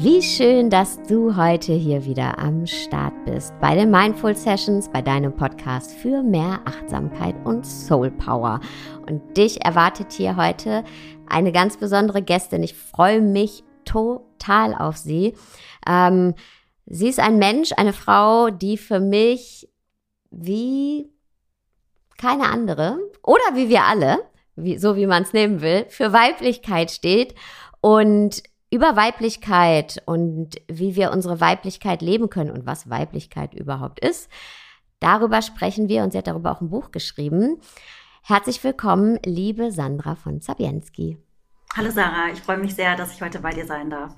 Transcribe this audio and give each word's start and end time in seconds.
Wie 0.00 0.22
schön, 0.22 0.70
dass 0.70 1.02
du 1.08 1.34
heute 1.34 1.72
hier 1.72 2.04
wieder 2.04 2.38
am 2.38 2.68
Start 2.68 3.14
bist 3.24 3.52
bei 3.60 3.74
den 3.74 3.90
Mindful 3.90 4.36
Sessions, 4.36 4.88
bei 4.88 5.02
deinem 5.02 5.34
Podcast 5.34 5.92
für 5.92 6.22
mehr 6.22 6.60
Achtsamkeit 6.66 7.34
und 7.44 7.66
Soul 7.66 8.12
Power. 8.12 8.60
Und 9.08 9.36
dich 9.36 9.64
erwartet 9.64 10.12
hier 10.12 10.36
heute 10.36 10.84
eine 11.26 11.50
ganz 11.50 11.78
besondere 11.78 12.22
Gästin. 12.22 12.62
Ich 12.62 12.74
freue 12.74 13.20
mich 13.20 13.64
total 13.84 14.76
auf 14.76 14.96
sie. 14.96 15.34
Ähm, 15.84 16.36
sie 16.86 17.08
ist 17.08 17.18
ein 17.18 17.38
Mensch, 17.38 17.72
eine 17.76 17.92
Frau, 17.92 18.50
die 18.50 18.78
für 18.78 19.00
mich 19.00 19.68
wie 20.30 21.10
keine 22.18 22.50
andere 22.50 23.00
oder 23.24 23.56
wie 23.56 23.68
wir 23.68 23.82
alle, 23.82 24.18
wie, 24.54 24.78
so 24.78 24.94
wie 24.94 25.06
man 25.06 25.24
es 25.24 25.32
nehmen 25.32 25.60
will, 25.60 25.86
für 25.88 26.12
Weiblichkeit 26.12 26.92
steht 26.92 27.34
und 27.80 28.44
über 28.70 28.96
Weiblichkeit 28.96 30.02
und 30.04 30.56
wie 30.68 30.94
wir 30.94 31.10
unsere 31.12 31.40
Weiblichkeit 31.40 32.02
leben 32.02 32.28
können 32.28 32.50
und 32.50 32.66
was 32.66 32.90
Weiblichkeit 32.90 33.54
überhaupt 33.54 34.00
ist. 34.00 34.28
Darüber 35.00 35.42
sprechen 35.42 35.88
wir 35.88 36.02
und 36.02 36.12
sie 36.12 36.18
hat 36.18 36.26
darüber 36.26 36.52
auch 36.52 36.60
ein 36.60 36.70
Buch 36.70 36.90
geschrieben. 36.90 37.60
Herzlich 38.22 38.62
willkommen, 38.62 39.18
liebe 39.24 39.72
Sandra 39.72 40.16
von 40.16 40.40
Zabienski. 40.42 41.16
Hallo 41.74 41.90
Sarah, 41.90 42.30
ich 42.32 42.40
freue 42.40 42.58
mich 42.58 42.74
sehr, 42.74 42.96
dass 42.96 43.14
ich 43.14 43.22
heute 43.22 43.38
bei 43.38 43.52
dir 43.52 43.66
sein 43.66 43.88
darf. 43.88 44.14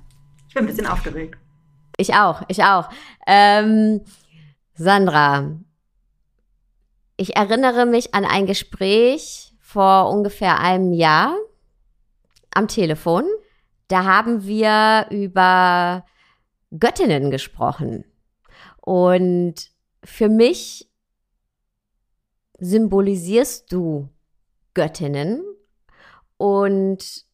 Ich 0.49 0.55
bin 0.55 0.65
ein 0.65 0.67
bisschen 0.67 0.87
aufgeregt. 0.87 1.37
Ich 1.97 2.15
auch, 2.15 2.43
ich 2.49 2.65
auch. 2.65 2.89
Ähm, 3.27 4.01
Sandra, 4.75 5.59
ich 7.17 7.37
erinnere 7.37 7.87
mich 7.87 8.15
an 8.15 8.25
ein 8.25 8.47
Gespräch 8.47 9.55
vor 9.61 10.11
ungefähr 10.11 10.59
einem 10.59 10.93
Jahr 10.93 11.37
am 12.53 12.67
Telefon 12.67 13.25
da 13.91 14.05
haben 14.05 14.45
wir 14.45 15.09
über 15.11 16.07
Göttinnen 16.79 17.31
gesprochen. 17.31 18.05
Und 18.81 19.55
für 20.05 20.29
mich 20.29 20.89
symbolisierst 22.59 23.73
du 23.73 24.09
Göttinnen. 24.75 25.43
Und 26.37 27.25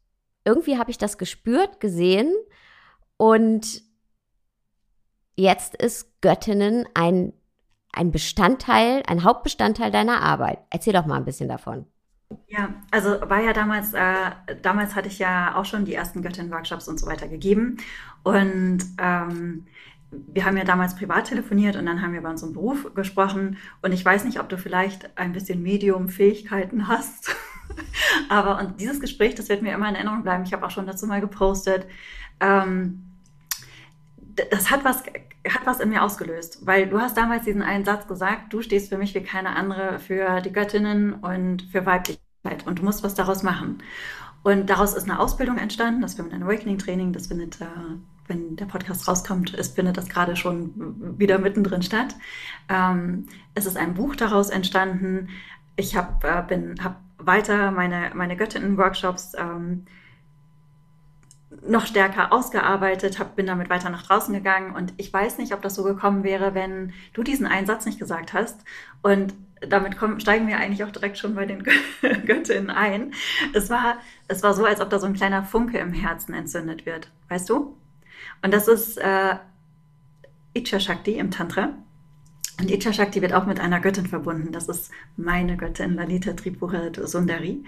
irgendwie 0.44 0.78
habe 0.78 0.90
ich 0.90 0.96
das 0.96 1.18
gespürt, 1.18 1.78
gesehen. 1.78 2.34
Und 3.18 3.82
jetzt 5.36 5.76
ist 5.76 6.22
Göttinnen 6.22 6.88
ein, 6.94 7.34
ein 7.92 8.12
Bestandteil, 8.12 9.02
ein 9.06 9.24
Hauptbestandteil 9.24 9.90
deiner 9.90 10.22
Arbeit. 10.22 10.60
Erzähl 10.70 10.94
doch 10.94 11.04
mal 11.04 11.16
ein 11.16 11.26
bisschen 11.26 11.48
davon. 11.48 11.86
Ja, 12.48 12.74
also 12.90 13.20
war 13.28 13.40
ja 13.40 13.52
damals, 13.52 13.92
äh, 13.92 14.30
damals 14.62 14.94
hatte 14.94 15.08
ich 15.08 15.18
ja 15.18 15.54
auch 15.56 15.64
schon 15.64 15.84
die 15.84 15.94
ersten 15.94 16.22
Göttin-Workshops 16.22 16.88
und 16.88 16.98
so 16.98 17.06
weiter 17.06 17.28
gegeben. 17.28 17.76
Und 18.24 18.78
ähm, 18.98 19.66
wir 20.10 20.44
haben 20.44 20.56
ja 20.56 20.64
damals 20.64 20.96
privat 20.96 21.26
telefoniert 21.26 21.76
und 21.76 21.86
dann 21.86 22.02
haben 22.02 22.12
wir 22.12 22.20
über 22.20 22.30
unseren 22.30 22.52
Beruf 22.52 22.92
gesprochen. 22.94 23.58
Und 23.82 23.92
ich 23.92 24.04
weiß 24.04 24.24
nicht, 24.24 24.40
ob 24.40 24.48
du 24.48 24.58
vielleicht 24.58 25.16
ein 25.18 25.32
bisschen 25.32 25.62
Medium-Fähigkeiten 25.62 26.88
hast. 26.88 27.34
Aber 28.28 28.58
und 28.58 28.80
dieses 28.80 29.00
Gespräch, 29.00 29.34
das 29.34 29.48
wird 29.48 29.62
mir 29.62 29.74
immer 29.74 29.88
in 29.88 29.94
Erinnerung 29.94 30.22
bleiben. 30.22 30.44
Ich 30.44 30.52
habe 30.52 30.64
auch 30.66 30.70
schon 30.70 30.86
dazu 30.86 31.06
mal 31.06 31.20
gepostet. 31.20 31.86
Ähm, 32.40 33.02
das 34.50 34.70
hat 34.70 34.84
was, 34.84 35.02
hat 35.48 35.66
was 35.66 35.80
in 35.80 35.90
mir 35.90 36.02
ausgelöst, 36.02 36.66
weil 36.66 36.88
du 36.88 37.00
hast 37.00 37.16
damals 37.16 37.44
diesen 37.44 37.62
einen 37.62 37.84
Satz 37.84 38.06
gesagt, 38.06 38.52
du 38.52 38.62
stehst 38.62 38.88
für 38.88 38.98
mich 38.98 39.14
wie 39.14 39.22
keine 39.22 39.56
andere 39.56 39.98
für 39.98 40.40
die 40.40 40.52
Göttinnen 40.52 41.14
und 41.14 41.62
für 41.62 41.86
Weiblichkeit 41.86 42.66
und 42.66 42.78
du 42.78 42.84
musst 42.84 43.02
was 43.02 43.14
daraus 43.14 43.42
machen. 43.42 43.82
Und 44.42 44.70
daraus 44.70 44.94
ist 44.94 45.10
eine 45.10 45.18
Ausbildung 45.18 45.58
entstanden, 45.58 46.02
das 46.02 46.18
Women 46.18 46.42
Awakening 46.42 46.78
Training, 46.78 47.12
das 47.12 47.26
findet, 47.26 47.60
äh, 47.60 47.66
wenn 48.28 48.54
der 48.56 48.66
Podcast 48.66 49.08
rauskommt, 49.08 49.54
ist, 49.54 49.74
findet 49.74 49.96
das 49.96 50.08
gerade 50.08 50.36
schon 50.36 51.18
wieder 51.18 51.38
mittendrin 51.38 51.82
statt. 51.82 52.14
Ähm, 52.68 53.26
es 53.54 53.66
ist 53.66 53.76
ein 53.76 53.94
Buch 53.94 54.14
daraus 54.14 54.50
entstanden. 54.50 55.30
Ich 55.74 55.96
habe 55.96 56.26
äh, 56.28 56.74
hab 56.82 57.00
weiter 57.18 57.70
meine, 57.72 58.12
meine 58.14 58.36
Göttinnen-Workshops 58.36 59.32
ähm, 59.36 59.86
noch 61.66 61.86
stärker 61.86 62.32
ausgearbeitet, 62.32 63.18
hab, 63.18 63.36
bin 63.36 63.46
damit 63.46 63.70
weiter 63.70 63.90
nach 63.90 64.02
draußen 64.02 64.34
gegangen 64.34 64.74
und 64.74 64.92
ich 64.96 65.12
weiß 65.12 65.38
nicht, 65.38 65.52
ob 65.52 65.62
das 65.62 65.74
so 65.74 65.82
gekommen 65.82 66.24
wäre, 66.24 66.54
wenn 66.54 66.92
du 67.12 67.22
diesen 67.22 67.46
einen 67.46 67.66
Satz 67.66 67.86
nicht 67.86 67.98
gesagt 67.98 68.32
hast. 68.32 68.60
Und 69.02 69.34
damit 69.60 69.96
kommen, 69.96 70.20
steigen 70.20 70.48
wir 70.48 70.58
eigentlich 70.58 70.84
auch 70.84 70.90
direkt 70.90 71.18
schon 71.18 71.34
bei 71.34 71.46
den 71.46 71.64
Göttinnen 72.26 72.70
ein. 72.70 73.12
Es 73.54 73.70
war, 73.70 73.96
es 74.28 74.42
war 74.42 74.54
so, 74.54 74.64
als 74.64 74.80
ob 74.80 74.90
da 74.90 74.98
so 74.98 75.06
ein 75.06 75.14
kleiner 75.14 75.44
Funke 75.44 75.78
im 75.78 75.92
Herzen 75.92 76.34
entzündet 76.34 76.86
wird, 76.86 77.10
weißt 77.28 77.48
du? 77.48 77.76
Und 78.42 78.52
das 78.52 78.68
ist 78.68 78.98
äh, 78.98 79.36
Icha 80.54 80.80
Shakti 80.80 81.14
im 81.14 81.30
Tantra. 81.30 81.70
Und 82.58 82.70
Icha 82.70 82.92
Shakti 82.92 83.20
wird 83.20 83.34
auch 83.34 83.46
mit 83.46 83.60
einer 83.60 83.80
Göttin 83.80 84.06
verbunden. 84.06 84.52
Das 84.52 84.68
ist 84.68 84.90
meine 85.16 85.56
Göttin, 85.56 85.94
Lalita 85.94 86.32
Tripura 86.32 86.90
Sundari. 87.06 87.64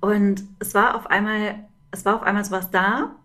Und 0.00 0.44
es 0.60 0.74
war 0.74 0.94
auf 0.94 1.06
einmal, 1.08 1.66
es 1.90 2.04
war 2.04 2.16
auf 2.16 2.22
einmal 2.22 2.44
sowas 2.44 2.70
da, 2.70 3.16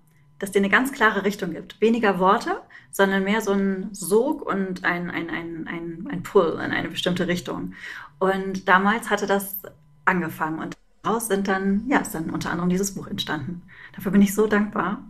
das 0.43 0.51
dir 0.51 0.59
eine 0.59 0.69
ganz 0.69 0.91
klare 0.91 1.23
Richtung 1.23 1.51
gibt. 1.53 1.79
Weniger 1.79 2.19
Worte, 2.19 2.61
sondern 2.91 3.23
mehr 3.23 3.39
so 3.39 3.53
ein 3.53 3.87
Sog 3.93 4.41
und 4.41 4.83
ein, 4.83 5.09
ein, 5.09 5.29
ein, 5.29 5.69
ein, 5.69 6.07
ein 6.11 6.21
Pull 6.21 6.55
in 6.55 6.71
eine 6.71 6.89
bestimmte 6.89 7.29
Richtung. 7.29 7.75
Und 8.19 8.67
damals 8.67 9.09
hatte 9.09 9.25
das 9.25 9.61
angefangen 10.03 10.59
und 10.59 10.75
daraus 11.01 11.27
sind 11.27 11.47
dann, 11.47 11.87
ja, 11.87 11.99
ist 11.99 12.13
dann 12.13 12.29
unter 12.29 12.51
anderem 12.51 12.69
dieses 12.69 12.93
Buch 12.93 13.07
entstanden. 13.07 13.61
Dafür 13.95 14.11
bin 14.11 14.21
ich 14.21 14.35
so 14.35 14.45
dankbar. 14.45 15.05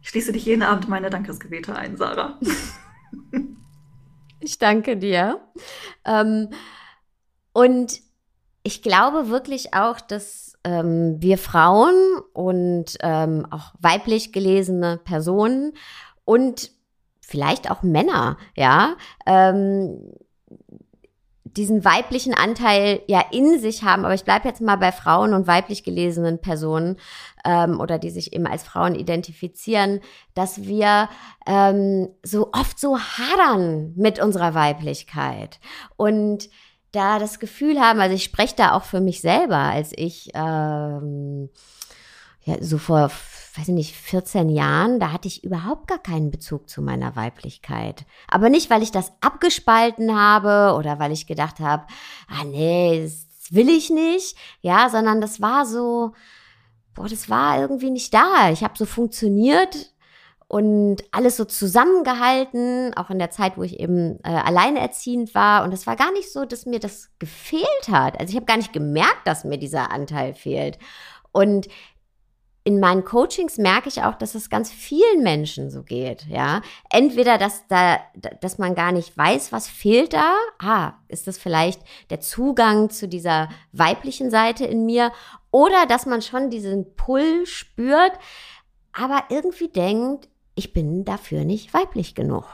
Ich 0.00 0.08
schließe 0.08 0.32
dich 0.32 0.46
jeden 0.46 0.62
Abend 0.62 0.88
meine 0.88 1.10
Dankesgebete 1.10 1.76
ein, 1.76 1.98
Sarah. 1.98 2.40
ich 4.40 4.58
danke 4.58 4.96
dir. 4.96 5.42
Ähm, 6.06 6.48
und 7.52 8.00
ich 8.62 8.80
glaube 8.80 9.28
wirklich 9.28 9.74
auch, 9.74 10.00
dass 10.00 10.49
ähm, 10.64 11.16
wir 11.20 11.38
Frauen 11.38 11.94
und 12.32 12.96
ähm, 13.00 13.46
auch 13.50 13.72
weiblich 13.80 14.32
gelesene 14.32 14.98
Personen 15.02 15.72
und 16.24 16.70
vielleicht 17.20 17.70
auch 17.70 17.82
Männer, 17.82 18.36
ja, 18.56 18.96
ähm, 19.26 20.12
diesen 21.56 21.84
weiblichen 21.84 22.34
Anteil 22.34 23.02
ja 23.08 23.24
in 23.32 23.58
sich 23.58 23.82
haben, 23.82 24.04
aber 24.04 24.14
ich 24.14 24.24
bleibe 24.24 24.46
jetzt 24.46 24.60
mal 24.60 24.76
bei 24.76 24.92
Frauen 24.92 25.34
und 25.34 25.46
weiblich 25.46 25.82
gelesenen 25.82 26.40
Personen 26.40 26.96
ähm, 27.44 27.80
oder 27.80 27.98
die 27.98 28.10
sich 28.10 28.32
eben 28.32 28.46
als 28.46 28.62
Frauen 28.62 28.94
identifizieren, 28.94 30.00
dass 30.34 30.64
wir 30.64 31.08
ähm, 31.46 32.08
so 32.22 32.50
oft 32.52 32.78
so 32.78 32.98
hadern 32.98 33.92
mit 33.96 34.22
unserer 34.22 34.54
Weiblichkeit. 34.54 35.58
Und 35.96 36.48
da 36.92 37.18
das 37.18 37.38
Gefühl 37.38 37.80
haben, 37.80 38.00
also 38.00 38.14
ich 38.14 38.24
spreche 38.24 38.56
da 38.56 38.72
auch 38.72 38.84
für 38.84 39.00
mich 39.00 39.20
selber, 39.20 39.56
als 39.56 39.92
ich 39.94 40.30
ähm, 40.34 41.50
ja, 42.44 42.56
so 42.60 42.78
vor, 42.78 43.10
weiß 43.56 43.68
ich 43.68 43.74
nicht, 43.74 43.96
14 43.96 44.48
Jahren, 44.48 44.98
da 44.98 45.12
hatte 45.12 45.28
ich 45.28 45.44
überhaupt 45.44 45.86
gar 45.86 45.98
keinen 45.98 46.30
Bezug 46.30 46.68
zu 46.68 46.82
meiner 46.82 47.16
Weiblichkeit. 47.16 48.04
Aber 48.28 48.48
nicht, 48.48 48.70
weil 48.70 48.82
ich 48.82 48.92
das 48.92 49.12
abgespalten 49.20 50.18
habe 50.18 50.76
oder 50.76 50.98
weil 50.98 51.12
ich 51.12 51.26
gedacht 51.26 51.60
habe, 51.60 51.86
ah 52.28 52.44
nee, 52.44 53.02
das 53.02 53.26
will 53.50 53.68
ich 53.68 53.90
nicht, 53.90 54.36
ja, 54.60 54.88
sondern 54.88 55.20
das 55.20 55.40
war 55.40 55.66
so, 55.66 56.12
boah, 56.94 57.08
das 57.08 57.28
war 57.28 57.60
irgendwie 57.60 57.90
nicht 57.90 58.14
da. 58.14 58.50
Ich 58.50 58.64
habe 58.64 58.74
so 58.76 58.86
funktioniert 58.86 59.92
und 60.50 61.04
alles 61.12 61.36
so 61.36 61.44
zusammengehalten, 61.44 62.92
auch 62.96 63.08
in 63.08 63.20
der 63.20 63.30
Zeit, 63.30 63.56
wo 63.56 63.62
ich 63.62 63.78
eben 63.78 64.18
äh, 64.24 64.30
alleinerziehend 64.30 65.32
war. 65.32 65.62
Und 65.62 65.72
es 65.72 65.86
war 65.86 65.94
gar 65.94 66.10
nicht 66.10 66.32
so, 66.32 66.44
dass 66.44 66.66
mir 66.66 66.80
das 66.80 67.08
gefehlt 67.20 67.88
hat. 67.88 68.18
Also 68.18 68.30
ich 68.30 68.34
habe 68.34 68.46
gar 68.46 68.56
nicht 68.56 68.72
gemerkt, 68.72 69.26
dass 69.26 69.44
mir 69.44 69.58
dieser 69.58 69.92
Anteil 69.92 70.34
fehlt. 70.34 70.80
Und 71.30 71.68
in 72.64 72.80
meinen 72.80 73.04
Coachings 73.04 73.58
merke 73.58 73.88
ich 73.88 74.02
auch, 74.02 74.16
dass 74.16 74.34
es 74.34 74.50
ganz 74.50 74.72
vielen 74.72 75.22
Menschen 75.22 75.70
so 75.70 75.84
geht, 75.84 76.26
ja. 76.26 76.62
Entweder, 76.90 77.38
dass 77.38 77.68
da, 77.68 78.00
dass 78.40 78.58
man 78.58 78.74
gar 78.74 78.90
nicht 78.90 79.16
weiß, 79.16 79.52
was 79.52 79.68
fehlt 79.68 80.14
da. 80.14 80.34
Ah, 80.58 80.94
ist 81.06 81.28
das 81.28 81.38
vielleicht 81.38 81.80
der 82.10 82.18
Zugang 82.18 82.90
zu 82.90 83.06
dieser 83.06 83.50
weiblichen 83.70 84.32
Seite 84.32 84.64
in 84.64 84.84
mir? 84.84 85.12
Oder 85.52 85.86
dass 85.86 86.06
man 86.06 86.22
schon 86.22 86.50
diesen 86.50 86.96
Pull 86.96 87.46
spürt, 87.46 88.14
aber 88.92 89.22
irgendwie 89.28 89.68
denkt, 89.68 90.28
ich 90.60 90.74
bin 90.74 91.06
dafür 91.06 91.44
nicht 91.44 91.72
weiblich 91.72 92.14
genug. 92.14 92.44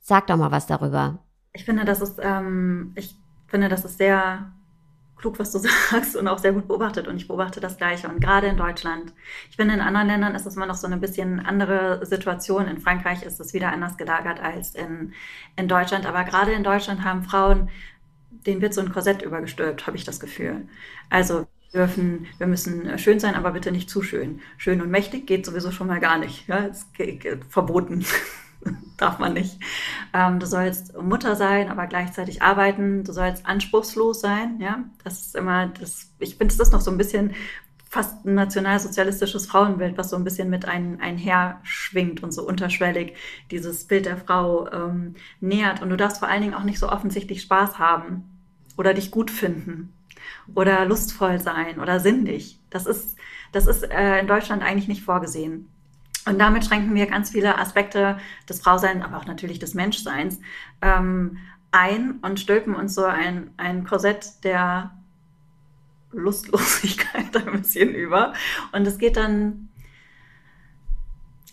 Sag 0.00 0.26
doch 0.26 0.38
mal 0.38 0.50
was 0.50 0.66
darüber. 0.66 1.18
Ich 1.52 1.66
finde, 1.66 1.84
das 1.84 2.00
ist, 2.00 2.18
ähm, 2.22 2.92
ich 2.94 3.14
finde, 3.46 3.68
das 3.68 3.84
ist 3.84 3.98
sehr 3.98 4.50
klug, 5.16 5.38
was 5.38 5.52
du 5.52 5.58
sagst 5.90 6.16
und 6.16 6.26
auch 6.28 6.38
sehr 6.38 6.54
gut 6.54 6.66
beobachtet. 6.66 7.06
Und 7.06 7.16
ich 7.18 7.28
beobachte 7.28 7.60
das 7.60 7.76
Gleiche. 7.76 8.08
Und 8.08 8.20
gerade 8.20 8.46
in 8.46 8.56
Deutschland. 8.56 9.12
Ich 9.50 9.56
finde, 9.56 9.74
in 9.74 9.82
anderen 9.82 10.06
Ländern 10.06 10.34
ist 10.34 10.46
es 10.46 10.56
immer 10.56 10.64
noch 10.64 10.76
so 10.76 10.86
eine 10.86 10.96
bisschen 10.96 11.44
andere 11.44 12.06
Situation. 12.06 12.66
In 12.66 12.80
Frankreich 12.80 13.22
ist 13.22 13.38
es 13.38 13.52
wieder 13.52 13.70
anders 13.70 13.98
gelagert 13.98 14.40
als 14.40 14.74
in, 14.74 15.12
in 15.56 15.68
Deutschland. 15.68 16.06
Aber 16.06 16.24
gerade 16.24 16.52
in 16.52 16.64
Deutschland 16.64 17.04
haben 17.04 17.22
Frauen, 17.22 17.68
denen 18.30 18.62
wird 18.62 18.72
so 18.72 18.80
ein 18.80 18.94
Korsett 18.94 19.20
übergestülpt, 19.20 19.86
habe 19.86 19.98
ich 19.98 20.04
das 20.04 20.20
Gefühl. 20.20 20.66
Also 21.10 21.46
dürfen, 21.72 22.26
wir 22.38 22.46
müssen 22.46 22.98
schön 22.98 23.20
sein, 23.20 23.34
aber 23.34 23.52
bitte 23.52 23.72
nicht 23.72 23.90
zu 23.90 24.02
schön. 24.02 24.40
Schön 24.56 24.80
und 24.80 24.90
mächtig 24.90 25.26
geht 25.26 25.44
sowieso 25.44 25.70
schon 25.70 25.86
mal 25.86 26.00
gar 26.00 26.18
nicht. 26.18 26.48
Ja, 26.48 26.58
ist 26.58 26.86
verboten. 27.48 28.04
Darf 28.96 29.18
man 29.18 29.34
nicht. 29.34 29.60
Ähm, 30.12 30.40
du 30.40 30.46
sollst 30.46 31.00
Mutter 31.00 31.36
sein, 31.36 31.68
aber 31.68 31.86
gleichzeitig 31.86 32.42
arbeiten. 32.42 33.04
Du 33.04 33.12
sollst 33.12 33.46
anspruchslos 33.46 34.20
sein. 34.20 34.58
Ja, 34.60 34.84
das 35.04 35.26
ist 35.26 35.36
immer 35.36 35.68
das. 35.68 36.10
Ich 36.18 36.36
finde, 36.36 36.56
das 36.56 36.68
ist 36.68 36.72
noch 36.72 36.80
so 36.80 36.90
ein 36.90 36.98
bisschen 36.98 37.34
fast 37.88 38.26
ein 38.26 38.34
nationalsozialistisches 38.34 39.46
Frauenbild, 39.46 39.96
was 39.96 40.10
so 40.10 40.16
ein 40.16 40.24
bisschen 40.24 40.50
mit 40.50 40.66
ein, 40.66 41.00
einher 41.00 41.60
schwingt 41.62 42.22
und 42.22 42.32
so 42.32 42.46
unterschwellig 42.46 43.14
dieses 43.50 43.86
Bild 43.86 44.06
der 44.06 44.18
Frau 44.18 44.70
ähm, 44.70 45.14
nähert. 45.40 45.80
Und 45.80 45.90
du 45.90 45.96
darfst 45.96 46.18
vor 46.18 46.28
allen 46.28 46.42
Dingen 46.42 46.54
auch 46.54 46.64
nicht 46.64 46.80
so 46.80 46.90
offensichtlich 46.90 47.42
Spaß 47.42 47.78
haben 47.78 48.24
oder 48.76 48.92
dich 48.92 49.10
gut 49.10 49.30
finden 49.30 49.94
oder 50.54 50.84
lustvoll 50.84 51.40
sein 51.40 51.80
oder 51.80 52.00
sinnlich. 52.00 52.60
Das 52.70 52.86
ist, 52.86 53.16
das 53.52 53.66
ist 53.66 53.82
äh, 53.82 54.20
in 54.20 54.26
Deutschland 54.26 54.62
eigentlich 54.62 54.88
nicht 54.88 55.02
vorgesehen. 55.02 55.68
Und 56.26 56.38
damit 56.38 56.64
schränken 56.64 56.94
wir 56.94 57.06
ganz 57.06 57.30
viele 57.30 57.58
Aspekte 57.58 58.18
des 58.48 58.60
Frauseins, 58.60 59.02
aber 59.02 59.16
auch 59.16 59.26
natürlich 59.26 59.58
des 59.58 59.74
Menschseins 59.74 60.40
ähm, 60.82 61.38
ein 61.70 62.18
und 62.22 62.40
stülpen 62.40 62.74
uns 62.74 62.94
so 62.94 63.04
ein, 63.04 63.50
ein 63.56 63.84
Korsett 63.84 64.44
der 64.44 64.90
Lustlosigkeit 66.12 67.36
ein 67.46 67.60
bisschen 67.60 67.94
über. 67.94 68.32
Und 68.72 68.86
es 68.86 68.98
geht 68.98 69.16
dann, 69.16 69.68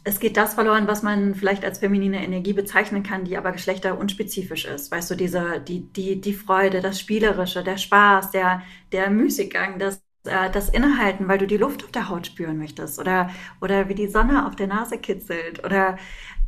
es 0.05 0.19
geht 0.19 0.37
das 0.37 0.53
verloren, 0.53 0.87
was 0.87 1.03
man 1.03 1.35
vielleicht 1.35 1.65
als 1.65 1.79
feminine 1.79 2.23
Energie 2.23 2.53
bezeichnen 2.53 3.03
kann, 3.03 3.25
die 3.25 3.37
aber 3.37 3.51
geschlechterunspezifisch 3.51 4.65
ist. 4.65 4.91
Weißt 4.91 5.11
du, 5.11 5.15
diese, 5.15 5.59
die, 5.61 5.81
die, 5.91 6.21
die 6.21 6.33
Freude, 6.33 6.81
das 6.81 6.99
Spielerische, 6.99 7.63
der 7.63 7.77
Spaß, 7.77 8.31
der, 8.31 8.61
der 8.91 9.09
Müßiggang, 9.09 9.79
das 9.79 10.01
äh, 10.25 10.49
das 10.51 10.69
Innehalten, 10.69 11.27
weil 11.27 11.37
du 11.37 11.47
die 11.47 11.57
Luft 11.57 11.83
auf 11.83 11.91
der 11.91 12.09
Haut 12.09 12.27
spüren 12.27 12.57
möchtest 12.57 12.99
oder, 12.99 13.29
oder 13.61 13.89
wie 13.89 13.95
die 13.95 14.07
Sonne 14.07 14.47
auf 14.47 14.55
der 14.55 14.67
Nase 14.67 14.97
kitzelt 14.97 15.63
oder 15.63 15.97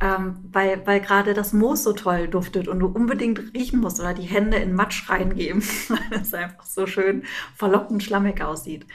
ähm, 0.00 0.38
weil, 0.52 0.86
weil 0.86 1.00
gerade 1.00 1.34
das 1.34 1.52
Moos 1.52 1.82
so 1.84 1.92
toll 1.92 2.28
duftet 2.28 2.68
und 2.68 2.78
du 2.80 2.86
unbedingt 2.86 3.38
riechen 3.54 3.80
musst 3.80 4.00
oder 4.00 4.14
die 4.14 4.22
Hände 4.22 4.58
in 4.58 4.74
Matsch 4.74 5.08
reingeben, 5.10 5.62
weil 5.88 6.20
es 6.20 6.34
einfach 6.34 6.64
so 6.64 6.86
schön 6.86 7.24
verlockend 7.56 8.02
schlammig 8.02 8.42
aussieht. 8.42 8.86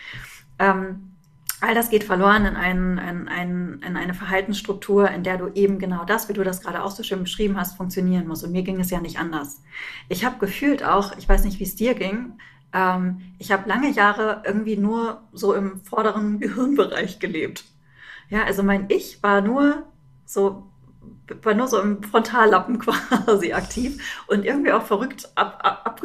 Ähm, 0.59 1.12
all 1.63 1.73
das 1.73 1.89
geht 1.89 2.03
verloren 2.03 2.45
in, 2.45 2.57
ein, 2.57 2.97
in, 2.97 3.27
ein, 3.29 3.81
in 3.87 3.95
eine 3.95 4.13
Verhaltensstruktur, 4.13 5.09
in 5.09 5.23
der 5.23 5.37
du 5.37 5.47
eben 5.53 5.79
genau 5.79 6.03
das, 6.03 6.27
wie 6.27 6.33
du 6.33 6.43
das 6.43 6.59
gerade 6.59 6.83
auch 6.83 6.91
so 6.91 7.03
schön 7.03 7.23
beschrieben 7.23 7.57
hast, 7.57 7.77
funktionieren 7.77 8.27
musst. 8.27 8.43
Und 8.43 8.51
mir 8.51 8.63
ging 8.63 8.81
es 8.81 8.89
ja 8.89 8.99
nicht 8.99 9.17
anders. 9.17 9.61
Ich 10.09 10.25
habe 10.25 10.39
gefühlt 10.39 10.83
auch, 10.83 11.17
ich 11.17 11.27
weiß 11.27 11.45
nicht, 11.45 11.61
wie 11.61 11.63
es 11.63 11.77
dir 11.77 11.93
ging, 11.93 12.33
ähm, 12.73 13.21
ich 13.39 13.53
habe 13.53 13.69
lange 13.69 13.89
Jahre 13.89 14.43
irgendwie 14.45 14.75
nur 14.75 15.23
so 15.31 15.53
im 15.53 15.79
vorderen 15.79 16.39
Gehirnbereich 16.41 17.19
gelebt. 17.19 17.63
Ja, 18.29 18.43
also 18.43 18.61
mein 18.61 18.87
Ich 18.89 19.23
war 19.23 19.39
nur 19.39 19.83
so 20.25 20.69
war 21.41 21.53
nur 21.53 21.67
so 21.67 21.79
im 21.79 22.03
Frontallappen 22.03 22.79
quasi 22.79 23.53
aktiv 23.53 24.25
und 24.27 24.43
irgendwie 24.43 24.73
auch 24.73 24.83
verrückt 24.83 25.29
ab, 25.35 25.59
ab, 25.63 26.01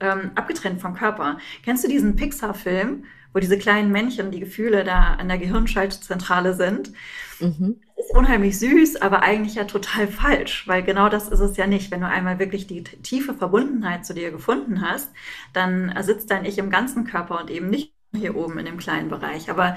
ähm, 0.00 0.32
abgetrennt 0.34 0.82
vom 0.82 0.92
Körper. 0.92 1.38
Kennst 1.64 1.82
du 1.82 1.88
diesen 1.88 2.14
Pixar-Film, 2.14 3.04
wo 3.32 3.40
diese 3.40 3.58
kleinen 3.58 3.90
Männchen, 3.92 4.30
die 4.30 4.40
Gefühle 4.40 4.84
da 4.84 5.14
an 5.14 5.28
der 5.28 5.38
Gehirnschaltzentrale 5.38 6.54
sind? 6.54 6.92
Mhm. 7.40 7.80
Das 7.96 8.06
ist 8.06 8.14
unheimlich 8.14 8.58
süß, 8.58 8.96
aber 9.02 9.22
eigentlich 9.22 9.54
ja 9.54 9.64
total 9.64 10.08
falsch, 10.08 10.66
weil 10.66 10.82
genau 10.82 11.08
das 11.08 11.28
ist 11.28 11.40
es 11.40 11.56
ja 11.56 11.66
nicht. 11.66 11.90
Wenn 11.90 12.00
du 12.00 12.08
einmal 12.08 12.38
wirklich 12.38 12.66
die 12.66 12.82
tiefe 12.82 13.34
Verbundenheit 13.34 14.04
zu 14.04 14.14
dir 14.14 14.30
gefunden 14.30 14.82
hast, 14.82 15.10
dann 15.52 15.94
sitzt 16.02 16.30
dein 16.30 16.44
Ich 16.44 16.58
im 16.58 16.70
ganzen 16.70 17.04
Körper 17.04 17.40
und 17.40 17.50
eben 17.50 17.70
nicht 17.70 17.92
hier 18.14 18.36
oben 18.36 18.58
in 18.58 18.66
dem 18.66 18.78
kleinen 18.78 19.08
Bereich. 19.08 19.50
Aber 19.50 19.76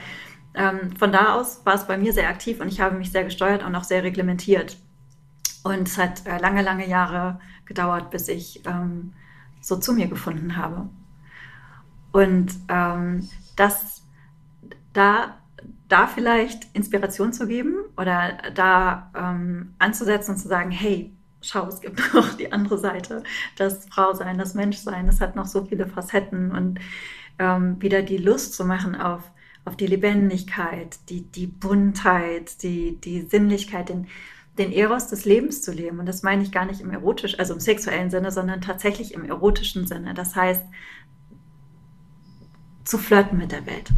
ähm, 0.54 0.96
von 0.98 1.12
da 1.12 1.36
aus 1.36 1.66
war 1.66 1.76
es 1.76 1.88
bei 1.88 1.98
mir 1.98 2.14
sehr 2.14 2.30
aktiv 2.30 2.60
und 2.60 2.68
ich 2.68 2.80
habe 2.80 2.98
mich 2.98 3.12
sehr 3.12 3.24
gesteuert 3.24 3.64
und 3.64 3.76
auch 3.76 3.84
sehr 3.84 4.04
reglementiert. 4.04 4.78
Und 5.64 5.88
es 5.88 5.98
hat 5.98 6.26
äh, 6.26 6.38
lange, 6.38 6.62
lange 6.62 6.88
Jahre 6.88 7.40
gedauert, 7.66 8.12
bis 8.12 8.28
ich 8.28 8.62
ähm, 8.66 9.14
so 9.62 9.78
zu 9.78 9.94
mir 9.94 10.08
gefunden 10.08 10.58
habe. 10.58 10.90
Und 12.12 12.52
ähm, 12.70 13.28
das 13.56 14.04
da, 14.94 15.38
da 15.88 16.08
vielleicht 16.08 16.68
Inspiration 16.74 17.34
zu 17.34 17.48
geben 17.48 17.76
oder 17.98 18.38
da 18.54 19.12
ähm, 19.16 19.74
anzusetzen 19.80 20.32
und 20.32 20.38
zu 20.38 20.48
sagen, 20.48 20.72
hey, 20.72 21.14
schau, 21.42 21.68
es 21.68 21.82
gibt 21.82 22.02
noch 22.14 22.34
die 22.34 22.52
andere 22.52 22.78
Seite, 22.78 23.24
das 23.58 23.86
Frausein, 23.88 24.38
das 24.38 24.54
Menschsein, 24.54 25.08
das 25.08 25.22
hat 25.22 25.36
noch 25.36 25.46
so 25.46 25.66
viele 25.66 25.88
Facetten 25.88 26.52
und 26.52 26.80
ähm, 27.40 27.82
wieder 27.82 28.02
die 28.02 28.18
Lust 28.18 28.54
zu 28.54 28.66
machen 28.66 28.96
auf 28.96 29.24
auf 29.66 29.76
die 29.76 29.88
Lebendigkeit, 29.88 30.98
die, 31.10 31.22
die 31.22 31.48
Buntheit, 31.48 32.62
die, 32.62 32.98
die 33.02 33.22
Sinnlichkeit, 33.24 33.90
den, 33.90 34.08
den 34.60 34.72
Eros 34.72 35.08
des 35.08 35.26
Lebens 35.26 35.64
zu 35.64 35.72
leben. 35.72 36.00
Und 36.00 36.06
das 36.06 36.22
meine 36.22 36.44
ich 36.44 36.52
gar 36.52 36.66
nicht 36.66 36.82
im 36.82 36.92
erotischen, 36.92 37.40
also 37.40 37.56
im 37.56 37.60
sexuellen 37.60 38.12
Sinne, 38.12 38.32
sondern 38.32 38.62
tatsächlich 38.62 39.14
im 39.14 39.26
erotischen 39.26 39.88
Sinne. 39.88 40.14
Das 40.14 40.36
heißt, 40.36 40.64
zu 42.86 42.98
flirten 42.98 43.38
mit 43.38 43.52
der 43.52 43.66
Welt. 43.66 43.92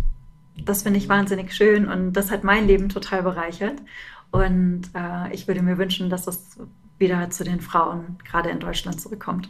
Das 0.66 0.82
finde 0.82 0.98
ich 0.98 1.08
wahnsinnig 1.08 1.54
schön 1.54 1.88
und 1.88 2.14
das 2.14 2.32
hat 2.32 2.44
mein 2.44 2.66
Leben 2.66 2.90
total 2.90 3.22
bereichert. 3.22 3.80
Und 4.32 4.90
äh, 4.96 5.34
ich 5.34 5.48
würde 5.48 5.62
mir 5.62 5.78
wünschen, 5.78 6.10
dass 6.10 6.28
es 6.28 6.58
wieder 6.98 7.30
zu 7.30 7.44
den 7.44 7.62
Frauen 7.62 8.18
gerade 8.26 8.50
in 8.50 8.60
Deutschland 8.60 9.00
zurückkommt. 9.00 9.50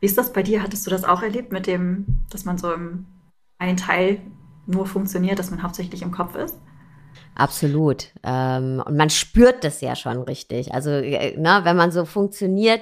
Wie 0.00 0.06
ist 0.06 0.18
das 0.18 0.32
bei 0.32 0.42
dir? 0.42 0.62
Hattest 0.62 0.86
du 0.86 0.90
das 0.90 1.04
auch 1.04 1.22
erlebt 1.22 1.52
mit 1.52 1.66
dem, 1.66 2.24
dass 2.30 2.44
man 2.44 2.58
so 2.58 2.72
im 2.72 3.06
einen 3.58 3.76
Teil 3.76 4.20
nur 4.66 4.86
funktioniert, 4.86 5.38
dass 5.38 5.50
man 5.50 5.62
hauptsächlich 5.62 6.02
im 6.02 6.10
Kopf 6.10 6.34
ist? 6.34 6.58
Absolut. 7.38 8.06
Ähm, 8.22 8.82
und 8.86 8.96
man 8.96 9.10
spürt 9.10 9.62
das 9.62 9.82
ja 9.82 9.94
schon 9.94 10.22
richtig. 10.22 10.72
Also, 10.72 10.88
äh, 10.88 11.36
ne, 11.36 11.60
wenn 11.64 11.76
man 11.76 11.92
so 11.92 12.06
funktioniert, 12.06 12.80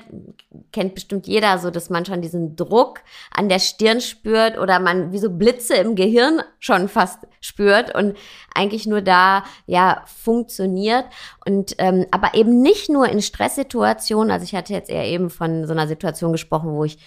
kennt 0.71 0.95
bestimmt 0.95 1.27
jeder 1.27 1.59
so, 1.59 1.71
dass 1.71 1.91
man 1.91 2.05
schon 2.05 2.23
diesen 2.23 2.55
Druck 2.55 3.01
an 3.33 3.49
der 3.49 3.59
Stirn 3.59 4.01
spürt 4.01 4.57
oder 4.57 4.79
man 4.79 5.11
wie 5.11 5.19
so 5.19 5.29
Blitze 5.29 5.75
im 5.75 5.97
Gehirn 5.97 6.41
schon 6.61 6.89
fast 6.89 7.19
spürt 7.41 7.97
und 7.97 8.17
eigentlich 8.55 8.87
nur 8.87 9.03
da 9.03 9.43
ja 9.67 10.05
funktioniert. 10.07 11.07
Und 11.45 11.75
ähm, 11.79 12.07
aber 12.13 12.35
eben 12.35 12.63
nicht 12.63 12.89
nur 12.89 13.09
in 13.09 13.23
Stresssituationen. 13.23 14.31
Also 14.31 14.45
ich 14.45 14.55
hatte 14.55 14.73
jetzt 14.73 14.89
eher 14.89 15.05
eben 15.05 15.31
von 15.31 15.67
so 15.67 15.73
einer 15.73 15.89
Situation 15.89 16.31
gesprochen, 16.31 16.71
wo 16.71 16.85
ich 16.85 16.99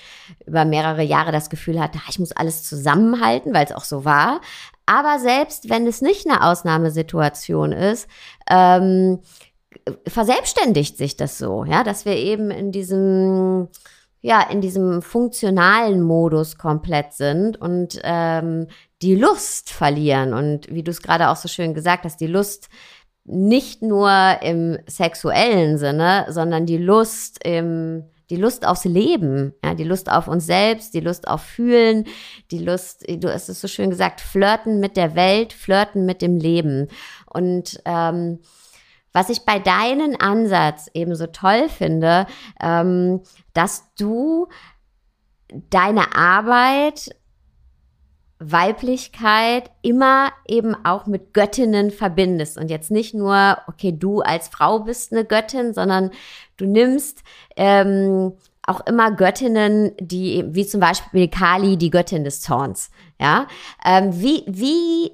über 0.45 0.65
mehrere 0.65 1.01
Jahre 1.01 1.31
das 1.31 1.49
Gefühl 1.49 1.79
hatte, 1.79 1.99
ich 2.09 2.19
muss 2.19 2.33
alles 2.33 2.65
zusammenhalten, 2.65 3.53
weil 3.53 3.63
es 3.63 3.71
auch 3.71 3.85
so 3.85 4.03
war. 4.03 4.41
Aber 4.87 5.19
selbst 5.19 5.69
wenn 5.69 5.85
es 5.85 6.01
nicht 6.01 6.27
eine 6.27 6.43
Ausnahmesituation 6.43 7.73
ist, 7.73 8.07
ähm, 8.49 9.19
verselbstständigt 10.07 10.97
sich 10.97 11.17
das 11.17 11.37
so, 11.37 11.65
ja, 11.65 11.83
dass 11.83 12.05
wir 12.05 12.15
eben 12.15 12.49
in 12.49 12.71
diesem 12.71 13.67
ja, 14.21 14.41
in 14.41 14.61
diesem 14.61 15.01
funktionalen 15.03 16.01
Modus 16.01 16.57
komplett 16.57 17.13
sind 17.13 17.61
und 17.61 17.99
ähm, 18.03 18.67
die 19.01 19.15
Lust 19.15 19.69
verlieren. 19.69 20.33
Und 20.33 20.67
wie 20.73 20.83
du 20.83 20.91
es 20.91 21.03
gerade 21.03 21.29
auch 21.29 21.35
so 21.35 21.47
schön 21.47 21.73
gesagt 21.75 22.03
hast, 22.03 22.19
die 22.19 22.27
Lust 22.27 22.67
nicht 23.25 23.83
nur 23.83 24.11
im 24.41 24.79
sexuellen 24.87 25.77
Sinne, 25.77 26.25
sondern 26.29 26.65
die 26.65 26.77
Lust 26.77 27.39
im 27.45 28.05
die 28.29 28.35
Lust 28.35 28.65
aufs 28.67 28.85
Leben, 28.85 29.53
ja, 29.63 29.73
die 29.73 29.83
Lust 29.83 30.11
auf 30.11 30.27
uns 30.27 30.45
selbst, 30.45 30.93
die 30.93 30.99
Lust 30.99 31.27
auf 31.27 31.41
Fühlen, 31.41 32.05
die 32.51 32.59
Lust, 32.59 33.05
du 33.07 33.31
hast 33.31 33.49
es 33.49 33.61
so 33.61 33.67
schön 33.67 33.89
gesagt, 33.89 34.21
flirten 34.21 34.79
mit 34.79 34.97
der 34.97 35.15
Welt, 35.15 35.53
flirten 35.53 36.05
mit 36.05 36.21
dem 36.21 36.37
Leben. 36.37 36.87
Und 37.25 37.81
ähm, 37.85 38.39
was 39.13 39.29
ich 39.29 39.45
bei 39.45 39.59
deinem 39.59 40.15
Ansatz 40.19 40.89
eben 40.93 41.15
so 41.15 41.27
toll 41.27 41.69
finde, 41.69 42.27
ähm, 42.61 43.21
dass 43.53 43.93
du 43.95 44.47
deine 45.69 46.15
Arbeit 46.15 47.15
Weiblichkeit 48.39 49.71
immer 49.81 50.31
eben 50.47 50.75
auch 50.85 51.07
mit 51.07 51.33
Göttinnen 51.33 51.89
verbindest 51.89 52.57
und 52.57 52.69
jetzt 52.69 52.91
nicht 52.91 53.15
nur, 53.15 53.57
okay, 53.67 53.91
du 53.91 54.21
als 54.21 54.47
Frau 54.47 54.81
bist 54.81 55.11
eine 55.11 55.25
Göttin, 55.25 55.73
sondern 55.73 56.11
du 56.57 56.65
nimmst 56.65 57.23
ähm, 57.55 58.33
auch 58.67 58.85
immer 58.85 59.11
Göttinnen, 59.11 59.93
die, 59.99 60.43
wie 60.49 60.67
zum 60.67 60.81
Beispiel 60.81 61.29
Kali, 61.29 61.77
die 61.77 61.89
Göttin 61.89 62.23
des 62.23 62.41
Zorns. 62.41 62.91
Ja, 63.19 63.47
ähm, 63.85 64.19
wie, 64.21 64.43
wie, 64.45 65.11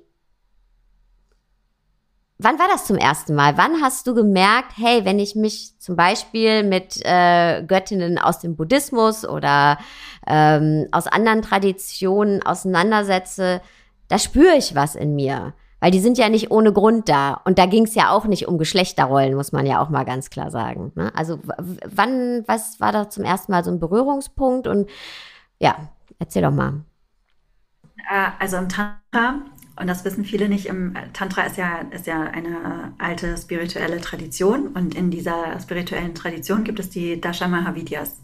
wann 2.40 2.58
war 2.58 2.68
das 2.68 2.86
zum 2.86 2.98
ersten 2.98 3.36
Mal? 3.36 3.58
Wann 3.58 3.82
hast 3.82 4.08
du 4.08 4.16
gemerkt, 4.16 4.74
hey, 4.76 5.06
wenn 5.06 5.20
ich 5.20 5.36
mich 5.36 5.80
zum 5.80 5.96
Beispiel 5.96 6.64
mit 6.64 7.00
äh, 7.04 7.64
Göttinnen 7.64 8.18
aus 8.18 8.40
dem 8.40 8.56
Buddhismus 8.56 9.24
oder 9.24 9.78
ähm, 10.26 10.88
aus 10.92 11.06
anderen 11.06 11.44
Traditionen 11.44 12.44
auseinandersetze, 12.44 13.62
da 14.08 14.18
spüre 14.18 14.56
ich 14.58 14.74
was 14.74 14.96
in 14.96 15.16
mir. 15.16 15.54
Weil 15.84 15.92
die 15.92 16.00
sind 16.00 16.18
ja 16.18 16.30
nicht 16.30 16.50
ohne 16.50 16.72
Grund 16.72 17.10
da. 17.10 17.42
Und 17.44 17.60
da 17.60 17.66
ging 17.66 17.84
es 17.84 17.94
ja 17.94 18.12
auch 18.12 18.24
nicht 18.24 18.48
um 18.48 18.58
Geschlechterrollen, 18.58 19.36
muss 19.36 19.52
man 19.52 19.66
ja 19.66 19.82
auch 19.82 19.90
mal 19.90 20.06
ganz 20.06 20.30
klar 20.30 20.50
sagen. 20.50 20.94
Ne? 20.96 21.12
Also 21.14 21.40
wann, 21.44 22.46
was 22.48 22.80
war 22.80 22.94
da 22.94 23.10
zum 23.10 23.26
ersten 23.26 23.52
Mal 23.52 23.66
so 23.66 23.72
ein 23.72 23.82
Berührungspunkt? 23.82 24.66
Und 24.66 24.90
ja, 25.60 25.76
erzähl 26.20 26.42
doch 26.42 26.52
mal. 26.52 26.86
Äh, 28.10 28.30
also 28.40 28.56
im 28.56 28.70
Tantra, 28.70 29.42
und 29.76 29.88
das 29.88 30.06
wissen 30.06 30.24
viele 30.24 30.48
nicht, 30.48 30.68
im 30.68 30.96
Tantra 31.12 31.42
ist 31.42 31.58
ja, 31.58 31.80
ist 31.92 32.08
ja 32.08 32.22
eine 32.22 32.94
alte 32.98 33.36
spirituelle 33.36 34.00
Tradition 34.00 34.68
und 34.68 34.96
in 34.96 35.12
dieser 35.12 35.60
spirituellen 35.60 36.16
Tradition 36.16 36.64
gibt 36.64 36.80
es 36.80 36.92
die 36.92 37.20
Dasha 37.20 37.50
Mahavidyas. 37.50 38.22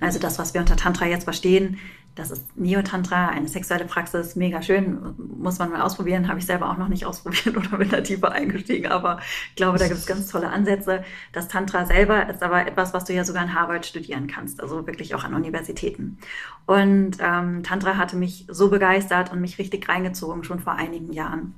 Also 0.00 0.18
das, 0.18 0.38
was 0.38 0.54
wir 0.54 0.62
unter 0.62 0.76
Tantra 0.76 1.04
jetzt 1.04 1.24
verstehen, 1.24 1.78
das 2.14 2.30
ist 2.30 2.56
Neo-Tantra, 2.56 3.28
eine 3.28 3.48
sexuelle 3.48 3.86
Praxis, 3.86 4.36
mega 4.36 4.60
schön, 4.60 5.14
muss 5.16 5.58
man 5.58 5.70
mal 5.70 5.80
ausprobieren, 5.80 6.28
habe 6.28 6.38
ich 6.38 6.46
selber 6.46 6.70
auch 6.70 6.76
noch 6.76 6.88
nicht 6.88 7.06
ausprobiert 7.06 7.56
oder 7.56 7.78
bin 7.78 7.88
da 7.88 8.00
tiefer 8.00 8.32
eingestiegen, 8.32 8.90
aber 8.90 9.18
ich 9.50 9.56
glaube, 9.56 9.78
da 9.78 9.88
gibt 9.88 9.98
es 9.98 10.06
ganz 10.06 10.28
tolle 10.28 10.50
Ansätze. 10.50 11.04
Das 11.32 11.48
Tantra 11.48 11.86
selber 11.86 12.28
ist 12.28 12.42
aber 12.42 12.66
etwas, 12.66 12.92
was 12.92 13.04
du 13.04 13.14
ja 13.14 13.24
sogar 13.24 13.42
in 13.42 13.54
Harvard 13.54 13.86
studieren 13.86 14.26
kannst, 14.26 14.60
also 14.60 14.86
wirklich 14.86 15.14
auch 15.14 15.24
an 15.24 15.34
Universitäten. 15.34 16.18
Und 16.66 17.16
ähm, 17.20 17.62
Tantra 17.62 17.96
hatte 17.96 18.16
mich 18.16 18.46
so 18.48 18.68
begeistert 18.68 19.32
und 19.32 19.40
mich 19.40 19.58
richtig 19.58 19.88
reingezogen, 19.88 20.44
schon 20.44 20.60
vor 20.60 20.74
einigen 20.74 21.12
Jahren. 21.12 21.54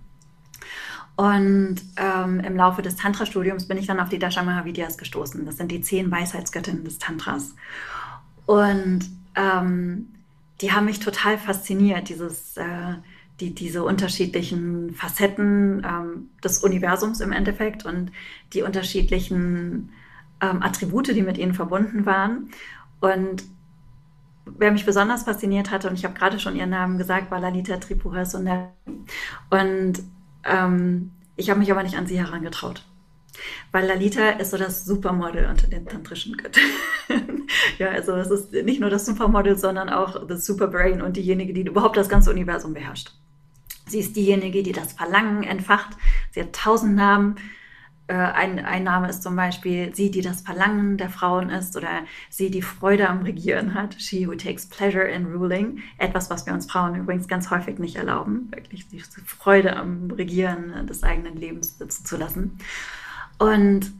Und 1.17 1.77
ähm, 1.97 2.41
im 2.41 2.57
Laufe 2.57 2.83
des 2.83 2.97
Tantra-Studiums 2.97 3.69
bin 3.69 3.79
ich 3.79 3.87
dann 3.87 4.01
auf 4.01 4.09
die 4.09 4.19
Dasha 4.19 4.43
Mahavidyas 4.43 4.99
gestoßen. 4.99 5.45
Das 5.47 5.57
sind 5.57 5.71
die 5.71 5.81
zehn 5.81 6.11
Weisheitsgöttinnen 6.11 6.85
des 6.85 6.99
Tantras. 6.99 7.55
Und 8.47 9.05
ähm, 9.37 10.14
die 10.61 10.73
haben 10.73 10.87
mich 10.87 11.01
total 11.01 11.39
fasziniert, 11.39 12.09
dieses, 12.09 12.57
äh, 12.57 12.95
die, 13.41 13.55
diese 13.55 13.83
unterschiedlichen 13.83 14.95
Facetten 14.95 15.85
ähm, 15.85 16.31
des 16.43 16.59
Universums 16.59 17.21
im 17.21 17.33
Endeffekt 17.33 17.85
und 17.85 18.13
die 18.53 18.63
unterschiedlichen 18.63 19.91
ähm, 20.41 20.63
Attribute, 20.63 21.09
die 21.09 21.23
mit 21.23 21.39
ihnen 21.39 21.55
verbunden 21.55 22.07
waren. 22.07 22.51
Und 23.01 23.45
wer 24.47 24.71
mich 24.71 24.87
besonders 24.87 25.25
fasziniert 25.25 25.71
hatte, 25.71 25.89
und 25.89 25.95
ich 25.95 26.05
habe 26.05 26.15
gerade 26.15 26.39
schon 26.39 26.57
ihren 26.57 26.71
Namen 26.71 26.99
gesagt, 26.99 27.31
war 27.31 27.41
Lalita 27.41 27.77
Tripura 27.79 28.25
Sundari. 28.25 28.69
Und 29.51 30.03
ähm, 30.45 31.11
ich 31.37 31.51
habe 31.51 31.61
mich 31.61 31.73
aber 31.73 31.83
nicht 31.83 31.97
an 31.97 32.07
sie 32.07 32.19
herangetraut. 32.19 32.85
Weil 33.73 33.87
Lalita 33.87 34.31
ist 34.31 34.51
so 34.51 34.57
das 34.57 34.85
Supermodel 34.85 35.47
unter 35.47 35.67
den 35.67 35.87
tantrischen 35.87 36.37
Göttern. 36.37 36.63
ja, 37.79 37.89
also 37.89 38.13
es 38.13 38.31
ist 38.31 38.53
nicht 38.53 38.81
nur 38.81 38.91
das 38.91 39.07
Supermodel, 39.07 39.57
sondern 39.57 39.89
auch 39.89 40.27
das 40.27 40.47
Superbrain 40.47 41.03
und 41.03 41.17
diejenige, 41.17 41.53
die 41.53 41.63
überhaupt 41.63 41.97
das 41.97 42.09
ganze 42.09 42.31
Universum 42.31 42.75
beherrscht. 42.75 43.13
Sie 43.87 44.01
ist 44.01 44.17
diejenige, 44.17 44.63
die 44.63 44.73
das 44.73 44.93
Verlangen 44.93 45.43
entfacht. 45.43 45.97
Sie 46.31 46.41
hat 46.41 46.55
tausend 46.55 46.97
Namen. 46.97 47.37
Äh, 48.07 48.15
ein, 48.15 48.59
ein 48.65 48.85
Name 48.85 49.09
ist 49.09 49.23
zum 49.23 49.35
Beispiel 49.35 49.95
sie, 49.95 50.11
die 50.11 50.21
das 50.21 50.43
Verlangen 50.43 50.99
der 50.99 51.11
Frauen 51.11 51.51
ist 51.51 51.77
oder 51.77 52.05
sie, 52.29 52.51
die 52.51 52.63
Freude 52.63 53.09
am 53.09 53.23
Regieren 53.23 53.75
hat. 53.75 53.95
She 53.99 54.27
who 54.27 54.35
takes 54.35 54.67
pleasure 54.67 55.07
in 55.07 55.27
ruling. 55.27 55.83
Etwas, 55.99 56.31
was 56.31 56.47
wir 56.47 56.53
uns 56.53 56.71
Frauen 56.71 56.97
übrigens 56.97 57.29
ganz 57.29 57.51
häufig 57.51 57.79
nicht 57.79 57.97
erlauben, 57.97 58.51
wirklich 58.51 58.89
die 58.89 59.01
Freude 59.01 59.77
am 59.77 60.11
Regieren 60.11 60.87
des 60.87 61.03
eigenen 61.03 61.37
Lebens 61.37 61.79
sitzen 61.79 62.05
zu 62.05 62.17
lassen. 62.17 62.59
Und 63.39 63.93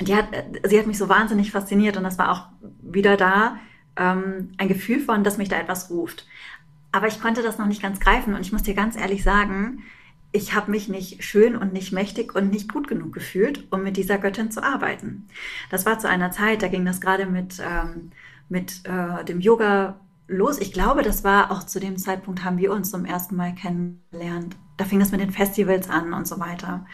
die 0.00 0.14
hat, 0.14 0.26
sie 0.64 0.78
hat 0.78 0.86
mich 0.86 0.98
so 0.98 1.08
wahnsinnig 1.08 1.50
fasziniert 1.50 1.96
und 1.96 2.04
das 2.04 2.18
war 2.18 2.30
auch 2.30 2.46
wieder 2.82 3.16
da 3.16 3.58
ähm, 3.96 4.52
ein 4.56 4.68
Gefühl 4.68 5.00
von, 5.00 5.24
dass 5.24 5.38
mich 5.38 5.48
da 5.48 5.58
etwas 5.58 5.90
ruft. 5.90 6.26
Aber 6.92 7.08
ich 7.08 7.20
konnte 7.20 7.42
das 7.42 7.58
noch 7.58 7.66
nicht 7.66 7.82
ganz 7.82 8.00
greifen 8.00 8.34
und 8.34 8.40
ich 8.40 8.52
muss 8.52 8.62
dir 8.62 8.74
ganz 8.74 8.96
ehrlich 8.96 9.22
sagen, 9.22 9.82
ich 10.30 10.54
habe 10.54 10.70
mich 10.70 10.88
nicht 10.88 11.24
schön 11.24 11.56
und 11.56 11.72
nicht 11.72 11.92
mächtig 11.92 12.34
und 12.34 12.50
nicht 12.50 12.72
gut 12.72 12.86
genug 12.86 13.12
gefühlt, 13.12 13.66
um 13.72 13.82
mit 13.82 13.96
dieser 13.96 14.18
Göttin 14.18 14.50
zu 14.50 14.62
arbeiten. 14.62 15.26
Das 15.70 15.86
war 15.86 15.98
zu 15.98 16.08
einer 16.08 16.30
Zeit, 16.30 16.62
da 16.62 16.68
ging 16.68 16.84
das 16.84 17.00
gerade 17.00 17.26
mit, 17.26 17.60
ähm, 17.60 18.10
mit 18.48 18.82
äh, 18.84 19.24
dem 19.24 19.40
Yoga 19.40 19.98
los. 20.28 20.58
Ich 20.58 20.72
glaube, 20.72 21.02
das 21.02 21.24
war 21.24 21.50
auch 21.50 21.64
zu 21.64 21.80
dem 21.80 21.96
Zeitpunkt, 21.96 22.44
haben 22.44 22.58
wir 22.58 22.72
uns 22.72 22.90
zum 22.90 23.06
ersten 23.06 23.36
Mal 23.36 23.54
kennengelernt. 23.54 24.56
Da 24.76 24.84
fing 24.84 25.00
das 25.00 25.12
mit 25.12 25.20
den 25.20 25.32
Festivals 25.32 25.88
an 25.88 26.12
und 26.12 26.28
so 26.28 26.38
weiter. 26.38 26.86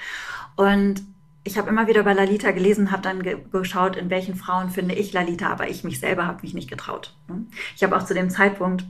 Und 0.56 1.02
ich 1.44 1.58
habe 1.58 1.68
immer 1.68 1.86
wieder 1.86 2.02
bei 2.02 2.14
Lalita 2.14 2.50
gelesen, 2.50 2.90
habe 2.90 3.02
dann 3.02 3.22
ge 3.22 3.36
geschaut, 3.52 3.96
in 3.96 4.08
welchen 4.08 4.34
Frauen 4.34 4.70
finde 4.70 4.94
ich 4.94 5.12
Lalita, 5.12 5.48
aber 5.48 5.68
ich 5.68 5.84
mich 5.84 6.00
selber 6.00 6.26
habe 6.26 6.42
mich 6.42 6.54
nicht 6.54 6.70
getraut. 6.70 7.14
Ne? 7.28 7.44
Ich 7.76 7.82
habe 7.82 7.96
auch 7.96 8.04
zu 8.04 8.14
dem 8.14 8.30
Zeitpunkt, 8.30 8.84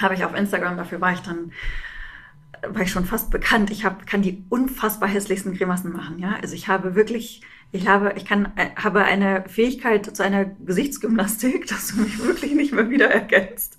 habe 0.00 0.14
ich 0.14 0.24
auf 0.24 0.34
Instagram, 0.34 0.76
dafür 0.76 1.00
war 1.00 1.12
ich 1.12 1.20
dann, 1.20 1.52
war 2.66 2.82
ich 2.82 2.92
schon 2.92 3.04
fast 3.04 3.30
bekannt, 3.30 3.70
ich 3.70 3.84
hab, 3.84 4.06
kann 4.06 4.22
die 4.22 4.44
unfassbar 4.48 5.08
hässlichsten 5.08 5.56
Grimassen 5.56 5.92
machen. 5.92 6.20
Ja? 6.20 6.36
Also 6.40 6.54
ich 6.54 6.68
habe 6.68 6.94
wirklich 6.94 7.42
ich 7.72 7.86
habe, 7.86 8.14
ich 8.16 8.24
kann, 8.24 8.52
äh, 8.56 8.70
habe 8.76 9.04
eine 9.04 9.44
Fähigkeit 9.46 10.04
zu 10.16 10.24
einer 10.24 10.44
Gesichtsgymnastik, 10.44 11.66
dass 11.68 11.88
du 11.88 12.02
mich 12.02 12.18
wirklich 12.22 12.52
nicht 12.52 12.72
mehr 12.72 12.90
wiedererkennst. 12.90 13.78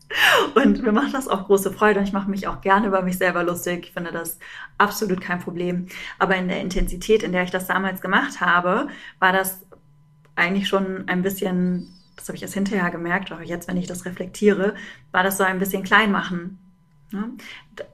Und 0.55 0.81
mir 0.81 0.91
macht 0.91 1.13
das 1.13 1.27
auch 1.27 1.47
große 1.47 1.71
Freude 1.71 1.99
und 1.99 2.05
ich 2.05 2.13
mache 2.13 2.29
mich 2.29 2.47
auch 2.47 2.61
gerne 2.61 2.87
über 2.87 3.01
mich 3.01 3.17
selber 3.17 3.43
lustig. 3.43 3.87
Ich 3.87 3.93
finde 3.93 4.11
das 4.11 4.39
absolut 4.77 5.21
kein 5.21 5.39
Problem. 5.39 5.87
Aber 6.19 6.35
in 6.35 6.47
der 6.47 6.61
Intensität, 6.61 7.23
in 7.23 7.33
der 7.33 7.43
ich 7.43 7.51
das 7.51 7.67
damals 7.67 8.01
gemacht 8.01 8.39
habe, 8.39 8.87
war 9.19 9.33
das 9.33 9.65
eigentlich 10.35 10.69
schon 10.69 11.07
ein 11.07 11.21
bisschen, 11.21 11.93
das 12.15 12.29
habe 12.29 12.37
ich 12.37 12.41
erst 12.41 12.53
hinterher 12.53 12.91
gemerkt, 12.91 13.31
auch 13.31 13.41
jetzt, 13.41 13.67
wenn 13.67 13.77
ich 13.77 13.87
das 13.87 14.05
reflektiere, 14.05 14.75
war 15.11 15.23
das 15.23 15.37
so 15.37 15.43
ein 15.43 15.59
bisschen 15.59 15.83
klein 15.83 16.11
machen? 16.11 16.59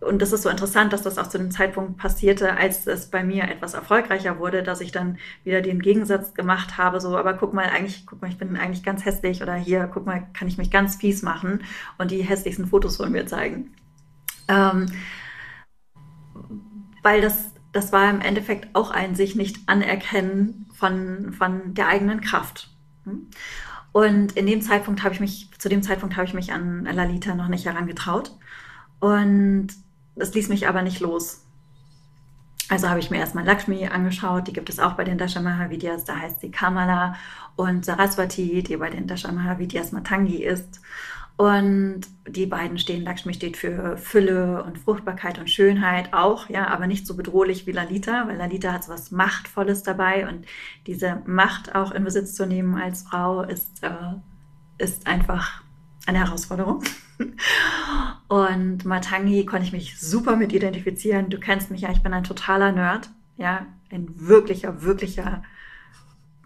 Und 0.01 0.21
das 0.21 0.31
ist 0.31 0.43
so 0.43 0.49
interessant, 0.49 0.93
dass 0.93 1.01
das 1.01 1.17
auch 1.17 1.27
zu 1.27 1.37
dem 1.37 1.49
Zeitpunkt 1.49 1.97
passierte, 1.97 2.55
als 2.55 2.85
es 2.85 3.09
bei 3.09 3.23
mir 3.23 3.43
etwas 3.43 3.73
erfolgreicher 3.73 4.37
wurde, 4.37 4.61
dass 4.61 4.81
ich 4.81 4.91
dann 4.91 5.17
wieder 5.43 5.61
den 5.61 5.81
Gegensatz 5.81 6.33
gemacht 6.33 6.77
habe, 6.77 7.01
so, 7.01 7.17
aber 7.17 7.33
guck 7.33 7.53
mal, 7.53 7.65
eigentlich, 7.65 8.05
guck 8.05 8.21
mal, 8.21 8.29
ich 8.29 8.37
bin 8.37 8.55
eigentlich 8.57 8.83
ganz 8.83 9.05
hässlich 9.05 9.41
oder 9.41 9.55
hier, 9.55 9.89
guck 9.91 10.05
mal, 10.05 10.27
kann 10.33 10.47
ich 10.47 10.57
mich 10.57 10.69
ganz 10.69 10.97
fies 10.97 11.23
machen 11.23 11.63
und 11.97 12.11
die 12.11 12.21
hässlichsten 12.21 12.67
Fotos 12.67 12.97
von 12.97 13.11
mir 13.11 13.25
zeigen. 13.25 13.73
Ähm, 14.47 14.91
weil 17.01 17.21
das, 17.21 17.51
das 17.71 17.91
war 17.91 18.09
im 18.09 18.21
Endeffekt 18.21 18.75
auch 18.75 18.91
ein 18.91 19.15
sich 19.15 19.35
nicht 19.35 19.57
anerkennen 19.67 20.67
von, 20.73 21.33
von 21.33 21.73
der 21.73 21.87
eigenen 21.87 22.21
Kraft. 22.21 22.69
Und 23.93 24.33
in 24.33 24.45
dem 24.45 24.61
Zeitpunkt 24.61 25.03
habe 25.03 25.15
ich 25.15 25.19
mich, 25.19 25.49
zu 25.57 25.69
dem 25.69 25.81
Zeitpunkt 25.81 26.17
habe 26.17 26.27
ich 26.27 26.33
mich 26.33 26.53
an 26.53 26.85
Lalita 26.85 27.33
noch 27.33 27.47
nicht 27.47 27.65
herangetraut. 27.65 28.37
Und 28.99 29.67
das 30.15 30.33
ließ 30.33 30.49
mich 30.49 30.67
aber 30.67 30.81
nicht 30.81 30.99
los. 30.99 31.43
Also 32.69 32.89
habe 32.89 32.99
ich 32.99 33.09
mir 33.09 33.19
erstmal 33.19 33.45
Lakshmi 33.45 33.87
angeschaut, 33.87 34.47
die 34.47 34.53
gibt 34.53 34.69
es 34.69 34.79
auch 34.79 34.93
bei 34.93 35.05
den 35.05 35.17
Dasha 35.17 35.41
Mahavidyas, 35.41 36.03
da 36.03 36.17
heißt 36.17 36.41
sie 36.41 36.51
Kamala 36.51 37.15
und 37.55 37.85
Saraswati, 37.85 38.61
die 38.61 38.75
bei 38.75 38.89
den 38.89 39.07
Dasha 39.07 39.31
Mahavidyas 39.31 39.93
Matangi 39.93 40.43
ist. 40.43 40.81
Und 41.37 42.01
die 42.27 42.47
beiden 42.47 42.79
stehen, 42.79 43.03
Lakshmi 43.03 43.33
steht 43.33 43.57
für 43.57 43.95
Fülle 43.95 44.63
und 44.63 44.79
Fruchtbarkeit 44.79 45.37
und 45.37 45.49
Schönheit 45.49 46.11
auch, 46.11 46.49
ja, 46.49 46.67
aber 46.67 46.87
nicht 46.87 47.05
so 47.05 47.15
bedrohlich 47.15 47.67
wie 47.67 47.71
Lalita, 47.71 48.27
weil 48.27 48.37
Lalita 48.37 48.73
hat 48.73 48.83
so 48.83 48.91
was 48.91 49.11
Machtvolles 49.11 49.83
dabei 49.83 50.27
und 50.27 50.45
diese 50.87 51.21
Macht 51.25 51.75
auch 51.75 51.91
in 51.91 52.03
Besitz 52.03 52.33
zu 52.33 52.47
nehmen 52.47 52.75
als 52.75 53.03
Frau 53.03 53.43
ist, 53.43 53.83
äh, 53.83 54.83
ist 54.83 55.05
einfach 55.05 55.61
eine 56.07 56.19
Herausforderung. 56.19 56.83
Und 58.27 58.85
Matangi 58.85 59.45
konnte 59.45 59.65
ich 59.65 59.73
mich 59.73 59.99
super 59.99 60.35
mit 60.35 60.53
identifizieren. 60.53 61.29
Du 61.29 61.39
kennst 61.39 61.71
mich 61.71 61.81
ja, 61.81 61.91
ich 61.91 62.01
bin 62.01 62.13
ein 62.13 62.23
totaler 62.23 62.71
Nerd. 62.71 63.09
Ja, 63.37 63.65
ein 63.91 64.07
wirklicher, 64.15 64.81
wirklicher 64.81 65.43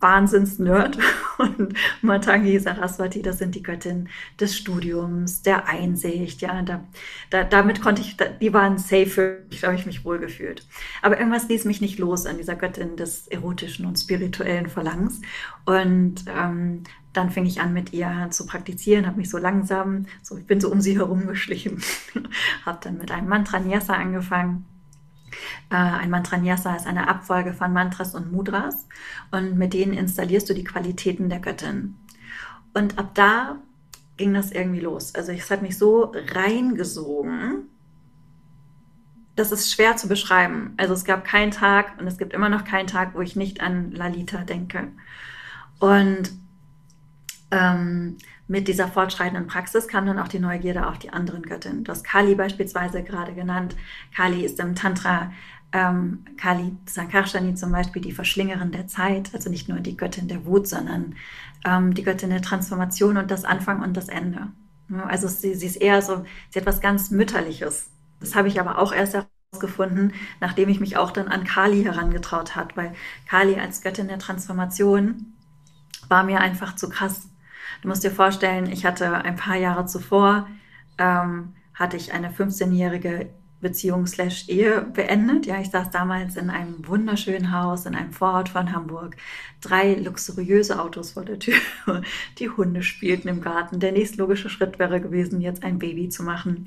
Wahnsinns-Nerd. 0.01 0.97
Und 1.37 1.73
Matangi 2.01 2.59
Saraswati, 2.59 3.21
das 3.21 3.39
sind 3.39 3.55
die 3.55 3.63
Göttinnen 3.63 4.09
des 4.39 4.57
Studiums, 4.57 5.41
der 5.41 5.67
Einsicht. 5.67 6.41
Ja, 6.41 6.61
da, 6.61 6.83
da, 7.29 7.43
damit 7.43 7.81
konnte 7.81 8.01
ich, 8.01 8.17
die 8.39 8.53
waren 8.53 8.77
safe 8.77 9.41
da 9.61 9.67
habe 9.67 9.77
ich 9.77 9.85
mich 9.85 10.05
wohlgefühlt. 10.05 10.67
Aber 11.01 11.17
irgendwas 11.17 11.47
ließ 11.49 11.65
mich 11.65 11.81
nicht 11.81 11.99
los 11.99 12.25
an 12.25 12.37
dieser 12.37 12.55
Göttin 12.55 12.95
des 12.95 13.27
erotischen 13.27 13.85
und 13.85 13.97
spirituellen 13.97 14.67
Verlangens. 14.67 15.21
Und 15.65 16.25
ähm, 16.27 16.83
dann 17.13 17.29
fing 17.29 17.45
ich 17.45 17.61
an, 17.61 17.73
mit 17.73 17.93
ihr 17.93 18.27
zu 18.31 18.45
praktizieren, 18.45 19.05
habe 19.05 19.17
mich 19.17 19.29
so 19.29 19.37
langsam, 19.37 20.05
so 20.21 20.37
ich 20.37 20.45
bin 20.45 20.61
so 20.61 20.71
um 20.71 20.81
sie 20.81 20.97
herum 20.97 21.27
geschlichen, 21.27 21.81
habe 22.65 22.79
dann 22.81 22.97
mit 22.97 23.11
einem 23.11 23.27
Mantra 23.27 23.59
Nyasa 23.59 23.93
angefangen. 23.93 24.65
Äh, 25.69 25.75
ein 25.75 26.09
Mantra 26.09 26.37
Nyasa 26.37 26.75
ist 26.75 26.87
eine 26.87 27.07
Abfolge 27.07 27.53
von 27.53 27.73
Mantras 27.73 28.15
und 28.15 28.31
Mudras 28.31 28.87
und 29.31 29.57
mit 29.57 29.73
denen 29.73 29.93
installierst 29.93 30.49
du 30.49 30.53
die 30.53 30.63
Qualitäten 30.63 31.29
der 31.29 31.39
Göttin. 31.39 31.95
Und 32.73 32.97
ab 32.97 33.11
da 33.15 33.57
ging 34.17 34.33
das 34.33 34.51
irgendwie 34.51 34.79
los. 34.79 35.15
Also 35.15 35.31
es 35.31 35.49
hat 35.49 35.61
mich 35.61 35.77
so 35.77 36.13
reingesogen, 36.33 37.67
das 39.35 39.51
ist 39.51 39.71
schwer 39.71 39.97
zu 39.97 40.07
beschreiben. 40.07 40.73
Also 40.77 40.93
es 40.93 41.05
gab 41.05 41.23
keinen 41.23 41.51
Tag 41.51 41.99
und 41.99 42.07
es 42.07 42.17
gibt 42.17 42.33
immer 42.33 42.49
noch 42.49 42.65
keinen 42.65 42.87
Tag, 42.87 43.15
wo 43.15 43.21
ich 43.21 43.35
nicht 43.35 43.61
an 43.61 43.91
Lalita 43.91 44.43
denke. 44.43 44.89
Und 45.79 46.31
ähm, 47.49 48.17
mit 48.51 48.67
dieser 48.67 48.89
fortschreitenden 48.89 49.47
Praxis 49.47 49.87
kam 49.87 50.05
dann 50.05 50.19
auch 50.19 50.27
die 50.27 50.39
Neugierde 50.39 50.85
auf 50.85 50.99
die 50.99 51.13
anderen 51.13 51.43
Göttinnen. 51.43 51.85
Du 51.85 51.91
hast 51.93 52.03
Kali 52.03 52.35
beispielsweise 52.35 53.01
gerade 53.01 53.33
genannt. 53.33 53.77
Kali 54.13 54.43
ist 54.43 54.59
im 54.59 54.75
Tantra 54.75 55.31
ähm, 55.71 56.25
Kali 56.35 56.75
Sankarsani 56.85 57.55
zum 57.55 57.71
Beispiel 57.71 58.01
die 58.01 58.11
Verschlingerin 58.11 58.73
der 58.73 58.87
Zeit, 58.87 59.33
also 59.33 59.49
nicht 59.49 59.69
nur 59.69 59.79
die 59.79 59.95
Göttin 59.95 60.27
der 60.27 60.45
Wut, 60.45 60.67
sondern 60.67 61.15
ähm, 61.63 61.93
die 61.93 62.03
Göttin 62.03 62.29
der 62.29 62.41
Transformation 62.41 63.15
und 63.15 63.31
das 63.31 63.45
Anfang 63.45 63.81
und 63.81 63.95
das 63.95 64.09
Ende. 64.09 64.49
Also 65.07 65.29
sie, 65.29 65.55
sie 65.55 65.67
ist 65.67 65.77
eher 65.77 66.01
so, 66.01 66.25
sie 66.49 66.59
hat 66.59 66.65
was 66.65 66.81
ganz 66.81 67.09
Mütterliches. 67.09 67.89
Das 68.19 68.35
habe 68.35 68.49
ich 68.49 68.59
aber 68.59 68.79
auch 68.79 68.91
erst 68.91 69.15
herausgefunden, 69.53 70.11
nachdem 70.41 70.67
ich 70.67 70.81
mich 70.81 70.97
auch 70.97 71.11
dann 71.11 71.29
an 71.29 71.45
Kali 71.45 71.83
herangetraut 71.83 72.57
hat, 72.57 72.75
weil 72.75 72.93
Kali 73.29 73.57
als 73.57 73.81
Göttin 73.81 74.09
der 74.09 74.19
Transformation 74.19 75.37
war 76.09 76.25
mir 76.25 76.41
einfach 76.41 76.75
zu 76.75 76.89
krass. 76.89 77.30
Du 77.81 77.87
musst 77.87 78.03
dir 78.03 78.11
vorstellen, 78.11 78.71
ich 78.71 78.85
hatte 78.85 79.13
ein 79.13 79.35
paar 79.35 79.57
Jahre 79.57 79.85
zuvor, 79.85 80.47
ähm, 80.97 81.53
hatte 81.73 81.97
ich 81.97 82.13
eine 82.13 82.29
15-jährige 82.29 83.29
Beziehung 83.61 84.07
slash 84.07 84.49
Ehe 84.49 84.81
beendet. 84.81 85.45
Ja, 85.45 85.59
ich 85.61 85.69
saß 85.69 85.91
damals 85.91 86.35
in 86.35 86.49
einem 86.49 86.87
wunderschönen 86.87 87.51
Haus 87.51 87.85
in 87.85 87.95
einem 87.95 88.11
Vorort 88.11 88.49
von 88.49 88.73
Hamburg. 88.73 89.15
Drei 89.61 89.93
luxuriöse 89.95 90.81
Autos 90.81 91.11
vor 91.11 91.23
der 91.23 91.39
Tür. 91.39 91.55
Die 92.39 92.49
Hunde 92.49 92.83
spielten 92.83 93.27
im 93.27 93.41
Garten. 93.41 93.79
Der 93.79 93.91
nächstlogische 93.91 94.49
Schritt 94.49 94.79
wäre 94.79 94.99
gewesen, 94.99 95.41
jetzt 95.41 95.63
ein 95.63 95.79
Baby 95.79 96.09
zu 96.09 96.23
machen. 96.23 96.65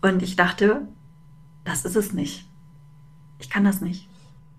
Und 0.00 0.22
ich 0.22 0.36
dachte, 0.36 0.86
das 1.64 1.84
ist 1.84 1.96
es 1.96 2.12
nicht. 2.12 2.48
Ich 3.40 3.50
kann 3.50 3.64
das 3.64 3.80
nicht. 3.80 4.08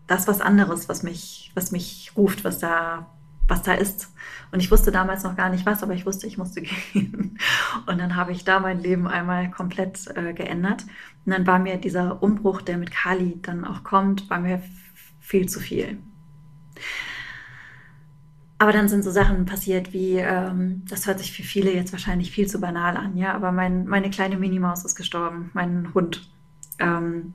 Das 0.05 0.21
ist 0.21 0.27
was 0.27 0.41
anderes, 0.41 0.89
was 0.89 1.03
mich, 1.03 1.51
was 1.55 1.71
mich 1.71 2.11
ruft, 2.15 2.43
was 2.43 2.59
da 2.59 3.07
was 3.49 3.63
da 3.63 3.73
ist. 3.73 4.13
Und 4.51 4.59
ich 4.59 4.71
wusste 4.71 4.91
damals 4.91 5.23
noch 5.23 5.35
gar 5.35 5.49
nicht 5.49 5.65
was, 5.65 5.83
aber 5.83 5.93
ich 5.93 6.05
wusste, 6.05 6.27
ich 6.27 6.37
musste 6.37 6.61
gehen. 6.93 7.37
Und 7.85 7.99
dann 7.99 8.15
habe 8.15 8.31
ich 8.31 8.45
da 8.45 8.59
mein 8.59 8.79
Leben 8.79 9.07
einmal 9.07 9.51
komplett 9.51 10.07
äh, 10.15 10.33
geändert. 10.33 10.83
Und 11.25 11.33
dann 11.33 11.45
war 11.45 11.59
mir 11.59 11.77
dieser 11.77 12.23
Umbruch, 12.23 12.61
der 12.61 12.77
mit 12.77 12.91
Kali 12.91 13.39
dann 13.41 13.65
auch 13.65 13.83
kommt, 13.83 14.29
war 14.29 14.39
mir 14.39 14.61
viel 15.19 15.47
zu 15.47 15.59
viel. 15.59 15.97
Aber 18.57 18.73
dann 18.73 18.89
sind 18.89 19.03
so 19.03 19.11
Sachen 19.11 19.45
passiert 19.45 19.93
wie, 19.93 20.17
ähm, 20.17 20.83
das 20.89 21.07
hört 21.07 21.19
sich 21.19 21.31
für 21.31 21.43
viele 21.43 21.73
jetzt 21.73 21.93
wahrscheinlich 21.93 22.31
viel 22.31 22.47
zu 22.47 22.59
banal 22.59 22.97
an, 22.97 23.15
ja, 23.15 23.33
aber 23.33 23.53
mein, 23.53 23.87
meine 23.87 24.09
kleine 24.09 24.37
Minimaus 24.37 24.83
ist 24.83 24.95
gestorben, 24.95 25.49
mein 25.53 25.93
Hund. 25.93 26.29
Ähm, 26.77 27.33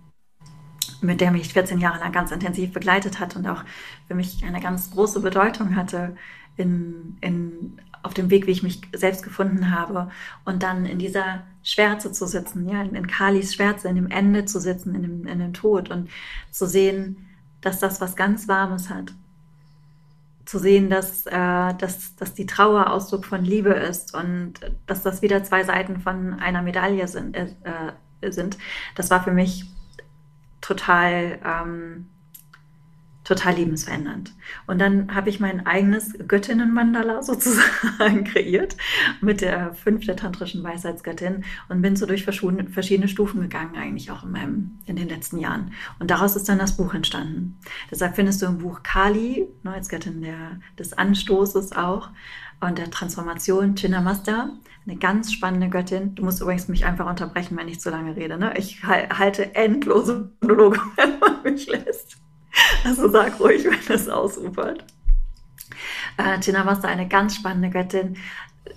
mit 1.00 1.21
der 1.21 1.31
mich 1.31 1.53
14 1.53 1.79
Jahre 1.79 1.99
lang 1.99 2.12
ganz 2.12 2.31
intensiv 2.31 2.73
begleitet 2.73 3.21
hat 3.21 3.37
und 3.37 3.47
auch 3.47 3.64
für 4.09 4.14
mich 4.14 4.45
eine 4.45 4.61
ganz 4.61 4.91
große 4.91 5.21
Bedeutung 5.21 5.76
hatte 5.76 6.17
in, 6.57 7.17
in, 7.21 7.81
auf 8.03 8.14
dem 8.14 8.31
Weg, 8.31 8.47
wie 8.47 8.53
ich 8.53 8.62
mich 8.62 8.81
selbst 8.93 9.23
gefunden 9.23 9.71
habe. 9.71 10.11
Und 10.45 10.62
dann 10.62 10.87
in 10.87 10.99
dieser 10.99 11.43
Schwärze 11.62 12.12
zu 12.12 12.26
sitzen, 12.26 12.69
ja, 12.69 12.83
in, 12.83 12.95
in 12.95 13.07
Kalis 13.07 13.55
Schwärze, 13.55 13.88
in 13.88 13.97
dem 13.97 14.11
Ende 14.11 14.45
zu 14.45 14.61
sitzen, 14.61 14.95
in 14.95 15.03
dem, 15.03 15.26
in 15.26 15.38
dem 15.38 15.55
Tod 15.55 15.91
und 15.91 16.11
zu 16.50 16.67
sehen, 16.67 17.29
dass 17.61 17.81
das 17.81 18.00
was 18.00 18.17
ganz 18.17 18.47
Warmes 18.47 18.91
hat. 18.91 19.12
Zu 20.45 20.59
sehen, 20.59 20.91
dass, 20.91 21.25
äh, 21.26 21.75
dass, 21.75 22.14
dass 22.17 22.35
die 22.35 22.47
Trauer 22.47 22.91
Ausdruck 22.91 23.25
von 23.25 23.45
Liebe 23.45 23.71
ist 23.71 24.14
und 24.14 24.55
dass 24.87 25.03
das 25.03 25.23
wieder 25.23 25.43
zwei 25.43 25.64
Seiten 25.64 26.00
von 26.00 26.35
einer 26.35 26.62
Medaille 26.62 27.09
sind. 27.09 27.35
Äh, 27.35 27.49
äh 27.64 27.93
sind. 28.31 28.57
Das 28.95 29.11
war 29.11 29.23
für 29.23 29.33
mich 29.33 29.67
total, 30.64 31.38
ähm, 31.44 32.09
total 33.25 33.54
lebensverändernd. 33.54 34.33
Und 34.66 34.78
dann 34.78 35.14
habe 35.14 35.31
ich 35.31 35.40
mein 35.40 35.66
eigenes 35.66 36.12
Göttinnen-Mandala 36.28 37.23
sozusagen 37.25 38.25
kreiert 38.25 38.76
mit 39.21 39.40
der 39.40 39.75
fünf 39.75 40.07
der 40.07 40.16
tantrischen 40.16 40.62
Weisheitsgöttin 40.62 41.44
und 41.68 41.83
bin 41.83 41.96
so 41.96 42.07
durch 42.07 42.25
verschiedene 42.25 43.09
Stufen 43.09 43.40
gegangen, 43.40 43.77
eigentlich 43.77 44.11
auch 44.11 44.25
in, 44.25 44.31
meinem, 44.31 44.79
in 44.87 44.96
den 44.96 45.09
letzten 45.09 45.38
Jahren. 45.38 45.72
Und 45.99 46.11
daraus 46.11 46.37
ist 46.37 46.49
dann 46.49 46.59
das 46.59 46.77
Buch 46.77 46.94
entstanden. 46.94 47.59
Deshalb 47.90 48.14
findest 48.14 48.42
du 48.42 48.46
im 48.46 48.59
Buch 48.59 48.83
Kali, 48.83 49.49
ne, 49.62 49.72
als 49.72 49.88
Göttin 49.88 50.22
der, 50.22 50.61
des 50.79 50.92
Anstoßes 50.92 51.72
auch, 51.72 52.11
und 52.61 52.79
der 52.79 52.90
Transformation 52.90 53.75
Chinnamasta, 53.75 54.51
eine 54.87 54.96
ganz 54.96 55.33
spannende 55.33 55.68
Göttin. 55.68 56.14
Du 56.14 56.25
musst 56.25 56.40
übrigens 56.40 56.68
mich 56.68 56.85
einfach 56.85 57.09
unterbrechen, 57.09 57.57
wenn 57.57 57.68
ich 57.68 57.81
zu 57.81 57.90
lange 57.90 58.16
rede. 58.16 58.38
Ne? 58.38 58.55
Ich 58.57 58.85
halte 58.85 59.55
endlose 59.55 60.31
Monologe, 60.40 60.81
wenn 60.96 61.18
man 61.18 61.42
mich 61.42 61.66
lässt. 61.66 62.24
Also 62.85 63.09
sag 63.09 63.40
ruhig, 63.40 63.64
wenn 63.64 63.97
es 63.97 64.09
ausufert. 64.09 64.85
Äh, 66.17 66.38
Chinnamasta, 66.40 66.88
eine 66.88 67.09
ganz 67.09 67.35
spannende 67.35 67.71
Göttin. 67.71 68.17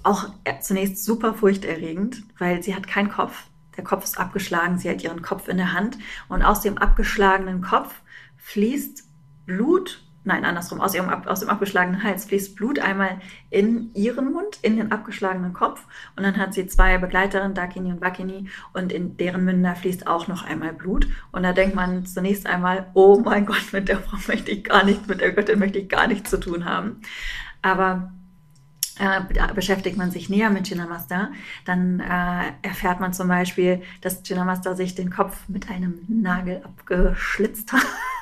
Auch 0.04 0.30
äh, 0.44 0.60
zunächst 0.60 1.04
super 1.04 1.34
furchterregend, 1.34 2.24
weil 2.38 2.64
sie 2.64 2.76
hat 2.76 2.88
keinen 2.88 3.10
Kopf. 3.10 3.44
Der 3.76 3.84
Kopf 3.84 4.04
ist 4.04 4.20
abgeschlagen, 4.20 4.80
sie 4.80 4.90
hat 4.90 5.04
ihren 5.04 5.22
Kopf 5.22 5.48
in 5.48 5.58
der 5.58 5.74
Hand 5.74 5.98
und 6.30 6.42
aus 6.42 6.62
dem 6.62 6.78
abgeschlagenen 6.78 7.62
Kopf 7.62 8.02
fließt 8.38 9.04
Blut 9.46 10.04
nein, 10.28 10.46
andersrum, 10.46 10.82
aus, 10.82 10.94
ihrem, 10.94 11.10
aus 11.10 11.40
dem 11.40 11.50
abgeschlagenen 11.50 12.04
Hals 12.04 12.26
fließt 12.26 12.56
Blut 12.56 12.80
einmal 12.80 13.20
in 13.50 13.92
ihren 13.96 14.34
Mund, 14.34 14.60
in 14.62 14.78
den 14.78 14.92
abgeschlagenen 14.92 15.54
Kopf. 15.54 15.82
Und 16.16 16.24
dann 16.24 16.38
hat 16.38 16.54
sie 16.54 16.68
zwei 16.68 16.98
Begleiterinnen, 16.98 17.54
Dakini 17.54 17.92
und 17.92 18.02
Bakini 18.02 18.50
und 18.74 18.92
in 18.92 19.18
deren 19.18 19.46
Münder 19.46 19.76
fließt 19.76 20.06
auch 20.06 20.28
noch 20.28 20.46
einmal 20.46 20.74
Blut. 20.74 21.08
Und 21.32 21.44
da 21.44 21.54
denkt 21.54 21.76
man 21.76 22.06
zunächst 22.06 22.46
einmal, 22.46 22.88
oh 22.94 23.20
mein 23.24 23.46
Gott, 23.46 23.72
mit 23.72 23.88
der 23.88 24.00
Frau 24.00 24.18
möchte 24.28 24.52
ich 24.52 24.66
gar 24.66 24.84
nichts, 24.84 25.08
mit 25.08 25.22
der 25.22 25.32
Göttin 25.32 25.60
möchte 25.60 25.80
ich 25.80 25.90
gar 25.90 26.08
nichts 26.08 26.30
zu 26.30 26.38
tun 26.38 26.66
haben. 26.66 27.02
Aber 27.62 28.12
äh, 29.00 29.54
beschäftigt 29.54 29.98
man 29.98 30.12
sich 30.12 30.30
näher 30.30 30.50
mit 30.50 30.68
Chinnamasta, 30.68 31.30
dann 31.66 32.00
äh, 32.00 32.52
erfährt 32.62 33.00
man 33.00 33.14
zum 33.14 33.28
Beispiel, 33.28 33.82
dass 34.02 34.24
Chinnamasta 34.24 34.76
sich 34.76 34.96
den 34.96 35.10
Kopf 35.10 35.48
mit 35.48 35.70
einem 35.70 36.00
Nagel 36.08 36.62
abgeschlitzt 36.64 37.74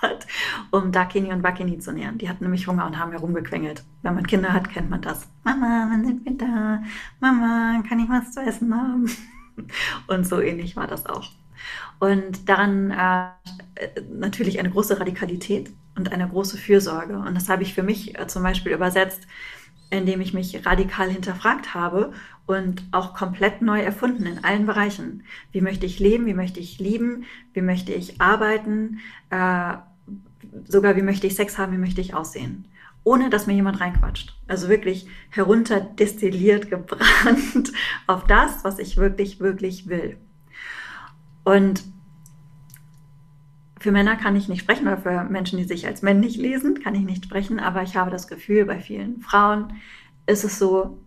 hat, 0.02 0.28
um 0.72 0.92
Dakini 0.92 1.32
und 1.32 1.42
Bakini 1.42 1.80
zu 1.80 1.92
nähern. 1.92 2.18
Die 2.18 2.30
hatten 2.30 2.44
nämlich 2.44 2.68
Hunger 2.68 2.86
und 2.86 3.00
haben 3.00 3.12
herumgequengelt. 3.12 3.84
Wenn 4.02 4.16
man 4.16 4.28
Kinder 4.28 4.54
hat, 4.54 4.70
kennt 4.70 4.90
man 4.90 5.02
das. 5.02 5.28
Mama, 5.44 5.88
wann 5.90 6.06
sind 6.06 6.26
wir 6.26 6.38
da? 6.38 6.84
Mama, 7.20 7.82
kann 7.88 8.00
ich 8.00 8.10
was 8.10 8.32
zu 8.32 8.42
essen 8.42 8.74
haben? 8.74 9.10
Und 10.08 10.28
so 10.28 10.42
ähnlich 10.42 10.76
war 10.76 10.86
das 10.86 11.06
auch. 11.06 11.32
Und 12.00 12.50
daran 12.50 12.92
äh, 12.92 13.30
natürlich 14.12 14.60
eine 14.60 14.70
große 14.70 15.00
Radikalität 15.00 15.72
und 15.96 16.12
eine 16.12 16.28
große 16.28 16.58
Fürsorge. 16.58 17.18
Und 17.18 17.36
das 17.36 17.50
habe 17.50 17.64
ich 17.64 17.74
für 17.74 17.84
mich 17.84 18.20
äh, 18.20 18.28
zum 18.28 18.44
Beispiel 18.44 18.74
übersetzt 18.74 19.26
indem 19.89 20.21
ich 20.21 20.34
mich 20.34 20.65
radikal 20.65 21.10
hinterfragt 21.10 21.74
habe 21.74 22.13
und 22.45 22.84
auch 22.91 23.13
komplett 23.13 23.62
neu 23.62 23.82
erfunden 23.82 24.26
in 24.26 24.43
allen 24.43 24.65
Bereichen. 24.65 25.24
Wie 25.52 25.62
möchte 25.62 25.86
ich 25.86 26.00
leben? 26.00 26.26
Wie 26.26 26.34
möchte 26.34 26.60
ich 26.60 26.80
lieben? 26.80 27.26
Wie 27.54 27.62
möchte 27.62 27.93
ich 27.93 28.21
arbeiten? 28.21 29.00
Äh, 29.30 29.74
sogar 30.67 30.95
wie 30.95 31.02
möchte 31.02 31.28
ich 31.28 31.36
Sex 31.36 31.58
haben? 31.58 31.74
Wie 31.74 31.78
möchte 31.78 32.02
ich 32.02 32.13
aussehen? 32.13 32.65
Ohne 33.04 33.30
dass 33.30 33.48
mir 33.48 33.54
jemand 33.54 33.80
reinquatscht. 33.80 34.36
Also 34.48 34.69
wirklich 34.69 35.08
herunterdestilliert, 35.30 36.69
gebrannt 36.69 37.71
auf 38.08 38.26
das, 38.26 38.63
was 38.63 38.80
ich 38.80 38.98
wirklich, 38.98 39.39
wirklich 39.39 39.88
will. 39.88 40.17
Und 41.43 41.84
für 43.86 43.91
Männer 43.91 44.15
kann 44.15 44.36
ich 44.36 44.50
nicht 44.50 44.62
sprechen 44.62 44.88
oder 44.88 44.98
für 44.98 45.26
Menschen, 45.26 45.60
die 45.60 45.63
sich 45.63 45.86
als 45.86 46.02
männlich 46.02 46.38
lesen, 46.38 46.82
kann 46.82 46.95
ich 46.95 47.04
nicht 47.04 47.26
sprechen, 47.26 47.60
aber 47.60 47.84
ich 47.84 47.95
habe 47.95 48.10
das 48.10 48.28
Gefühl, 48.28 48.65
bei 48.65 48.80
vielen 48.80 49.21
Frauen 49.21 49.74
ist 50.26 50.43
es 50.43 50.58
so, 50.58 50.98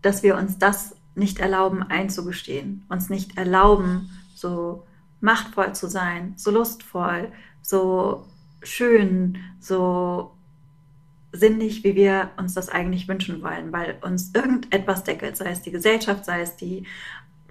dass 0.00 0.22
wir 0.22 0.38
uns 0.38 0.56
das 0.56 0.96
nicht 1.14 1.40
erlauben 1.40 1.82
einzugestehen, 1.82 2.86
uns 2.88 3.10
nicht 3.10 3.36
erlauben, 3.36 4.08
so 4.34 4.86
machtvoll 5.20 5.74
zu 5.74 5.88
sein, 5.88 6.32
so 6.36 6.50
lustvoll, 6.50 7.30
so 7.60 8.26
schön, 8.62 9.36
so 9.60 10.32
sinnig, 11.32 11.84
wie 11.84 11.96
wir 11.96 12.30
uns 12.38 12.54
das 12.54 12.70
eigentlich 12.70 13.08
wünschen 13.08 13.42
wollen, 13.42 13.74
weil 13.74 13.98
uns 14.00 14.30
irgendetwas 14.34 15.04
deckelt, 15.04 15.36
sei 15.36 15.50
es 15.50 15.60
die 15.60 15.70
Gesellschaft, 15.70 16.24
sei 16.24 16.40
es 16.40 16.56
die 16.56 16.86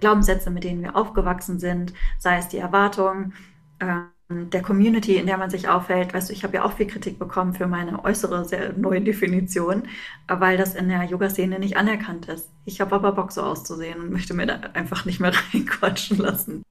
Glaubenssätze, 0.00 0.50
mit 0.50 0.64
denen 0.64 0.82
wir 0.82 0.96
aufgewachsen 0.96 1.60
sind, 1.60 1.94
sei 2.18 2.38
es 2.38 2.48
die 2.48 2.58
Erwartungen. 2.58 3.32
Äh, 3.78 4.15
der 4.28 4.62
Community, 4.62 5.16
in 5.16 5.26
der 5.26 5.38
man 5.38 5.50
sich 5.50 5.68
aufhält. 5.68 6.12
Weißt 6.12 6.28
du, 6.28 6.32
ich 6.32 6.42
habe 6.42 6.56
ja 6.56 6.64
auch 6.64 6.72
viel 6.72 6.86
Kritik 6.86 7.18
bekommen 7.18 7.54
für 7.54 7.66
meine 7.66 8.04
äußere, 8.04 8.44
sehr 8.44 8.72
neue 8.72 9.00
Definition, 9.00 9.84
weil 10.26 10.56
das 10.56 10.74
in 10.74 10.88
der 10.88 11.04
Yoga-Szene 11.04 11.58
nicht 11.58 11.76
anerkannt 11.76 12.26
ist. 12.28 12.50
Ich 12.64 12.80
habe 12.80 12.94
aber 12.96 13.12
Bock, 13.12 13.32
so 13.32 13.42
auszusehen 13.42 14.00
und 14.00 14.10
möchte 14.10 14.34
mir 14.34 14.46
da 14.46 14.54
einfach 14.74 15.04
nicht 15.04 15.20
mehr 15.20 15.32
reinquatschen 15.52 16.18
lassen. 16.18 16.62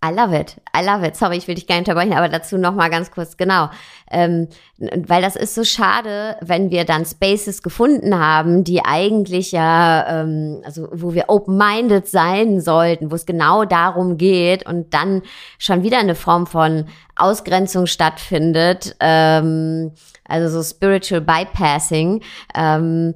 I 0.00 0.12
love 0.12 0.32
it. 0.32 0.56
I 0.76 0.84
love 0.84 1.04
it. 1.04 1.16
Sorry, 1.16 1.38
ich 1.38 1.48
will 1.48 1.56
dich 1.56 1.66
gar 1.66 1.74
nicht 1.74 1.88
unterbrechen, 1.88 2.12
aber 2.12 2.28
dazu 2.28 2.56
noch 2.56 2.72
mal 2.72 2.88
ganz 2.88 3.10
kurz, 3.10 3.36
genau. 3.36 3.68
Ähm, 4.12 4.46
weil 4.78 5.22
das 5.22 5.34
ist 5.34 5.56
so 5.56 5.64
schade, 5.64 6.36
wenn 6.40 6.70
wir 6.70 6.84
dann 6.84 7.04
Spaces 7.04 7.64
gefunden 7.64 8.16
haben, 8.16 8.62
die 8.62 8.84
eigentlich 8.84 9.50
ja, 9.50 10.22
ähm, 10.22 10.62
also 10.64 10.88
wo 10.92 11.14
wir 11.14 11.24
open-minded 11.26 12.06
sein 12.06 12.60
sollten, 12.60 13.10
wo 13.10 13.16
es 13.16 13.26
genau 13.26 13.64
darum 13.64 14.18
geht 14.18 14.64
und 14.66 14.94
dann 14.94 15.22
schon 15.58 15.82
wieder 15.82 15.98
eine 15.98 16.14
Form 16.14 16.46
von 16.46 16.84
Ausgrenzung 17.16 17.86
stattfindet, 17.86 18.94
ähm, 19.00 19.90
also 20.28 20.62
so 20.62 20.62
spiritual 20.62 21.22
bypassing. 21.22 22.22
Ähm, 22.54 23.14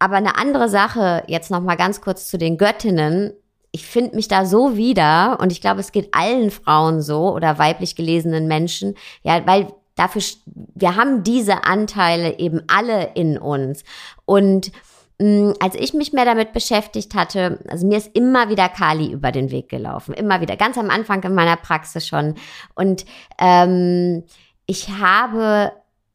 aber 0.00 0.16
eine 0.16 0.36
andere 0.36 0.68
Sache, 0.68 1.22
jetzt 1.28 1.52
noch 1.52 1.60
mal 1.60 1.76
ganz 1.76 2.00
kurz 2.00 2.26
zu 2.26 2.36
den 2.36 2.58
Göttinnen 2.58 3.32
ich 3.76 3.86
finde 3.86 4.16
mich 4.16 4.26
da 4.28 4.46
so 4.46 4.76
wieder 4.76 5.38
und 5.40 5.52
ich 5.52 5.60
glaube, 5.60 5.80
es 5.80 5.92
geht 5.92 6.08
allen 6.12 6.50
Frauen 6.50 7.02
so 7.02 7.34
oder 7.34 7.58
weiblich 7.58 7.94
gelesenen 7.94 8.48
Menschen, 8.48 8.94
ja, 9.22 9.46
weil 9.46 9.68
dafür, 9.94 10.22
wir 10.74 10.96
haben 10.96 11.22
diese 11.22 11.64
Anteile 11.64 12.38
eben 12.38 12.62
alle 12.68 13.10
in 13.14 13.38
uns 13.38 13.84
und 14.24 14.72
Mm, 15.18 15.52
als 15.60 15.74
ich 15.74 15.94
mich 15.94 16.12
mehr 16.12 16.26
damit 16.26 16.52
beschäftigt 16.52 17.14
hatte, 17.14 17.58
also 17.68 17.86
mir 17.86 17.96
ist 17.96 18.14
immer 18.14 18.50
wieder 18.50 18.68
Kali 18.68 19.10
über 19.10 19.32
den 19.32 19.50
Weg 19.50 19.70
gelaufen, 19.70 20.12
immer 20.12 20.40
wieder, 20.42 20.56
ganz 20.56 20.76
am 20.76 20.90
Anfang 20.90 21.22
in 21.22 21.34
meiner 21.34 21.56
Praxis 21.56 22.06
schon. 22.06 22.34
Und 22.74 23.06
ähm, 23.38 24.24
ich 24.66 24.90
habe 24.90 25.72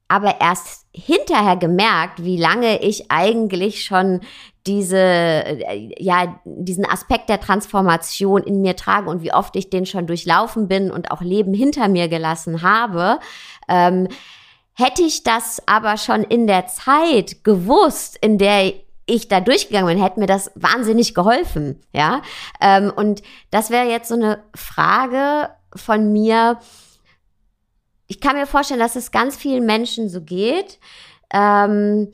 aber 0.07 0.39
erst 0.39 0.85
hinterher 0.93 1.55
gemerkt, 1.55 2.23
wie 2.23 2.37
lange 2.37 2.81
ich 2.81 3.09
eigentlich 3.09 3.83
schon 3.83 4.21
diese, 4.67 4.97
äh, 4.97 5.93
ja, 5.97 6.39
diesen 6.45 6.85
Aspekt 6.85 7.29
der 7.29 7.39
Transformation 7.39 8.43
in 8.43 8.61
mir 8.61 8.75
trage 8.75 9.09
und 9.09 9.21
wie 9.23 9.33
oft 9.33 9.55
ich 9.55 9.69
den 9.69 9.85
schon 9.85 10.07
durchlaufen 10.07 10.67
bin 10.67 10.91
und 10.91 11.11
auch 11.11 11.21
Leben 11.21 11.53
hinter 11.53 11.87
mir 11.87 12.07
gelassen 12.07 12.61
habe. 12.61 13.19
Ähm, 13.67 14.07
hätte 14.73 15.01
ich 15.01 15.23
das 15.23 15.61
aber 15.65 15.97
schon 15.97 16.23
in 16.23 16.47
der 16.47 16.67
Zeit 16.67 17.43
gewusst, 17.43 18.17
in 18.21 18.37
der 18.37 18.73
ich 19.05 19.27
da 19.27 19.41
durchgegangen 19.41 19.87
bin, 19.87 20.03
hätte 20.03 20.19
mir 20.19 20.27
das 20.27 20.51
wahnsinnig 20.55 21.13
geholfen, 21.13 21.81
ja. 21.91 22.21
Ähm, 22.61 22.91
und 22.95 23.23
das 23.49 23.69
wäre 23.69 23.89
jetzt 23.89 24.07
so 24.07 24.15
eine 24.15 24.43
Frage 24.55 25.49
von 25.75 26.11
mir. 26.13 26.59
Ich 28.07 28.21
kann 28.21 28.35
mir 28.35 28.45
vorstellen, 28.45 28.79
dass 28.79 28.95
es 28.95 29.11
ganz 29.11 29.35
vielen 29.35 29.65
Menschen 29.65 30.07
so 30.07 30.21
geht, 30.21 30.79
ähm, 31.33 32.11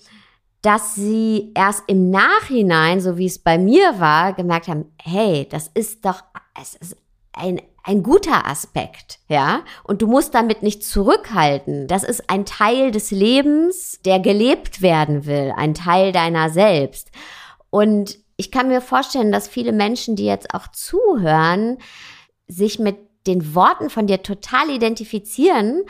dass 0.68 0.96
sie 0.96 1.54
erst 1.56 1.86
im 1.88 2.10
Nachhinein, 2.10 3.00
so 3.00 3.18
wie 3.18 3.26
es 3.26 3.40
bei 3.40 3.58
mir 3.58 4.02
war, 4.02 4.34
gemerkt 4.34 4.68
haben, 4.68 4.92
hey, 5.02 5.48
das 5.50 5.70
ist 5.74 6.04
doch, 6.04 6.26
es 6.62 6.76
ist 6.76 6.98
ein, 7.32 7.62
ein 7.84 8.04
guter 8.04 8.46
Aspekt, 8.46 9.20
ja. 9.30 9.62
Und 9.86 10.02
du 10.02 10.08
musst 10.08 10.36
damit 10.36 10.64
nicht 10.64 10.84
zurückhalten. 10.84 11.88
Das 11.88 12.04
ist 12.04 12.30
ein 12.30 12.44
Teil 12.44 12.92
des 12.92 13.12
Lebens, 13.12 14.02
der 14.04 14.20
gelebt 14.20 14.82
werden 14.82 15.26
will, 15.26 15.54
ein 15.56 15.74
Teil 15.74 16.12
deiner 16.12 16.50
selbst. 16.50 17.12
Und 17.70 18.18
ich 18.36 18.52
kann 18.52 18.68
mir 18.68 18.82
vorstellen, 18.82 19.32
dass 19.32 19.48
viele 19.48 19.72
Menschen, 19.72 20.18
die 20.18 20.26
jetzt 20.26 20.54
auch 20.54 20.68
zuhören, 20.68 21.78
sich 22.50 22.78
mit 22.78 22.98
den 23.26 23.56
Worten 23.56 23.90
von 23.90 24.06
dir 24.06 24.22
total 24.22 24.70
identifizieren 24.70 25.84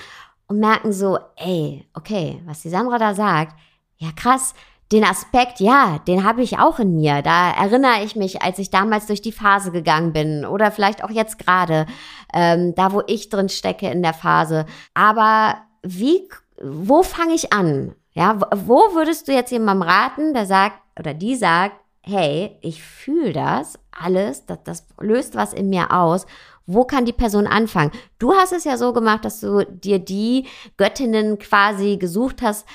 und 0.47 0.59
merken 0.59 0.93
so, 0.93 1.17
ey, 1.35 1.87
okay, 1.95 2.43
was 2.45 2.61
die 2.61 2.69
Sandra 2.69 2.99
da 2.99 3.15
sagt, 3.15 3.55
ja 3.97 4.09
krass, 4.15 4.53
den 4.91 5.03
Aspekt, 5.03 5.59
ja, 5.59 5.99
den 6.07 6.23
habe 6.23 6.41
ich 6.41 6.59
auch 6.59 6.79
in 6.79 6.95
mir. 6.95 7.21
Da 7.21 7.51
erinnere 7.51 8.03
ich 8.03 8.15
mich, 8.15 8.41
als 8.41 8.57
ich 8.57 8.69
damals 8.69 9.05
durch 9.07 9.21
die 9.21 9.33
Phase 9.33 9.71
gegangen 9.71 10.13
bin 10.13 10.45
oder 10.45 10.71
vielleicht 10.71 11.03
auch 11.03 11.09
jetzt 11.09 11.39
gerade, 11.39 11.85
ähm, 12.33 12.73
da 12.75 12.93
wo 12.93 13.03
ich 13.05 13.29
drin 13.29 13.49
stecke 13.49 13.89
in 13.89 14.01
der 14.01 14.13
Phase. 14.13 14.65
Aber 14.93 15.57
wie, 15.83 16.29
wo 16.61 17.03
fange 17.03 17.33
ich 17.33 17.51
an? 17.51 17.95
Ja, 18.13 18.39
wo 18.55 18.95
würdest 18.95 19.27
du 19.27 19.33
jetzt 19.33 19.51
jemandem 19.51 19.87
raten, 19.87 20.33
der 20.33 20.45
sagt 20.45 20.79
oder 20.97 21.13
die 21.13 21.35
sagt, 21.35 21.75
hey, 22.01 22.57
ich 22.61 22.81
fühle 22.81 23.33
das 23.33 23.77
alles, 23.91 24.45
das, 24.45 24.63
das 24.63 24.87
löst 24.99 25.35
was 25.35 25.53
in 25.53 25.69
mir 25.69 25.91
aus. 25.91 26.25
Wo 26.65 26.83
kann 26.83 27.05
die 27.05 27.13
Person 27.13 27.47
anfangen? 27.47 27.91
Du 28.19 28.33
hast 28.33 28.51
es 28.51 28.63
ja 28.63 28.77
so 28.77 28.91
gemacht, 28.91 29.23
dass 29.23 29.39
du 29.39 29.63
dir 29.65 29.99
die 29.99 30.47
Göttinnen 30.77 31.37
quasi 31.37 31.97
gesucht 31.97 32.41
hast, 32.41 32.65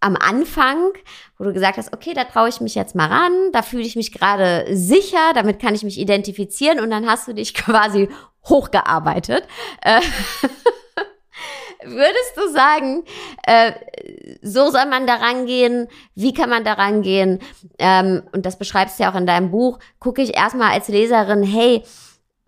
am 0.00 0.16
Anfang, 0.16 0.92
wo 1.38 1.44
du 1.44 1.52
gesagt 1.52 1.76
hast, 1.78 1.92
okay, 1.92 2.14
da 2.14 2.24
traue 2.24 2.48
ich 2.48 2.60
mich 2.60 2.74
jetzt 2.74 2.94
mal 2.94 3.08
ran, 3.08 3.32
da 3.52 3.62
fühle 3.62 3.84
ich 3.84 3.96
mich 3.96 4.12
gerade 4.12 4.66
sicher, 4.70 5.32
damit 5.34 5.60
kann 5.60 5.74
ich 5.74 5.82
mich 5.82 5.98
identifizieren 5.98 6.80
und 6.80 6.90
dann 6.90 7.08
hast 7.08 7.28
du 7.28 7.32
dich 7.34 7.54
quasi 7.54 8.08
hochgearbeitet. 8.48 9.44
Äh, 9.82 10.00
würdest 11.84 12.36
du 12.36 12.48
sagen, 12.52 13.04
äh, 13.44 13.72
so 14.42 14.70
soll 14.70 14.86
man 14.86 15.06
daran 15.06 15.46
gehen? 15.46 15.88
Wie 16.14 16.32
kann 16.32 16.50
man 16.50 16.64
daran 16.64 17.02
gehen? 17.02 17.40
Ähm, 17.78 18.22
und 18.32 18.46
das 18.46 18.58
beschreibst 18.58 18.98
du 18.98 19.04
ja 19.04 19.12
auch 19.12 19.16
in 19.16 19.26
deinem 19.26 19.50
Buch. 19.50 19.78
Gucke 19.98 20.22
ich 20.22 20.36
erstmal 20.36 20.72
als 20.72 20.88
Leserin, 20.88 21.42
hey, 21.42 21.82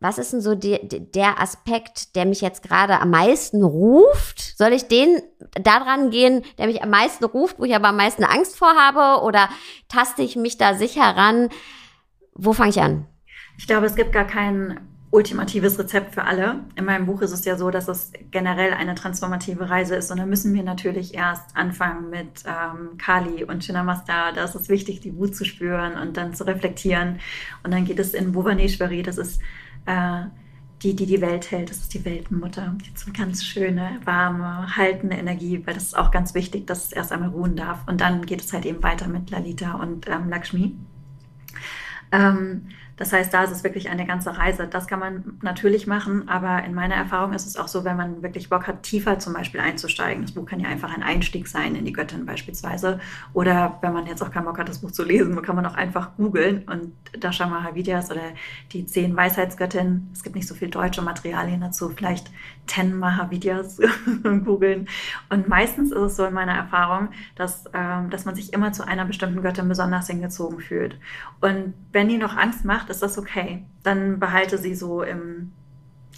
was 0.01 0.17
ist 0.17 0.33
denn 0.33 0.41
so 0.41 0.55
die, 0.55 0.79
der 0.89 1.41
Aspekt, 1.41 2.17
der 2.17 2.25
mich 2.25 2.41
jetzt 2.41 2.63
gerade 2.63 3.01
am 3.01 3.11
meisten 3.11 3.63
ruft? 3.63 4.57
Soll 4.57 4.73
ich 4.73 4.89
den 4.89 5.21
daran 5.63 6.11
gehen, 6.11 6.43
der 6.57 6.67
mich 6.67 6.83
am 6.83 6.89
meisten 6.89 7.25
ruft, 7.25 7.59
wo 7.59 7.65
ich 7.65 7.75
aber 7.75 7.89
am 7.89 7.97
meisten 7.97 8.25
Angst 8.25 8.57
vor 8.57 8.75
habe? 8.75 9.23
Oder 9.23 9.51
taste 9.89 10.23
ich 10.23 10.37
mich 10.37 10.57
da 10.57 10.75
sicher 10.75 11.03
ran? 11.03 11.51
Wo 12.35 12.55
fange 12.55 12.71
ich 12.71 12.81
an? 12.81 13.07
Ich 13.59 13.67
glaube, 13.67 13.87
es 13.87 13.95
gibt 13.95 14.13
gar 14.13 14.27
kein 14.27 14.81
ultimatives 15.11 15.79
Rezept 15.79 16.15
für 16.15 16.25
alle. 16.25 16.61
In 16.77 16.85
meinem 16.87 17.05
Buch 17.05 17.21
ist 17.21 17.33
es 17.33 17.45
ja 17.45 17.57
so, 17.57 17.71
dass 17.71 17.89
es 17.89 18.13
generell 18.31 18.73
eine 18.73 18.95
transformative 18.95 19.69
Reise 19.69 19.97
ist. 19.97 20.11
Und 20.11 20.19
da 20.19 20.25
müssen 20.25 20.55
wir 20.55 20.63
natürlich 20.63 21.15
erst 21.15 21.57
anfangen 21.57 22.11
mit 22.11 22.45
ähm, 22.47 22.97
Kali 22.97 23.45
und 23.45 23.61
Chinnamasta. 23.65 24.33
Da 24.33 24.45
ist 24.45 24.55
es 24.55 24.69
wichtig, 24.71 25.01
die 25.01 25.15
Wut 25.17 25.35
zu 25.35 25.45
spüren 25.45 25.99
und 25.99 26.17
dann 26.17 26.33
zu 26.33 26.47
reflektieren. 26.47 27.19
Und 27.65 27.75
dann 27.75 27.85
geht 27.85 27.99
es 27.99 28.15
in 28.15 28.33
Bhuvaneshwari. 28.33 29.03
Das 29.03 29.19
ist 29.19 29.41
äh, 29.87 30.25
die, 30.83 30.97
die 30.97 31.07
die 31.07 31.21
Welt 31.21 31.51
hält. 31.51 31.71
Das 31.71 31.79
ist 31.79 31.95
die 31.95 32.05
Weltenmutter. 32.05 32.75
Jetzt 32.85 33.05
eine 33.05 33.17
ganz 33.17 33.45
schöne, 33.45 34.01
warme, 34.05 34.77
haltende 34.77 35.17
Energie, 35.17 35.63
weil 35.67 35.75
das 35.75 35.85
ist 35.85 35.99
auch 35.99 36.11
ganz 36.11 36.35
wichtig, 36.35 36.67
dass 36.67 36.87
es 36.87 36.93
erst 36.93 37.13
einmal 37.13 37.31
ruhen 37.31 37.57
darf. 37.57 37.87
Und 37.87 38.01
dann 38.01 38.25
geht 38.25 38.41
es 38.41 38.53
halt 38.53 38.65
eben 38.65 38.83
weiter 38.83 39.09
mit 39.09 39.31
Lalita 39.31 39.75
und 39.75 40.09
ähm, 40.09 40.29
Lakshmi. 40.29 40.75
Ähm, 42.13 42.69
das 43.01 43.15
heißt, 43.15 43.33
da 43.33 43.45
ist 43.45 43.51
es 43.51 43.65
wirklich 43.65 43.89
eine 43.89 44.05
ganze 44.05 44.37
Reise. 44.37 44.69
Das 44.69 44.87
kann 44.87 45.01
man 45.01 45.39
natürlich 45.41 45.87
machen, 45.87 46.29
aber 46.29 46.63
in 46.65 46.75
meiner 46.75 46.97
Erfahrung 46.97 47.33
ist 47.33 47.47
es 47.47 47.57
auch 47.57 47.67
so, 47.67 47.83
wenn 47.87 47.97
man 47.97 48.23
wirklich 48.23 48.51
Bock 48.51 48.67
hat, 48.67 48.83
tiefer 48.83 49.19
zum 49.19 49.33
Beispiel 49.33 49.59
einzusteigen. 49.61 50.21
Das 50.21 50.33
Buch 50.33 50.45
kann 50.45 50.61
ja 50.61 50.69
einfach 50.69 50.95
ein 50.95 51.03
Einstieg 51.03 51.49
sein 51.49 51.77
in 51.77 51.87
die 51.87 51.95
Göttin 51.95 52.27
beispielsweise. 52.27 53.01
Oder 53.33 53.79
wenn 53.81 53.95
man 53.95 54.07
jetzt 54.07 54.23
auch 54.23 54.31
keinen 54.31 54.45
Bock 54.45 54.59
hat, 54.59 54.69
das 54.69 54.81
Buch 54.81 54.91
zu 54.91 55.03
lesen, 55.03 55.41
kann 55.41 55.57
man 55.57 55.65
auch 55.65 55.77
einfach 55.77 56.15
googeln 56.19 56.65
und 56.69 56.93
Dasha 57.19 57.47
Mahavidyas 57.47 58.11
oder 58.11 58.21
die 58.73 58.85
zehn 58.85 59.17
Weisheitsgöttinnen. 59.17 60.11
Es 60.13 60.23
gibt 60.23 60.37
nicht 60.37 60.47
so 60.47 60.55
viel 60.55 60.69
deutsche 60.69 61.01
Materialien 61.01 61.63
dazu. 61.63 61.89
Vielleicht 61.89 62.31
ten 62.67 62.99
Mahavidyas 62.99 63.81
googeln. 64.45 64.89
Und 65.31 65.49
meistens 65.49 65.91
ist 65.91 65.99
es 65.99 66.17
so 66.17 66.27
in 66.27 66.35
meiner 66.35 66.55
Erfahrung, 66.55 67.09
dass, 67.35 67.65
ähm, 67.73 68.11
dass 68.11 68.27
man 68.27 68.35
sich 68.35 68.53
immer 68.53 68.75
zu 68.75 68.87
einer 68.87 69.07
bestimmten 69.07 69.41
Göttin 69.41 69.71
besonders 69.71 70.07
hingezogen 70.07 70.61
fühlt. 70.61 70.99
Und 71.41 71.73
wenn 71.93 72.09
die 72.09 72.19
noch 72.19 72.37
Angst 72.37 72.67
macht, 72.67 72.90
ist 72.91 73.03
das 73.03 73.19
okay. 73.19 73.65
Dann 73.83 74.19
behalte 74.19 74.59
sie 74.59 74.75
so 74.75 75.03
im, 75.03 75.53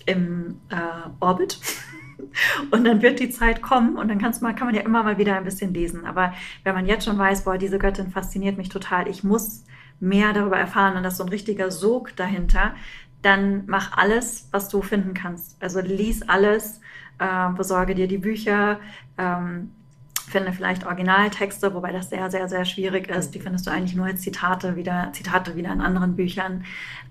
im 0.06 0.60
äh, 0.70 1.10
Orbit. 1.20 1.58
Und 2.70 2.84
dann 2.84 3.02
wird 3.02 3.20
die 3.20 3.30
Zeit 3.30 3.62
kommen 3.62 3.96
und 3.96 4.08
dann 4.08 4.18
man, 4.40 4.54
kann 4.54 4.66
man 4.66 4.74
ja 4.74 4.82
immer 4.82 5.02
mal 5.02 5.18
wieder 5.18 5.36
ein 5.36 5.44
bisschen 5.44 5.74
lesen. 5.74 6.06
Aber 6.06 6.32
wenn 6.62 6.74
man 6.74 6.86
jetzt 6.86 7.04
schon 7.04 7.18
weiß, 7.18 7.44
boah, 7.44 7.58
diese 7.58 7.78
Göttin 7.78 8.10
fasziniert 8.10 8.56
mich 8.56 8.68
total, 8.68 9.08
ich 9.08 9.22
muss 9.22 9.64
mehr 10.00 10.32
darüber 10.32 10.56
erfahren 10.56 10.96
und 10.96 11.02
das 11.02 11.14
ist 11.14 11.18
so 11.18 11.24
ein 11.24 11.28
richtiger 11.28 11.70
Sog 11.70 12.16
dahinter, 12.16 12.74
dann 13.22 13.64
mach 13.66 13.96
alles, 13.96 14.48
was 14.50 14.68
du 14.68 14.82
finden 14.82 15.14
kannst. 15.14 15.62
Also 15.62 15.80
lies 15.80 16.22
alles, 16.22 16.80
äh, 17.18 17.48
besorge 17.56 17.94
dir 17.94 18.08
die 18.08 18.18
Bücher, 18.18 18.80
ähm, 19.18 19.72
finde 20.22 20.52
vielleicht 20.52 20.86
Originaltexte, 20.86 21.74
wobei 21.74 21.92
das 21.92 22.10
sehr, 22.10 22.30
sehr, 22.30 22.48
sehr 22.48 22.64
schwierig 22.64 23.08
ist. 23.08 23.34
Die 23.34 23.40
findest 23.40 23.66
du 23.66 23.70
eigentlich 23.70 23.94
nur 23.94 24.06
als 24.06 24.22
Zitate 24.22 24.76
wieder, 24.76 25.10
Zitate 25.12 25.56
wieder 25.56 25.72
in 25.72 25.80
anderen 25.80 26.16
Büchern. 26.16 26.64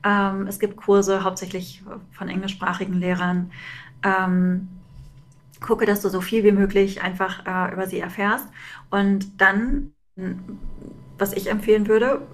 Ähm, 0.04 0.48
es 0.48 0.60
gibt 0.60 0.78
Kurse, 0.78 1.24
hauptsächlich 1.24 1.84
von 2.12 2.30
englischsprachigen 2.30 2.94
Lehrern. 2.94 3.52
Ähm, 4.04 4.70
gucke, 5.60 5.86
dass 5.86 6.02
du 6.02 6.10
so 6.10 6.22
viel 6.22 6.44
wie 6.44 6.52
möglich 6.52 7.02
einfach 7.02 7.46
äh, 7.46 7.74
über 7.74 7.88
sie 7.88 8.00
erfährst. 8.00 8.48
Und 8.90 9.40
dann, 9.40 9.94
was 11.18 11.34
ich 11.34 11.50
empfehlen 11.50 11.88
würde, 11.88 12.28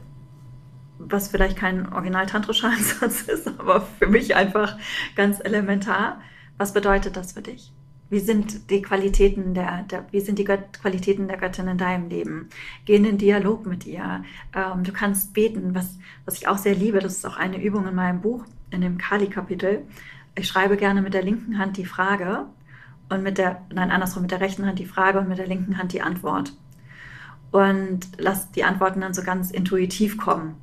was 0.98 1.28
vielleicht 1.28 1.58
kein 1.58 1.92
original-tantrischer 1.94 2.70
Ansatz 2.72 3.22
ist, 3.22 3.48
aber 3.60 3.82
für 3.82 4.08
mich 4.08 4.36
einfach 4.36 4.78
ganz 5.16 5.40
elementar, 5.44 6.22
was 6.58 6.74
bedeutet 6.74 7.18
das 7.18 7.34
für 7.34 7.42
dich? 7.42 7.72
Wie 8.10 8.20
sind 8.20 8.70
die 8.70 8.82
Qualitäten 8.82 9.54
der, 9.54 9.84
der 9.84 10.06
wie 10.12 10.22
sind 10.22 10.40
die 10.40 10.46
Qualitäten 10.46 11.28
der 11.28 11.38
Göttin 11.38 11.68
in 11.68 11.78
deinem 11.78 12.10
Leben? 12.10 12.50
Geh 12.86 12.96
in 12.96 13.04
den 13.04 13.18
Dialog 13.18 13.66
mit 13.66 13.86
ihr. 13.86 14.24
Ähm, 14.56 14.84
du 14.84 14.94
kannst 14.94 15.34
beten, 15.34 15.76
was, 15.76 15.98
was 16.26 16.36
ich 16.36 16.48
auch 16.48 16.58
sehr 16.58 16.76
liebe. 16.76 17.00
Das 17.00 17.18
ist 17.18 17.26
auch 17.26 17.38
eine 17.38 17.62
Übung 17.62 17.86
in 17.88 17.96
meinem 17.96 18.22
Buch, 18.22 18.46
in 18.72 18.82
dem 18.82 18.98
Kali-Kapitel. 18.98 19.86
Ich 20.36 20.48
schreibe 20.48 20.78
gerne 20.78 21.02
mit 21.02 21.14
der 21.14 21.24
linken 21.24 21.58
Hand 21.58 21.76
die 21.78 21.86
Frage 21.86 22.46
und 23.10 23.24
mit 23.24 23.38
der, 23.38 23.64
nein, 23.74 23.92
andersrum, 23.92 24.22
mit 24.22 24.32
der 24.32 24.42
rechten 24.42 24.66
Hand 24.66 24.80
die 24.80 24.86
Frage 24.86 25.20
und 25.20 25.28
mit 25.28 25.38
der 25.38 25.48
linken 25.48 25.78
Hand 25.78 25.92
die 25.92 26.02
Antwort. 26.02 26.54
Und 27.52 28.08
lass 28.18 28.52
die 28.52 28.64
Antworten 28.64 29.02
dann 29.02 29.14
so 29.14 29.24
ganz 29.24 29.52
intuitiv 29.52 30.18
kommen. 30.18 30.56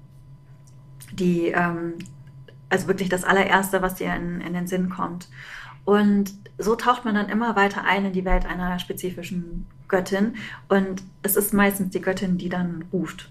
Die, 1.13 1.49
ähm, 1.49 1.95
also 2.71 2.89
wirklich 2.89 3.09
das 3.09 3.25
allererste, 3.25 3.83
was 3.83 3.97
dir 3.97 4.15
in, 4.15 4.41
in 4.41 4.55
den 4.55 4.67
Sinn 4.67 4.89
kommt. 4.89 5.29
Und 5.85 6.33
so 6.59 6.77
taucht 6.77 7.05
man 7.05 7.15
dann 7.15 7.29
immer 7.29 7.57
weiter 7.57 7.85
ein 7.85 8.07
in 8.07 8.13
die 8.13 8.25
Welt 8.25 8.47
einer 8.47 8.79
spezifischen 8.79 9.67
Göttin. 9.89 10.37
Und 10.69 11.03
es 11.23 11.37
ist 11.37 11.53
meistens 11.53 11.91
die 11.91 12.01
Göttin, 12.01 12.39
die 12.39 12.49
dann 12.49 12.85
ruft. 12.93 13.31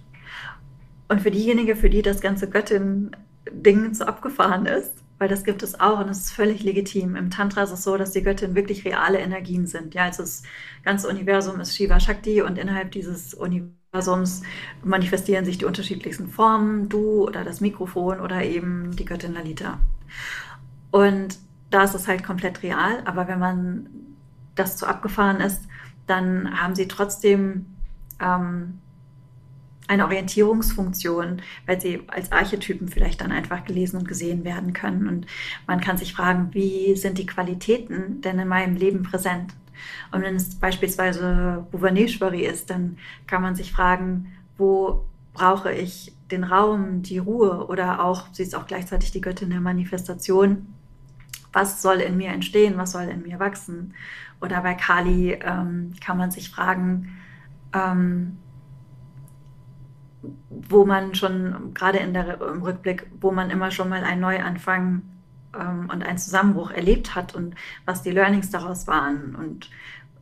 Und 1.08 1.22
für 1.22 1.32
diejenige, 1.32 1.76
für 1.76 1.90
die 1.90 2.02
das 2.02 2.22
ganze 2.22 2.50
Göttin-Ding 2.50 3.94
so 3.94 4.06
abgefahren 4.06 4.66
ist, 4.66 4.92
weil 5.20 5.30
das 5.30 5.44
gibt 5.44 5.64
es 5.64 5.80
auch 5.80 6.00
und 6.00 6.10
es 6.10 6.18
ist 6.20 6.32
völlig 6.32 6.64
legitim. 6.64 7.16
Im 7.16 7.30
Tantra 7.30 7.64
ist 7.64 7.72
es 7.72 7.84
so, 7.84 7.98
dass 7.98 8.12
die 8.12 8.24
Göttin 8.24 8.56
wirklich 8.56 8.84
reale 8.84 9.20
Energien 9.20 9.68
sind. 9.68 9.94
Ja, 9.94 10.06
also 10.06 10.24
das 10.24 10.44
ganze 10.84 11.08
Universum 11.08 11.60
ist 11.60 11.76
Shiva 11.76 12.00
Shakti 12.00 12.42
und 12.42 12.58
innerhalb 12.58 12.92
dieses 12.92 13.34
Universums 13.34 14.42
manifestieren 14.84 15.46
sich 15.46 15.60
die 15.60 15.66
unterschiedlichsten 15.66 16.28
Formen, 16.28 16.90
du 16.90 17.26
oder 17.26 17.44
das 17.44 17.62
Mikrofon 17.62 18.20
oder 18.20 18.44
eben 18.44 18.96
die 18.96 19.06
Göttin 19.06 19.34
Lalita. 19.34 19.80
Und 20.92 21.38
da 21.74 21.84
ist 21.84 21.96
es 21.96 22.08
halt 22.08 22.24
komplett 22.24 22.62
real, 22.62 23.02
aber 23.06 23.28
wenn 23.28 23.40
man 23.40 23.90
das 24.56 24.78
zu 24.78 24.86
abgefahren 24.86 25.42
ist, 25.42 25.68
dann 26.06 26.62
haben 26.62 26.76
sie 26.76 26.88
trotzdem 26.88 27.66
ähm, 28.20 28.80
eine 29.88 30.06
Orientierungsfunktion, 30.06 31.42
weil 31.66 31.82
sie 31.82 32.04
als 32.08 32.32
Archetypen 32.32 32.88
vielleicht 32.90 33.22
dann 33.22 33.32
einfach 33.32 33.66
gelesen 33.66 33.98
und 33.98 34.08
gesehen 34.08 34.44
werden 34.44 34.74
können. 34.74 35.08
Und 35.08 35.26
man 35.66 35.82
kann 35.82 35.98
sich 35.98 36.14
fragen, 36.14 36.50
wie 36.54 36.96
sind 36.96 37.18
die 37.18 37.26
Qualitäten 37.26 38.22
denn 38.22 38.40
in 38.40 38.48
meinem 38.48 38.76
Leben 38.76 39.04
präsent? 39.04 39.54
Und 40.12 40.22
wenn 40.22 40.36
es 40.36 40.56
beispielsweise 40.56 41.66
Bhuvaneshwari 41.72 42.46
ist, 42.46 42.70
dann 42.70 42.98
kann 43.26 43.42
man 43.42 43.56
sich 43.56 43.72
fragen, 43.72 44.32
wo 44.58 45.06
brauche 45.34 45.74
ich 45.74 46.14
den 46.30 46.44
Raum, 46.44 47.02
die 47.02 47.18
Ruhe 47.18 47.66
oder 47.68 48.04
auch, 48.04 48.28
sie 48.32 48.44
ist 48.44 48.56
auch 48.56 48.68
gleichzeitig 48.68 49.12
die 49.12 49.22
Göttin 49.22 49.50
der 49.50 49.62
Manifestation. 49.62 50.68
Was 51.54 51.82
soll 51.82 52.02
in 52.02 52.18
mir 52.18 52.32
entstehen? 52.32 52.78
Was 52.78 52.92
soll 52.92 53.04
in 53.04 53.24
mir 53.24 53.40
wachsen? 53.40 53.94
Oder 54.42 54.62
bei 54.62 54.74
Kali 54.74 55.34
ähm, 55.34 55.94
kann 56.04 56.18
man 56.18 56.32
sich 56.32 56.50
fragen, 56.50 57.18
ähm, 57.74 58.38
wo 60.50 60.86
man 60.86 61.16
schon, 61.16 61.74
gerade 61.74 62.00
in 62.00 62.14
der, 62.14 62.42
im 62.42 62.62
Rückblick, 62.62 63.08
wo 63.20 63.32
man 63.32 63.50
immer 63.50 63.72
schon 63.72 63.90
mal 63.90 64.04
einen 64.04 64.22
Neuanfang 64.22 65.02
ähm, 65.58 65.90
und 65.92 66.04
einen 66.04 66.18
Zusammenbruch 66.18 66.72
erlebt 66.72 67.16
hat 67.16 67.36
und 67.36 67.56
was 67.86 68.04
die 68.04 68.12
Learnings 68.12 68.50
daraus 68.50 68.88
waren 68.88 69.36
und 69.36 69.70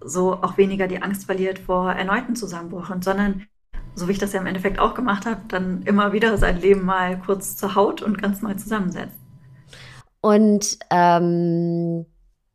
so 0.04 0.34
auch 0.42 0.58
weniger 0.58 0.88
die 0.88 1.02
Angst 1.02 1.26
verliert 1.26 1.60
vor 1.60 1.92
erneuten 1.92 2.36
Zusammenbrüchen, 2.36 3.02
sondern 3.02 3.46
so 3.94 4.08
wie 4.08 4.14
ich 4.14 4.20
das 4.20 4.34
ja 4.34 4.40
im 4.40 4.48
Endeffekt 4.48 4.80
auch 4.80 4.94
gemacht 4.94 5.26
habe, 5.26 5.42
dann 5.48 5.84
immer 5.84 6.14
wieder 6.14 6.38
sein 6.38 6.60
Leben 6.60 6.86
mal 6.86 7.20
kurz 7.20 7.58
zur 7.58 7.76
Haut 7.76 8.02
und 8.02 8.18
ganz 8.22 8.42
neu 8.42 8.54
zusammensetzt. 8.56 9.21
Und 10.22 10.78
ähm, 10.92 12.06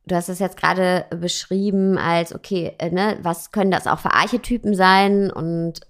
du 0.07 0.15
hast 0.15 0.29
es 0.29 0.39
jetzt 0.39 0.57
gerade 0.57 1.05
beschrieben 1.11 1.99
als, 1.99 2.35
okay, 2.35 2.73
äh, 2.79 2.91
ne, 2.91 3.19
was 3.23 3.51
können 3.51 3.71
das 3.71 3.87
auch 3.87 3.99
für 3.99 4.13
Archetypen 4.13 4.75
sein 4.75 5.31
und 5.31 5.81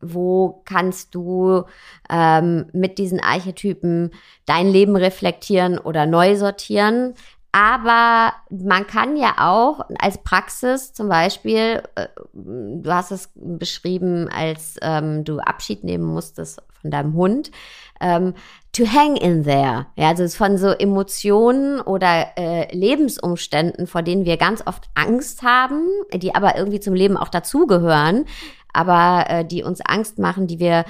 wo 0.00 0.62
kannst 0.64 1.14
du 1.14 1.64
ähm, 2.08 2.66
mit 2.72 2.98
diesen 2.98 3.20
Archetypen 3.20 4.12
dein 4.46 4.68
Leben 4.68 4.96
reflektieren 4.96 5.78
oder 5.78 6.06
neu 6.06 6.36
sortieren. 6.36 7.14
Aber 7.50 8.34
man 8.50 8.86
kann 8.86 9.16
ja 9.16 9.34
auch 9.38 9.80
als 9.98 10.18
Praxis 10.22 10.92
zum 10.92 11.08
Beispiel, 11.08 11.82
äh, 11.94 12.06
du 12.32 12.90
hast 12.92 13.10
es 13.10 13.30
beschrieben, 13.34 14.28
als 14.28 14.76
ähm, 14.82 15.24
du 15.24 15.40
Abschied 15.40 15.82
nehmen 15.82 16.04
musstest 16.04 16.62
von 16.80 16.90
deinem 16.90 17.14
Hund, 17.14 17.50
ähm, 18.00 18.34
to 18.72 18.84
hang 18.86 19.16
in 19.16 19.44
there. 19.44 19.86
Ja, 19.96 20.08
also 20.08 20.28
von 20.28 20.58
so 20.58 20.68
Emotionen 20.68 21.80
oder 21.80 22.28
äh, 22.36 22.74
Lebensumständen, 22.74 23.86
vor 23.86 24.02
denen 24.02 24.24
wir 24.24 24.36
ganz 24.36 24.62
oft 24.66 24.88
Angst 24.94 25.42
haben, 25.42 25.88
die 26.14 26.34
aber 26.34 26.56
irgendwie 26.56 26.80
zum 26.80 26.94
Leben 26.94 27.16
auch 27.16 27.28
dazugehören, 27.28 28.24
aber 28.72 29.24
äh, 29.28 29.44
die 29.44 29.62
uns 29.62 29.80
Angst 29.80 30.18
machen, 30.18 30.46
die 30.46 30.58
wir 30.58 30.84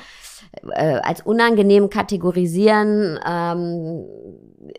äh, 0.73 0.99
als 1.03 1.23
unangenehm 1.23 1.90
kategorisieren, 1.90 3.18
ähm, 3.27 4.05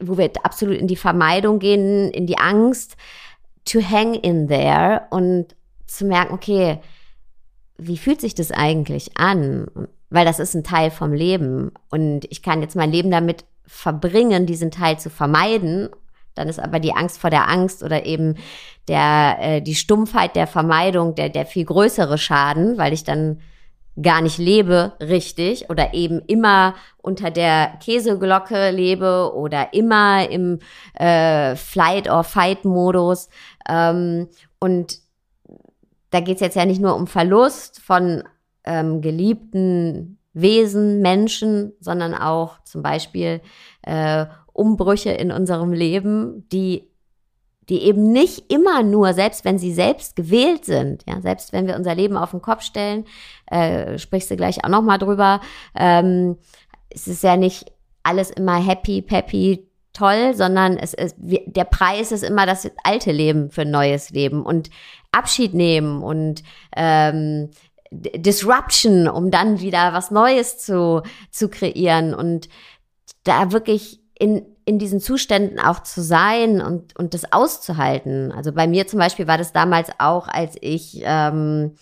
wo 0.01 0.17
wir 0.17 0.31
absolut 0.43 0.77
in 0.77 0.87
die 0.87 0.95
Vermeidung 0.95 1.59
gehen, 1.59 2.09
in 2.11 2.27
die 2.27 2.37
Angst, 2.37 2.95
to 3.65 3.79
hang 3.81 4.13
in 4.15 4.47
there 4.47 5.03
und 5.09 5.55
zu 5.85 6.05
merken, 6.05 6.33
okay, 6.33 6.79
wie 7.77 7.97
fühlt 7.97 8.21
sich 8.21 8.35
das 8.35 8.51
eigentlich 8.51 9.17
an? 9.17 9.67
Weil 10.09 10.25
das 10.25 10.39
ist 10.39 10.55
ein 10.55 10.63
Teil 10.63 10.91
vom 10.91 11.13
Leben 11.13 11.71
und 11.89 12.25
ich 12.29 12.41
kann 12.41 12.61
jetzt 12.61 12.75
mein 12.75 12.91
Leben 12.91 13.11
damit 13.11 13.45
verbringen, 13.65 14.47
diesen 14.47 14.71
Teil 14.71 14.99
zu 14.99 15.09
vermeiden 15.09 15.89
dann 16.39 16.47
ist 16.47 16.59
aber 16.59 16.79
die 16.79 16.93
Angst 16.93 17.19
vor 17.19 17.29
der 17.29 17.49
Angst 17.49 17.83
oder 17.83 18.05
eben 18.05 18.35
der, 18.87 19.37
äh, 19.41 19.61
die 19.61 19.75
Stumpfheit 19.75 20.35
der 20.37 20.47
Vermeidung 20.47 21.13
der, 21.13 21.29
der 21.29 21.45
viel 21.45 21.65
größere 21.65 22.17
Schaden, 22.17 22.77
weil 22.77 22.93
ich 22.93 23.03
dann 23.03 23.41
gar 24.01 24.21
nicht 24.21 24.37
lebe 24.37 24.93
richtig 25.01 25.69
oder 25.69 25.93
eben 25.93 26.21
immer 26.27 26.75
unter 27.01 27.31
der 27.31 27.73
Käseglocke 27.83 28.71
lebe 28.71 29.33
oder 29.35 29.73
immer 29.73 30.29
im 30.29 30.59
äh, 30.93 31.57
Flight 31.57 32.09
or 32.09 32.23
Fight 32.23 32.63
Modus. 32.63 33.27
Ähm, 33.67 34.29
und 34.59 34.99
da 36.11 36.21
geht 36.21 36.35
es 36.35 36.41
jetzt 36.41 36.55
ja 36.55 36.65
nicht 36.65 36.81
nur 36.81 36.95
um 36.95 37.07
Verlust 37.07 37.81
von 37.81 38.23
ähm, 38.69 39.01
geliebten 39.01 40.19
Wesen, 40.33 41.01
Menschen, 41.01 41.73
sondern 41.79 42.13
auch 42.13 42.63
zum 42.63 42.83
Beispiel 42.83 43.41
äh, 43.81 44.27
Umbrüche 44.53 45.09
in 45.09 45.31
unserem 45.31 45.73
Leben, 45.73 46.47
die, 46.49 46.87
die 47.67 47.81
eben 47.81 48.11
nicht 48.11 48.53
immer 48.53 48.83
nur, 48.83 49.13
selbst 49.13 49.43
wenn 49.43 49.57
sie 49.57 49.73
selbst 49.73 50.15
gewählt 50.15 50.65
sind, 50.65 51.03
ja, 51.07 51.19
selbst 51.19 51.51
wenn 51.51 51.65
wir 51.65 51.75
unser 51.75 51.95
Leben 51.95 52.15
auf 52.15 52.31
den 52.31 52.43
Kopf 52.43 52.61
stellen, 52.61 53.05
äh, 53.47 53.97
sprichst 53.97 54.29
du 54.29 54.35
gleich 54.35 54.63
auch 54.63 54.69
nochmal 54.69 54.99
drüber, 54.99 55.41
ähm, 55.75 56.37
es 56.91 57.07
ist 57.07 57.23
ja 57.23 57.35
nicht 57.35 57.71
alles 58.03 58.29
immer 58.29 58.63
happy, 58.63 59.01
peppy, 59.01 59.67
toll, 59.93 60.33
sondern 60.35 60.77
es 60.77 60.93
ist, 60.93 61.15
der 61.17 61.65
Preis 61.65 62.11
ist 62.11 62.23
immer 62.23 62.45
das 62.45 62.69
alte 62.83 63.11
Leben 63.11 63.49
für 63.49 63.61
ein 63.61 63.71
neues 63.71 64.11
Leben 64.11 64.43
und 64.43 64.69
Abschied 65.11 65.53
nehmen 65.53 66.03
und 66.03 66.43
ähm, 66.75 67.49
Disruption, 67.91 69.07
um 69.07 69.31
dann 69.31 69.59
wieder 69.59 69.93
was 69.93 70.11
Neues 70.11 70.57
zu, 70.57 71.01
zu 71.31 71.49
kreieren 71.49 72.13
und 72.13 72.49
da 73.23 73.51
wirklich 73.51 73.99
in, 74.17 74.45
in 74.65 74.77
diesen 74.77 74.99
Zuständen 74.99 75.59
auch 75.59 75.81
zu 75.81 76.01
sein 76.01 76.61
und, 76.61 76.95
und 76.97 77.13
das 77.13 77.31
auszuhalten. 77.31 78.31
Also 78.31 78.51
bei 78.51 78.67
mir 78.67 78.85
zum 78.85 78.99
Beispiel 78.99 79.27
war 79.27 79.37
das 79.37 79.53
damals 79.53 79.89
auch, 79.97 80.27
als 80.27 80.55
ich, 80.61 81.01
ähm, 81.03 81.75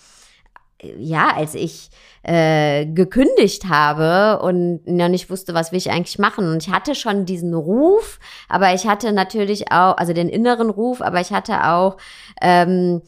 ja, 0.82 1.36
als 1.36 1.56
ich 1.56 1.90
äh, 2.24 2.86
gekündigt 2.86 3.66
habe 3.68 4.42
und 4.44 4.86
noch 4.86 5.10
nicht 5.10 5.30
wusste, 5.30 5.54
was 5.54 5.72
will 5.72 5.80
ich 5.80 5.92
eigentlich 5.92 6.20
machen. 6.20 6.52
Und 6.52 6.66
ich 6.66 6.72
hatte 6.72 6.94
schon 6.94 7.26
diesen 7.26 7.54
Ruf, 7.54 8.20
aber 8.48 8.74
ich 8.74 8.88
hatte 8.88 9.12
natürlich 9.12 9.72
auch, 9.72 9.98
also 9.98 10.14
den 10.14 10.30
inneren 10.30 10.70
Ruf, 10.70 11.02
aber 11.02 11.20
ich 11.20 11.32
hatte 11.32 11.68
auch 11.68 11.98
ähm, 12.42 13.02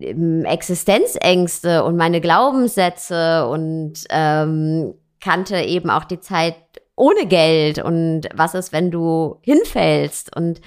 Existenzängste 0.00 1.84
und 1.84 1.96
meine 1.96 2.20
Glaubenssätze 2.20 3.46
und 3.48 3.94
ähm, 4.10 4.94
kannte 5.20 5.60
eben 5.60 5.90
auch 5.90 6.04
die 6.04 6.20
Zeit 6.20 6.56
ohne 6.96 7.26
Geld 7.26 7.78
und 7.78 8.22
was 8.34 8.54
ist, 8.54 8.72
wenn 8.72 8.90
du 8.90 9.36
hinfällst 9.42 10.34
und 10.34 10.60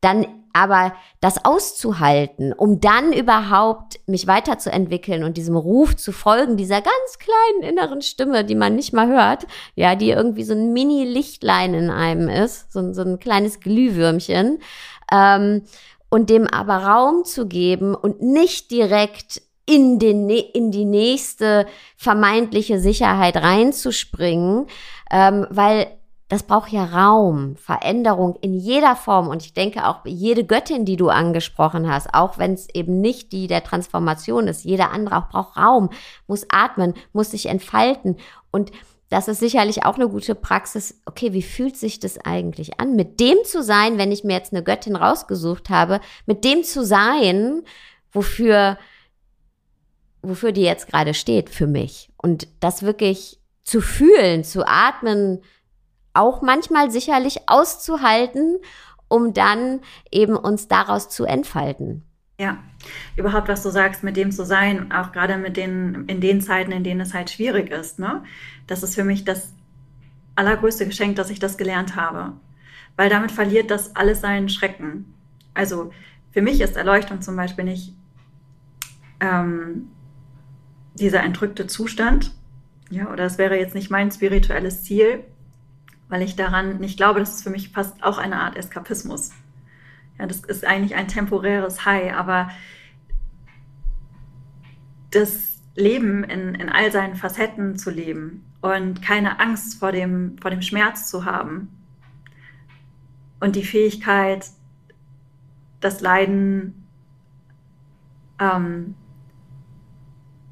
dann 0.00 0.26
aber 0.52 0.94
das 1.20 1.44
auszuhalten, 1.44 2.52
um 2.52 2.80
dann 2.80 3.12
überhaupt 3.12 3.98
mich 4.06 4.28
weiterzuentwickeln 4.28 5.24
und 5.24 5.36
diesem 5.36 5.56
Ruf 5.56 5.96
zu 5.96 6.12
folgen, 6.12 6.56
dieser 6.56 6.80
ganz 6.80 7.18
kleinen 7.18 7.68
inneren 7.68 8.02
Stimme, 8.02 8.44
die 8.44 8.54
man 8.54 8.76
nicht 8.76 8.92
mal 8.92 9.08
hört, 9.08 9.46
ja, 9.74 9.96
die 9.96 10.10
irgendwie 10.10 10.44
so 10.44 10.54
ein 10.54 10.72
Mini-Lichtlein 10.72 11.74
in 11.74 11.90
einem 11.90 12.28
ist, 12.28 12.72
so, 12.72 12.92
so 12.92 13.02
ein 13.02 13.18
kleines 13.18 13.58
Glühwürmchen, 13.58 14.60
ähm, 15.10 15.62
und 16.14 16.30
dem 16.30 16.46
aber 16.46 16.76
Raum 16.76 17.24
zu 17.24 17.48
geben 17.48 17.96
und 17.96 18.22
nicht 18.22 18.70
direkt 18.70 19.42
in, 19.66 19.98
den, 19.98 20.30
in 20.30 20.70
die 20.70 20.84
nächste 20.84 21.66
vermeintliche 21.96 22.78
Sicherheit 22.78 23.36
reinzuspringen, 23.36 24.68
ähm, 25.10 25.44
weil 25.50 25.88
das 26.28 26.44
braucht 26.44 26.70
ja 26.70 26.84
Raum, 26.84 27.56
Veränderung 27.56 28.36
in 28.42 28.54
jeder 28.54 28.94
Form. 28.94 29.26
Und 29.26 29.42
ich 29.42 29.54
denke 29.54 29.88
auch 29.88 30.06
jede 30.06 30.44
Göttin, 30.44 30.84
die 30.84 30.96
du 30.96 31.08
angesprochen 31.08 31.92
hast, 31.92 32.14
auch 32.14 32.38
wenn 32.38 32.54
es 32.54 32.68
eben 32.72 33.00
nicht 33.00 33.32
die 33.32 33.48
der 33.48 33.64
Transformation 33.64 34.46
ist, 34.46 34.62
jeder 34.62 34.92
andere 34.92 35.16
auch 35.16 35.28
braucht 35.30 35.56
Raum, 35.56 35.90
muss 36.28 36.46
atmen, 36.48 36.94
muss 37.12 37.32
sich 37.32 37.46
entfalten. 37.46 38.18
Und 38.52 38.70
das 39.14 39.28
ist 39.28 39.38
sicherlich 39.38 39.84
auch 39.84 39.94
eine 39.94 40.08
gute 40.08 40.34
Praxis. 40.34 41.00
Okay, 41.06 41.32
wie 41.32 41.42
fühlt 41.42 41.76
sich 41.76 42.00
das 42.00 42.18
eigentlich 42.18 42.80
an? 42.80 42.96
Mit 42.96 43.20
dem 43.20 43.36
zu 43.44 43.62
sein, 43.62 43.96
wenn 43.96 44.10
ich 44.10 44.24
mir 44.24 44.32
jetzt 44.32 44.52
eine 44.52 44.64
Göttin 44.64 44.96
rausgesucht 44.96 45.70
habe, 45.70 46.00
mit 46.26 46.42
dem 46.42 46.64
zu 46.64 46.84
sein, 46.84 47.62
wofür, 48.10 48.76
wofür 50.20 50.50
die 50.50 50.62
jetzt 50.62 50.88
gerade 50.88 51.14
steht 51.14 51.48
für 51.48 51.68
mich. 51.68 52.10
Und 52.20 52.48
das 52.58 52.82
wirklich 52.82 53.38
zu 53.62 53.80
fühlen, 53.80 54.42
zu 54.42 54.66
atmen, 54.66 55.44
auch 56.12 56.42
manchmal 56.42 56.90
sicherlich 56.90 57.48
auszuhalten, 57.48 58.58
um 59.06 59.32
dann 59.32 59.80
eben 60.10 60.36
uns 60.36 60.66
daraus 60.66 61.08
zu 61.08 61.24
entfalten. 61.24 62.02
Ja, 62.38 62.58
überhaupt, 63.16 63.48
was 63.48 63.62
du 63.62 63.70
sagst, 63.70 64.02
mit 64.02 64.16
dem 64.16 64.32
zu 64.32 64.44
sein, 64.44 64.90
auch 64.90 65.12
gerade 65.12 65.36
mit 65.36 65.56
den, 65.56 66.04
in 66.08 66.20
den 66.20 66.40
Zeiten, 66.40 66.72
in 66.72 66.82
denen 66.82 67.00
es 67.00 67.14
halt 67.14 67.30
schwierig 67.30 67.70
ist, 67.70 67.98
ne? 68.00 68.24
Das 68.66 68.82
ist 68.82 68.96
für 68.96 69.04
mich 69.04 69.24
das 69.24 69.52
allergrößte 70.34 70.86
Geschenk, 70.86 71.14
dass 71.16 71.30
ich 71.30 71.38
das 71.38 71.56
gelernt 71.56 71.94
habe. 71.94 72.32
Weil 72.96 73.08
damit 73.08 73.30
verliert 73.30 73.70
das 73.70 73.94
alles 73.94 74.20
seinen 74.20 74.48
Schrecken. 74.48 75.14
Also 75.52 75.92
für 76.32 76.42
mich 76.42 76.60
ist 76.60 76.76
Erleuchtung 76.76 77.22
zum 77.22 77.36
Beispiel 77.36 77.64
nicht, 77.64 77.94
ähm, 79.20 79.88
dieser 80.94 81.22
entrückte 81.22 81.66
Zustand. 81.66 82.32
Ja, 82.90 83.12
oder 83.12 83.24
es 83.24 83.38
wäre 83.38 83.58
jetzt 83.58 83.74
nicht 83.74 83.90
mein 83.90 84.10
spirituelles 84.10 84.82
Ziel, 84.82 85.24
weil 86.08 86.22
ich 86.22 86.36
daran 86.36 86.78
nicht 86.78 86.96
glaube, 86.96 87.20
das 87.20 87.34
ist 87.34 87.42
für 87.44 87.50
mich 87.50 87.70
fast 87.70 88.02
auch 88.02 88.18
eine 88.18 88.40
Art 88.40 88.56
Eskapismus. 88.56 89.30
Ja, 90.18 90.26
das 90.26 90.40
ist 90.44 90.64
eigentlich 90.64 90.94
ein 90.94 91.08
temporäres 91.08 91.84
High, 91.84 92.14
aber 92.14 92.50
das 95.10 95.58
Leben 95.74 96.24
in, 96.24 96.54
in 96.54 96.68
all 96.68 96.92
seinen 96.92 97.16
Facetten 97.16 97.76
zu 97.76 97.90
leben 97.90 98.44
und 98.60 99.02
keine 99.02 99.40
Angst 99.40 99.78
vor 99.78 99.92
dem, 99.92 100.36
vor 100.38 100.50
dem 100.50 100.62
Schmerz 100.62 101.10
zu 101.10 101.24
haben 101.24 101.68
und 103.40 103.56
die 103.56 103.64
Fähigkeit, 103.64 104.50
das 105.80 106.00
Leiden 106.00 106.86
ähm, 108.38 108.94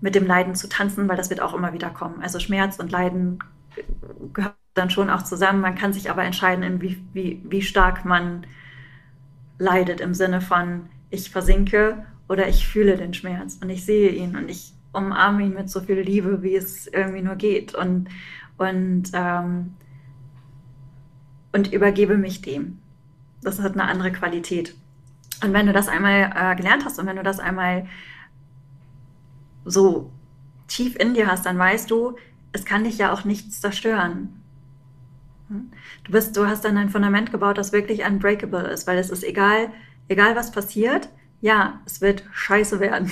mit 0.00 0.14
dem 0.14 0.26
Leiden 0.26 0.54
zu 0.56 0.68
tanzen, 0.68 1.08
weil 1.08 1.16
das 1.16 1.30
wird 1.30 1.40
auch 1.40 1.54
immer 1.54 1.72
wieder 1.72 1.90
kommen. 1.90 2.20
Also 2.20 2.40
Schmerz 2.40 2.78
und 2.78 2.90
Leiden 2.90 3.38
gehören 4.32 4.54
dann 4.74 4.90
schon 4.90 5.10
auch 5.10 5.22
zusammen. 5.22 5.60
Man 5.60 5.76
kann 5.76 5.92
sich 5.92 6.10
aber 6.10 6.24
entscheiden, 6.24 6.80
wie, 6.80 7.02
wie, 7.12 7.40
wie 7.44 7.62
stark 7.62 8.04
man 8.04 8.46
leidet 9.62 10.00
im 10.00 10.12
Sinne 10.12 10.40
von, 10.40 10.88
ich 11.10 11.30
versinke 11.30 12.04
oder 12.28 12.48
ich 12.48 12.66
fühle 12.66 12.96
den 12.96 13.14
Schmerz 13.14 13.58
und 13.62 13.70
ich 13.70 13.84
sehe 13.84 14.10
ihn 14.10 14.36
und 14.36 14.50
ich 14.50 14.72
umarme 14.92 15.44
ihn 15.44 15.54
mit 15.54 15.70
so 15.70 15.80
viel 15.80 16.00
Liebe, 16.00 16.42
wie 16.42 16.56
es 16.56 16.86
irgendwie 16.86 17.22
nur 17.22 17.36
geht 17.36 17.74
und, 17.74 18.08
und, 18.58 19.04
ähm, 19.14 19.74
und 21.52 21.72
übergebe 21.72 22.18
mich 22.18 22.42
dem. 22.42 22.78
Das 23.42 23.60
hat 23.60 23.72
eine 23.72 23.84
andere 23.84 24.12
Qualität. 24.12 24.74
Und 25.42 25.52
wenn 25.52 25.66
du 25.66 25.72
das 25.72 25.88
einmal 25.88 26.32
äh, 26.34 26.56
gelernt 26.56 26.84
hast 26.84 26.98
und 26.98 27.06
wenn 27.06 27.16
du 27.16 27.22
das 27.22 27.40
einmal 27.40 27.86
so 29.64 30.10
tief 30.66 30.96
in 30.96 31.14
dir 31.14 31.28
hast, 31.28 31.46
dann 31.46 31.58
weißt 31.58 31.90
du, 31.90 32.16
es 32.52 32.64
kann 32.64 32.84
dich 32.84 32.98
ja 32.98 33.12
auch 33.12 33.24
nichts 33.24 33.60
zerstören. 33.60 34.41
Du 36.04 36.12
bist, 36.12 36.36
du 36.36 36.46
hast 36.46 36.64
dann 36.64 36.76
ein 36.76 36.90
Fundament 36.90 37.30
gebaut, 37.30 37.58
das 37.58 37.72
wirklich 37.72 38.04
unbreakable 38.04 38.68
ist, 38.68 38.86
weil 38.86 38.98
es 38.98 39.10
ist 39.10 39.24
egal, 39.24 39.70
egal 40.08 40.36
was 40.36 40.52
passiert, 40.52 41.08
ja, 41.40 41.80
es 41.86 42.00
wird 42.00 42.24
scheiße 42.32 42.78
werden. 42.80 43.10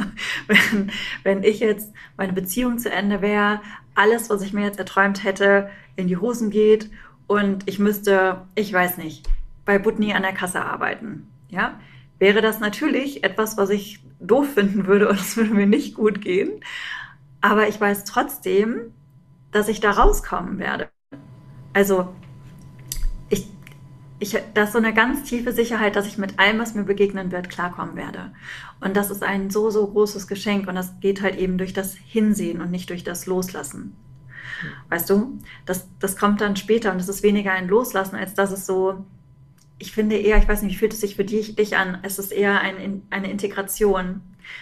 wenn, 0.46 0.90
wenn 1.24 1.42
ich 1.42 1.60
jetzt 1.60 1.92
meine 2.16 2.32
Beziehung 2.32 2.78
zu 2.78 2.90
Ende 2.90 3.20
wäre, 3.20 3.60
alles, 3.94 4.30
was 4.30 4.42
ich 4.42 4.52
mir 4.52 4.64
jetzt 4.64 4.78
erträumt 4.78 5.24
hätte, 5.24 5.68
in 5.96 6.06
die 6.06 6.16
Hosen 6.16 6.50
geht 6.50 6.90
und 7.26 7.68
ich 7.68 7.78
müsste, 7.78 8.42
ich 8.54 8.72
weiß 8.72 8.96
nicht, 8.98 9.28
bei 9.64 9.78
Butni 9.78 10.12
an 10.12 10.22
der 10.22 10.32
Kasse 10.32 10.64
arbeiten. 10.64 11.28
Ja, 11.48 11.80
wäre 12.18 12.40
das 12.40 12.60
natürlich 12.60 13.24
etwas, 13.24 13.56
was 13.56 13.70
ich 13.70 14.00
doof 14.20 14.54
finden 14.54 14.86
würde 14.86 15.08
und 15.08 15.18
es 15.18 15.36
würde 15.36 15.54
mir 15.54 15.66
nicht 15.66 15.94
gut 15.94 16.20
gehen. 16.20 16.60
Aber 17.40 17.68
ich 17.68 17.80
weiß 17.80 18.04
trotzdem, 18.04 18.92
dass 19.50 19.68
ich 19.68 19.80
da 19.80 19.90
rauskommen 19.90 20.58
werde. 20.58 20.88
Also 21.74 22.14
ich, 23.28 23.46
ich, 24.20 24.38
das 24.54 24.68
ist 24.68 24.72
so 24.72 24.78
eine 24.78 24.94
ganz 24.94 25.24
tiefe 25.24 25.52
Sicherheit, 25.52 25.96
dass 25.96 26.06
ich 26.06 26.16
mit 26.16 26.38
allem, 26.38 26.58
was 26.58 26.74
mir 26.74 26.84
begegnen 26.84 27.32
wird, 27.32 27.50
klarkommen 27.50 27.96
werde. 27.96 28.32
Und 28.80 28.96
das 28.96 29.10
ist 29.10 29.22
ein 29.22 29.50
so, 29.50 29.68
so 29.70 29.86
großes 29.86 30.26
Geschenk 30.26 30.68
und 30.68 30.76
das 30.76 30.98
geht 31.00 31.20
halt 31.20 31.36
eben 31.36 31.58
durch 31.58 31.72
das 31.74 31.94
Hinsehen 31.94 32.62
und 32.62 32.70
nicht 32.70 32.88
durch 32.88 33.04
das 33.04 33.26
Loslassen. 33.26 33.94
Weißt 34.88 35.10
du, 35.10 35.38
das, 35.66 35.88
das 35.98 36.16
kommt 36.16 36.40
dann 36.40 36.56
später 36.56 36.92
und 36.92 37.00
es 37.00 37.08
ist 37.08 37.22
weniger 37.22 37.52
ein 37.52 37.68
Loslassen, 37.68 38.16
als 38.16 38.34
dass 38.34 38.52
es 38.52 38.66
so, 38.66 39.04
ich 39.78 39.92
finde 39.92 40.16
eher, 40.16 40.38
ich 40.38 40.48
weiß 40.48 40.62
nicht, 40.62 40.74
wie 40.74 40.78
fühlt 40.78 40.92
es 40.92 41.00
sich 41.00 41.16
für 41.16 41.24
dich, 41.24 41.56
dich 41.56 41.76
an? 41.76 41.98
Es 42.02 42.18
ist 42.18 42.32
eher 42.32 42.60
ein, 42.60 43.02
eine 43.10 43.30
Integration. 43.30 44.20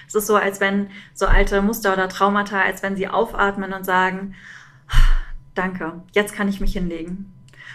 Es 0.09 0.15
ist 0.15 0.27
so, 0.27 0.37
als 0.37 0.61
wenn 0.61 0.89
so 1.15 1.27
alte 1.27 1.61
Muster 1.61 1.93
oder 1.93 2.09
Traumata, 2.09 2.61
als 2.61 2.83
wenn 2.83 2.97
sie 2.97 3.09
aufatmen 3.09 3.73
und 3.73 3.85
sagen, 3.85 4.35
danke, 5.55 6.03
jetzt 6.13 6.35
kann 6.35 6.49
ich 6.49 6.61
mich 6.61 6.73
hinlegen. 6.73 7.33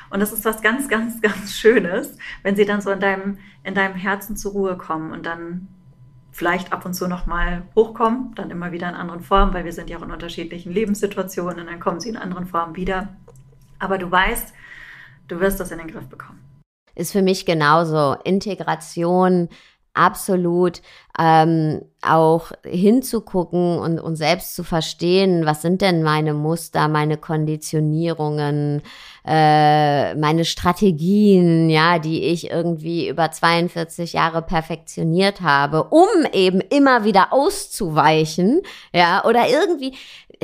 Und 0.10 0.20
das 0.20 0.32
ist 0.32 0.46
was 0.46 0.62
ganz, 0.62 0.88
ganz, 0.88 1.22
ganz 1.22 1.54
Schönes, 1.54 2.18
wenn 2.44 2.56
sie 2.56 2.66
dann 2.66 2.82
so 2.82 2.92
in 2.92 3.00
deinem, 3.00 3.38
in 3.64 3.76
deinem 3.76 3.96
Herzen 3.96 4.38
zur 4.38 4.52
Ruhe 4.54 4.78
kommen 4.78 5.12
und 5.12 5.26
dann 5.26 5.68
vielleicht 6.32 6.72
ab 6.72 6.86
und 6.86 6.94
zu 6.94 7.08
nochmal 7.08 7.64
hochkommen, 7.76 8.36
dann 8.36 8.52
immer 8.52 8.72
wieder 8.72 8.88
in 8.90 8.96
anderen 8.96 9.22
Formen, 9.22 9.54
weil 9.54 9.66
wir 9.66 9.74
sind 9.74 9.90
ja 9.90 9.98
auch 9.98 10.04
in 10.04 10.12
unterschiedlichen 10.12 10.72
Lebenssituationen 10.72 11.62
und 11.62 11.66
dann 11.68 11.80
kommen 11.80 12.00
sie 12.00 12.10
in 12.10 12.18
anderen 12.18 12.46
Formen 12.46 12.76
wieder. 12.76 13.16
Aber 13.80 13.98
du 13.98 14.10
weißt, 14.10 14.54
du 15.28 15.40
wirst 15.40 15.60
das 15.60 15.72
in 15.72 15.80
den 15.80 15.88
Griff 15.88 16.08
bekommen 16.08 16.48
ist 16.98 17.12
für 17.12 17.22
mich 17.22 17.46
genauso. 17.46 18.16
Integration 18.24 19.50
absolut 19.98 20.82
ähm, 21.20 21.82
auch 22.02 22.52
hinzugucken 22.64 23.80
und, 23.80 24.00
und 24.00 24.16
selbst 24.16 24.56
zu 24.56 24.64
verstehen, 24.64 25.46
was 25.46 25.62
sind 25.62 25.82
denn 25.82 26.04
meine 26.04 26.34
Muster, 26.34 26.88
meine 26.88 27.18
Konditionierungen, 27.18 28.84
äh, 29.26 30.14
meine 30.16 30.46
Strategien, 30.46 31.70
ja, 31.70 31.98
die 31.98 32.24
ich 32.24 32.52
irgendwie 32.52 33.10
über 33.10 33.32
42 33.32 34.14
Jahre 34.14 34.42
perfektioniert 34.44 35.42
habe, 35.42 35.86
um 35.86 36.08
eben 36.34 36.62
immer 36.62 37.04
wieder 37.04 37.34
auszuweichen, 37.34 38.62
ja, 38.94 39.26
oder 39.26 39.50
irgendwie 39.50 39.96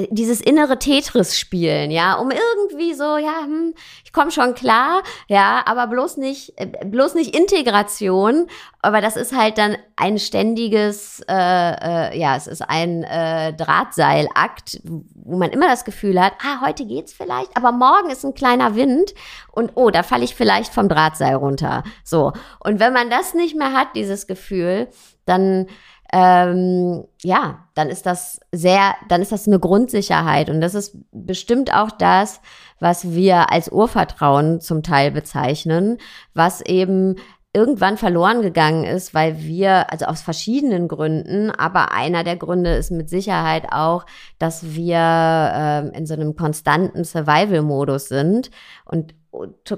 dieses 0.09 0.41
innere 0.41 0.79
Tetris 0.79 1.37
spielen, 1.37 1.91
ja, 1.91 2.15
um 2.15 2.31
irgendwie 2.31 2.93
so, 2.93 3.17
ja, 3.17 3.43
hm, 3.43 3.73
ich 4.03 4.11
komme 4.11 4.31
schon 4.31 4.55
klar, 4.55 5.03
ja, 5.27 5.61
aber 5.65 5.87
bloß 5.87 6.17
nicht, 6.17 6.53
äh, 6.57 6.67
bloß 6.85 7.13
nicht 7.15 7.35
Integration, 7.35 8.47
aber 8.81 9.01
das 9.01 9.15
ist 9.15 9.35
halt 9.35 9.57
dann 9.57 9.77
ein 9.95 10.17
ständiges, 10.17 11.21
äh, 11.29 11.33
äh, 11.33 12.17
ja, 12.17 12.35
es 12.35 12.47
ist 12.47 12.61
ein 12.61 13.03
äh, 13.03 13.53
Drahtseilakt, 13.53 14.81
wo 14.83 15.37
man 15.37 15.51
immer 15.51 15.67
das 15.67 15.85
Gefühl 15.85 16.19
hat, 16.19 16.33
ah, 16.43 16.65
heute 16.65 16.85
geht's 16.85 17.13
vielleicht, 17.13 17.55
aber 17.55 17.71
morgen 17.71 18.09
ist 18.09 18.25
ein 18.25 18.33
kleiner 18.33 18.75
Wind 18.75 19.13
und 19.51 19.73
oh, 19.75 19.91
da 19.91 20.01
falle 20.01 20.23
ich 20.23 20.35
vielleicht 20.35 20.73
vom 20.73 20.89
Drahtseil 20.89 21.35
runter. 21.35 21.83
So. 22.03 22.33
Und 22.59 22.79
wenn 22.79 22.93
man 22.93 23.09
das 23.09 23.33
nicht 23.33 23.55
mehr 23.55 23.73
hat, 23.73 23.89
dieses 23.95 24.25
Gefühl, 24.27 24.87
dann 25.25 25.67
ähm, 26.15 27.05
ja, 27.23 27.65
dann 27.73 27.89
ist 27.89 28.05
das 28.05 28.39
sehr, 28.51 28.93
dann 29.09 29.23
ist 29.23 29.31
das 29.31 29.47
eine 29.47 29.59
Grundsicherheit. 29.59 30.51
Und 30.51 30.61
das 30.61 30.75
ist 30.75 30.95
bestimmt 31.11 31.73
auch 31.73 31.89
das, 31.89 32.39
was 32.79 33.11
wir 33.11 33.51
als 33.51 33.71
Urvertrauen 33.71 34.61
zum 34.61 34.83
Teil 34.83 35.09
bezeichnen, 35.09 35.97
was 36.35 36.61
eben 36.61 37.15
irgendwann 37.51 37.97
verloren 37.97 38.43
gegangen 38.43 38.83
ist, 38.83 39.15
weil 39.15 39.39
wir, 39.39 39.91
also 39.91 40.05
aus 40.05 40.21
verschiedenen 40.21 40.87
Gründen, 40.87 41.49
aber 41.49 41.91
einer 41.91 42.23
der 42.23 42.35
Gründe 42.35 42.75
ist 42.75 42.91
mit 42.91 43.09
Sicherheit 43.09 43.71
auch, 43.71 44.05
dass 44.37 44.75
wir 44.75 44.97
äh, 44.97 45.97
in 45.97 46.05
so 46.05 46.13
einem 46.13 46.35
konstanten 46.35 47.03
Survival-Modus 47.03 48.07
sind 48.07 48.51
und 48.85 49.15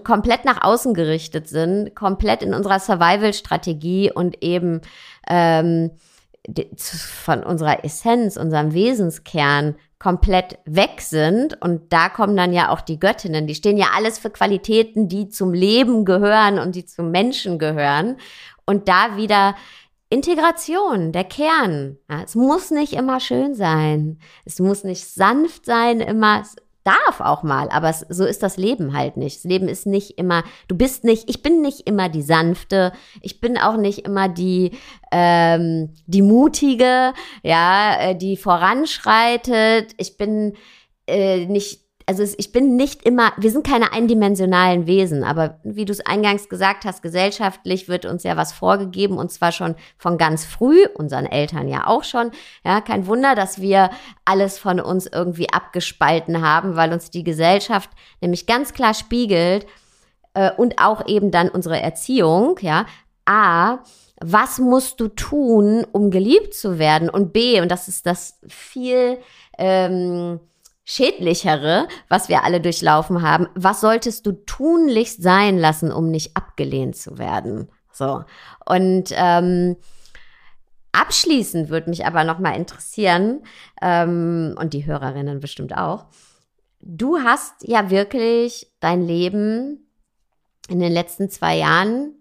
komplett 0.04 0.44
nach 0.44 0.64
außen 0.64 0.94
gerichtet 0.94 1.48
sind, 1.48 1.96
komplett 1.96 2.44
in 2.44 2.54
unserer 2.54 2.80
Survival-Strategie 2.80 4.12
und 4.12 4.44
eben 4.44 4.82
ähm, 5.30 5.92
von 7.24 7.44
unserer 7.44 7.84
Essenz, 7.84 8.38
unserem 8.38 8.74
Wesenskern 8.74 9.76
komplett 10.00 10.60
weg 10.66 11.02
sind. 11.02 11.60
Und 11.62 11.92
da 11.92 12.10
kommen 12.10 12.38
dann 12.38 12.54
ja 12.54 12.70
auch 12.70 12.82
die 12.82 13.00
Göttinnen. 13.00 13.48
Die 13.48 13.56
stehen 13.56 13.78
ja 13.78 13.88
alles 13.96 14.20
für 14.20 14.30
Qualitäten, 14.30 15.08
die 15.08 15.30
zum 15.30 15.54
Leben 15.54 16.06
gehören 16.06 16.60
und 16.60 16.76
die 16.76 16.86
zum 16.86 17.12
Menschen 17.12 17.58
gehören. 17.58 18.18
Und 18.66 18.88
da 18.88 19.18
wieder 19.18 19.56
Integration, 20.10 21.12
der 21.12 21.24
Kern. 21.24 21.98
Ja, 22.10 22.22
es 22.24 22.36
muss 22.36 22.72
nicht 22.72 22.94
immer 22.94 23.20
schön 23.20 23.56
sein. 23.56 24.20
Es 24.46 24.60
muss 24.60 24.84
nicht 24.84 25.08
sanft 25.08 25.66
sein, 25.66 26.00
immer 26.00 26.44
darf 26.86 27.20
auch 27.20 27.44
mal, 27.44 27.68
aber 27.70 27.90
es, 27.90 28.06
so 28.10 28.26
ist 28.26 28.44
das 28.44 28.58
Leben 28.58 28.96
halt 28.96 29.18
nicht. 29.18 29.38
Das 29.38 29.44
Leben 29.44 29.68
ist 29.68 29.88
nicht 29.88 30.18
immer, 30.18 30.44
du 30.68 30.78
bist 30.78 31.04
nicht, 31.04 31.30
ich 31.30 31.42
bin 31.42 31.62
nicht 31.62 31.88
immer 31.88 32.10
die 32.10 32.22
sanfte, 32.22 32.94
ich 33.22 33.42
bin 33.42 33.58
auch 33.58 33.76
nicht 33.76 34.06
immer 34.06 34.30
die, 34.30 34.72
ähm, 35.12 35.90
die 36.06 36.22
mutige, 36.22 37.14
ja, 37.44 38.00
äh, 38.00 38.16
die 38.16 38.38
voranschreitet. 38.38 39.94
Ich 39.98 40.18
bin 40.18 40.54
äh, 41.08 41.46
nicht 41.46 41.85
also 42.08 42.24
ich 42.38 42.52
bin 42.52 42.76
nicht 42.76 43.04
immer, 43.04 43.32
wir 43.38 43.50
sind 43.50 43.66
keine 43.66 43.92
eindimensionalen 43.92 44.86
Wesen, 44.86 45.24
aber 45.24 45.60
wie 45.64 45.86
du 45.86 45.92
es 45.92 46.06
eingangs 46.06 46.50
gesagt 46.50 46.86
hast, 46.86 47.02
gesellschaftlich 47.02 47.88
wird 47.88 48.06
uns 48.06 48.24
ja 48.24 48.38
was 48.38 48.54
vorgegeben 48.54 49.18
und 49.18 49.32
zwar 49.32 49.52
schon 49.52 49.76
von 49.98 50.18
ganz 50.18 50.46
früh, 50.46 50.86
unseren 50.94 51.26
Eltern 51.26 51.68
ja 51.68 51.88
auch 51.88 52.04
schon. 52.04 52.32
Ja, 52.64 52.82
kein 52.82 53.08
Wunder, 53.08 53.34
dass 53.34 53.60
wir 53.60 53.90
alles 54.24 54.60
von 54.60 54.80
uns 54.80 55.08
irgendwie 55.08 55.50
abgespalten 55.52 56.42
haben, 56.42 56.76
weil 56.76 56.94
uns 56.94 57.10
die 57.10 57.24
Gesellschaft 57.24 57.90
nämlich 58.22 58.46
ganz 58.46 58.74
klar 58.74 58.94
spiegelt 58.94 59.66
äh, 60.36 60.52
und 60.52 60.80
auch 60.80 61.08
eben 61.08 61.32
dann 61.32 61.50
unsere 61.50 61.82
Erziehung, 61.82 62.60
ja, 62.62 62.86
A, 63.26 63.80
was 64.22 64.60
musst 64.60 65.00
du 65.00 65.08
tun, 65.08 65.86
um 65.92 66.12
geliebt 66.12 66.54
zu 66.54 66.78
werden? 66.78 67.10
Und 67.10 67.34
B, 67.34 67.60
und 67.62 67.70
das 67.70 67.88
ist 67.88 68.06
das 68.06 68.40
viel 68.48 69.18
ähm, 69.58 70.40
schädlichere, 70.86 71.88
was 72.08 72.30
wir 72.30 72.44
alle 72.44 72.62
durchlaufen 72.62 73.22
haben, 73.24 73.48
was 73.56 73.82
solltest 73.82 74.26
du 74.26 74.32
tunlichst 74.32 75.22
sein 75.22 75.58
lassen, 75.58 75.92
um 75.92 76.10
nicht 76.12 76.38
abgelehnt 76.38 76.96
zu 76.96 77.18
werden? 77.18 77.70
So. 77.92 78.24
Und 78.66 79.06
ähm, 79.12 79.78
abschließend 80.92 81.70
würde 81.70 81.90
mich 81.90 82.06
aber 82.06 82.24
noch 82.24 82.40
mal 82.40 82.56
interessieren, 82.56 83.44
ähm, 83.82 84.56
und 84.60 84.74
die 84.74 84.86
Hörerinnen 84.86 85.40
bestimmt 85.40 85.76
auch, 85.76 86.06
du 86.82 87.20
hast 87.20 87.68
ja 87.68 87.90
wirklich 87.90 88.72
dein 88.80 89.02
Leben 89.02 89.90
in 90.70 90.80
den 90.80 90.92
letzten 90.92 91.30
zwei 91.30 91.58
Jahren 91.58 92.14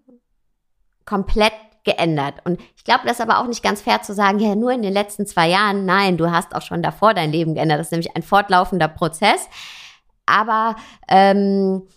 komplett 1.05 1.53
geändert. 1.85 2.35
Und 2.43 2.59
ich 2.75 2.83
glaube, 2.83 3.01
das 3.05 3.19
ist 3.19 3.21
aber 3.21 3.39
auch 3.39 3.47
nicht 3.47 3.63
ganz 3.63 3.81
fair 3.81 4.01
zu 4.01 4.13
sagen, 4.13 4.39
ja, 4.39 4.55
nur 4.55 4.71
in 4.71 4.81
den 4.81 4.93
letzten 4.93 5.25
zwei 5.25 5.49
Jahren. 5.49 5.85
Nein, 5.85 6.17
du 6.17 6.31
hast 6.31 6.53
auch 6.55 6.61
schon 6.61 6.83
davor 6.83 7.13
dein 7.13 7.31
Leben 7.31 7.55
geändert. 7.55 7.79
Das 7.79 7.87
ist 7.87 7.91
nämlich 7.91 8.15
ein 8.15 8.23
fortlaufender 8.23 8.87
Prozess. 8.87 9.47
Aber 10.25 10.75
ähm, 11.07 11.87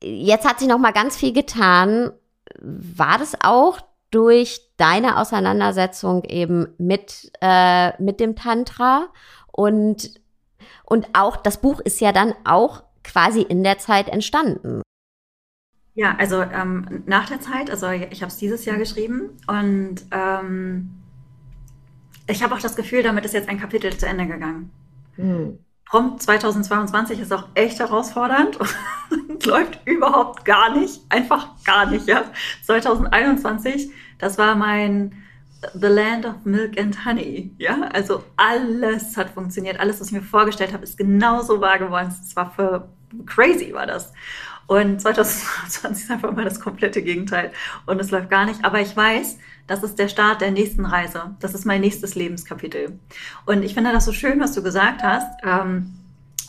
jetzt 0.00 0.48
hat 0.48 0.60
sich 0.60 0.68
noch 0.68 0.78
mal 0.78 0.92
ganz 0.92 1.16
viel 1.16 1.32
getan. 1.32 2.12
War 2.60 3.18
das 3.18 3.36
auch 3.42 3.80
durch 4.10 4.60
deine 4.76 5.18
Auseinandersetzung 5.18 6.24
eben 6.24 6.74
mit, 6.78 7.30
äh, 7.40 8.00
mit 8.02 8.20
dem 8.20 8.36
Tantra 8.36 9.08
und, 9.52 10.14
und 10.84 11.08
auch 11.12 11.36
das 11.36 11.58
Buch 11.58 11.80
ist 11.80 12.00
ja 12.00 12.12
dann 12.12 12.32
auch 12.44 12.84
quasi 13.04 13.42
in 13.42 13.64
der 13.64 13.78
Zeit 13.78 14.08
entstanden. 14.08 14.82
Ja, 15.98 16.14
also 16.16 16.42
ähm, 16.42 17.02
nach 17.06 17.28
der 17.28 17.40
Zeit, 17.40 17.72
also 17.72 17.90
ich 17.90 18.22
habe 18.22 18.30
es 18.30 18.36
dieses 18.36 18.64
Jahr 18.64 18.76
geschrieben 18.76 19.30
und 19.48 19.96
ähm, 20.12 20.90
ich 22.28 22.40
habe 22.40 22.54
auch 22.54 22.60
das 22.60 22.76
Gefühl, 22.76 23.02
damit 23.02 23.24
ist 23.24 23.34
jetzt 23.34 23.48
ein 23.48 23.58
Kapitel 23.58 23.96
zu 23.96 24.06
Ende 24.06 24.28
gegangen. 24.28 24.70
Hm. 25.16 25.58
Prompt 25.86 26.22
2022 26.22 27.18
ist 27.18 27.32
auch 27.32 27.48
echt 27.54 27.80
herausfordernd 27.80 28.60
und 29.28 29.44
läuft 29.44 29.80
überhaupt 29.86 30.44
gar 30.44 30.78
nicht, 30.78 31.00
einfach 31.08 31.48
gar 31.64 31.86
nicht, 31.86 32.06
ja. 32.06 32.22
2021, 32.62 33.90
das 34.20 34.38
war 34.38 34.54
mein 34.54 35.24
The 35.74 35.88
Land 35.88 36.26
of 36.26 36.44
Milk 36.44 36.78
and 36.78 37.04
Honey, 37.04 37.56
ja. 37.58 37.88
Also 37.92 38.22
alles 38.36 39.16
hat 39.16 39.30
funktioniert, 39.30 39.80
alles, 39.80 40.00
was 40.00 40.06
ich 40.06 40.12
mir 40.12 40.22
vorgestellt 40.22 40.72
habe, 40.72 40.84
ist 40.84 40.96
genauso 40.96 41.60
wahr 41.60 41.80
geworden. 41.80 42.14
Es 42.24 42.36
war 42.36 42.52
für 42.52 42.88
crazy, 43.26 43.72
war 43.74 43.88
das. 43.88 44.12
Und 44.68 45.00
2020 45.00 46.04
ist 46.04 46.10
einfach 46.10 46.30
mal 46.30 46.44
das 46.44 46.60
komplette 46.60 47.02
Gegenteil. 47.02 47.50
Und 47.86 48.00
es 48.00 48.12
läuft 48.12 48.30
gar 48.30 48.44
nicht. 48.44 48.64
Aber 48.64 48.80
ich 48.80 48.96
weiß, 48.96 49.38
das 49.66 49.82
ist 49.82 49.98
der 49.98 50.08
Start 50.08 50.42
der 50.42 50.50
nächsten 50.52 50.84
Reise. 50.84 51.34
Das 51.40 51.54
ist 51.54 51.64
mein 51.64 51.80
nächstes 51.80 52.14
Lebenskapitel. 52.14 52.98
Und 53.46 53.64
ich 53.64 53.74
finde 53.74 53.92
das 53.92 54.04
so 54.04 54.12
schön, 54.12 54.38
was 54.38 54.52
du 54.52 54.62
gesagt 54.62 55.02
hast. 55.02 55.26
Ähm, 55.42 55.94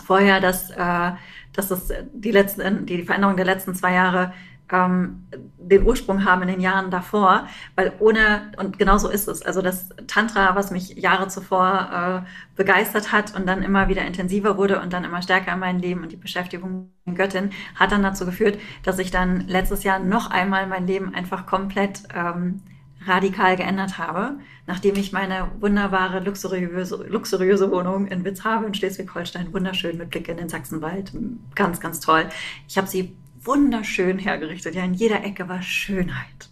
vorher, 0.05 0.41
dass, 0.41 0.69
äh, 0.69 1.11
dass 1.53 1.69
das 1.69 1.91
die, 2.13 2.31
letzten, 2.31 2.85
die 2.85 3.03
Veränderung 3.03 3.37
der 3.37 3.45
letzten 3.45 3.73
zwei 3.73 3.93
Jahre 3.93 4.33
ähm, 4.71 5.27
den 5.57 5.85
Ursprung 5.85 6.25
haben 6.25 6.41
in 6.43 6.47
den 6.47 6.61
Jahren 6.61 6.91
davor, 6.91 7.47
weil 7.75 7.93
ohne, 7.99 8.51
und 8.57 8.77
genau 8.79 8.97
so 8.97 9.09
ist 9.09 9.27
es, 9.27 9.41
also 9.41 9.61
das 9.61 9.89
Tantra, 10.07 10.55
was 10.55 10.71
mich 10.71 10.89
Jahre 10.95 11.27
zuvor 11.27 12.23
äh, 12.25 12.29
begeistert 12.55 13.11
hat 13.11 13.35
und 13.35 13.47
dann 13.47 13.63
immer 13.63 13.87
wieder 13.89 14.05
intensiver 14.05 14.57
wurde 14.57 14.79
und 14.81 14.93
dann 14.93 15.03
immer 15.03 15.21
stärker 15.21 15.53
in 15.53 15.59
meinem 15.59 15.79
Leben 15.79 16.03
und 16.03 16.11
die 16.11 16.17
Beschäftigung 16.17 16.91
mit 17.05 17.17
Göttin, 17.17 17.51
hat 17.75 17.91
dann 17.91 18.03
dazu 18.03 18.25
geführt, 18.25 18.59
dass 18.83 18.99
ich 18.99 19.11
dann 19.11 19.47
letztes 19.47 19.83
Jahr 19.83 19.99
noch 19.99 20.29
einmal 20.31 20.67
mein 20.67 20.87
Leben 20.87 21.13
einfach 21.13 21.45
komplett 21.45 22.03
ähm, 22.15 22.61
radikal 23.05 23.55
geändert 23.55 23.97
habe, 23.97 24.39
nachdem 24.67 24.95
ich 24.95 25.13
meine 25.13 25.49
wunderbare, 25.59 26.19
luxuriöse, 26.19 27.05
luxuriöse 27.07 27.71
Wohnung 27.71 28.07
in 28.07 28.25
Witz 28.25 28.43
habe 28.43 28.65
in 28.65 28.73
Schleswig-Holstein, 28.73 29.53
wunderschön 29.53 29.97
mit 29.97 30.09
Blick 30.09 30.27
in 30.27 30.37
den 30.37 30.49
Sachsenwald, 30.49 31.13
ganz, 31.55 31.79
ganz 31.79 31.99
toll. 32.01 32.25
Ich 32.67 32.77
habe 32.77 32.87
sie 32.87 33.15
wunderschön 33.43 34.19
hergerichtet. 34.19 34.75
Ja, 34.75 34.83
in 34.83 34.93
jeder 34.93 35.23
Ecke 35.23 35.47
war 35.49 35.61
Schönheit. 35.61 36.49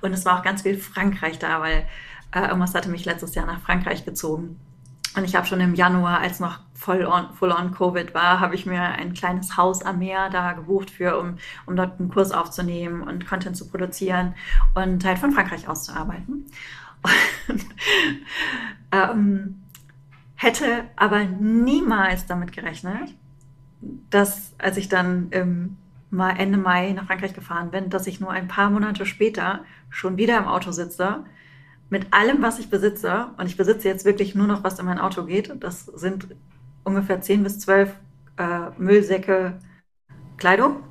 Und 0.00 0.12
es 0.12 0.24
war 0.24 0.38
auch 0.38 0.42
ganz 0.42 0.62
viel 0.62 0.78
Frankreich 0.78 1.38
da, 1.38 1.60
weil 1.60 1.86
äh, 2.32 2.42
irgendwas 2.42 2.74
hatte 2.74 2.88
mich 2.90 3.04
letztes 3.04 3.34
Jahr 3.34 3.46
nach 3.46 3.60
Frankreich 3.60 4.04
gezogen. 4.04 4.58
Und 5.16 5.24
ich 5.24 5.34
habe 5.34 5.46
schon 5.46 5.60
im 5.60 5.74
Januar, 5.74 6.20
als 6.20 6.38
noch 6.38 6.60
voll 6.72 7.04
on, 7.04 7.34
full 7.34 7.50
on 7.50 7.74
Covid 7.74 8.14
war, 8.14 8.38
habe 8.38 8.54
ich 8.54 8.64
mir 8.64 8.80
ein 8.80 9.12
kleines 9.12 9.56
Haus 9.56 9.82
am 9.82 9.98
Meer 9.98 10.30
da 10.30 10.52
gebucht 10.52 10.90
für, 10.90 11.18
um, 11.18 11.36
um 11.66 11.74
dort 11.74 11.98
einen 11.98 12.10
Kurs 12.10 12.30
aufzunehmen 12.30 13.02
und 13.02 13.26
Content 13.26 13.56
zu 13.56 13.68
produzieren 13.68 14.34
und 14.74 15.04
halt 15.04 15.18
von 15.18 15.32
Frankreich 15.32 15.68
aus 15.68 15.84
zu 15.84 15.92
arbeiten. 15.92 16.46
Und, 17.48 17.66
ähm, 18.92 19.62
hätte 20.36 20.84
aber 20.96 21.24
niemals 21.24 22.26
damit 22.26 22.52
gerechnet, 22.52 23.14
dass 24.10 24.54
als 24.58 24.76
ich 24.76 24.88
dann 24.88 25.30
im 25.30 25.76
mal 26.10 26.30
Ende 26.30 26.58
Mai 26.58 26.92
nach 26.92 27.06
Frankreich 27.06 27.34
gefahren 27.34 27.70
bin, 27.70 27.90
dass 27.90 28.06
ich 28.06 28.20
nur 28.20 28.30
ein 28.30 28.48
paar 28.48 28.70
Monate 28.70 29.06
später 29.06 29.64
schon 29.90 30.16
wieder 30.16 30.38
im 30.38 30.46
Auto 30.46 30.72
sitze 30.72 31.24
mit 31.90 32.12
allem, 32.12 32.40
was 32.40 32.58
ich 32.58 32.70
besitze. 32.70 33.28
Und 33.36 33.46
ich 33.46 33.56
besitze 33.56 33.88
jetzt 33.88 34.04
wirklich 34.04 34.34
nur 34.34 34.46
noch, 34.46 34.64
was 34.64 34.78
in 34.78 34.86
mein 34.86 35.00
Auto 35.00 35.24
geht. 35.24 35.52
Das 35.60 35.84
sind 35.86 36.28
ungefähr 36.84 37.20
10 37.20 37.42
bis 37.42 37.58
12 37.58 37.92
äh, 38.38 38.70
Müllsäcke 38.78 39.58
Kleidung. 40.38 40.84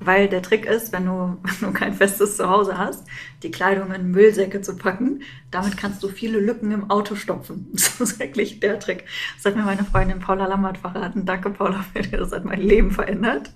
Weil 0.00 0.28
der 0.28 0.42
Trick 0.42 0.64
ist, 0.64 0.92
wenn 0.92 1.06
du, 1.06 1.38
wenn 1.42 1.72
du 1.72 1.72
kein 1.72 1.92
festes 1.92 2.36
Zuhause 2.36 2.78
hast, 2.78 3.04
die 3.42 3.50
Kleidung 3.50 3.92
in 3.92 4.12
Müllsäcke 4.12 4.60
zu 4.60 4.76
packen. 4.76 5.22
Damit 5.50 5.76
kannst 5.76 6.04
du 6.04 6.08
viele 6.08 6.38
Lücken 6.38 6.70
im 6.70 6.88
Auto 6.88 7.16
stopfen. 7.16 7.66
Das 7.72 8.00
ist 8.00 8.20
wirklich 8.20 8.60
der 8.60 8.78
Trick. 8.78 9.04
Das 9.36 9.44
hat 9.44 9.56
mir 9.56 9.64
meine 9.64 9.84
Freundin 9.84 10.20
Paula 10.20 10.46
Lammert 10.46 10.78
verraten. 10.78 11.26
Danke, 11.26 11.50
Paula, 11.50 11.84
das 12.12 12.30
hat 12.30 12.44
mein 12.44 12.60
Leben 12.60 12.92
verändert. 12.92 13.50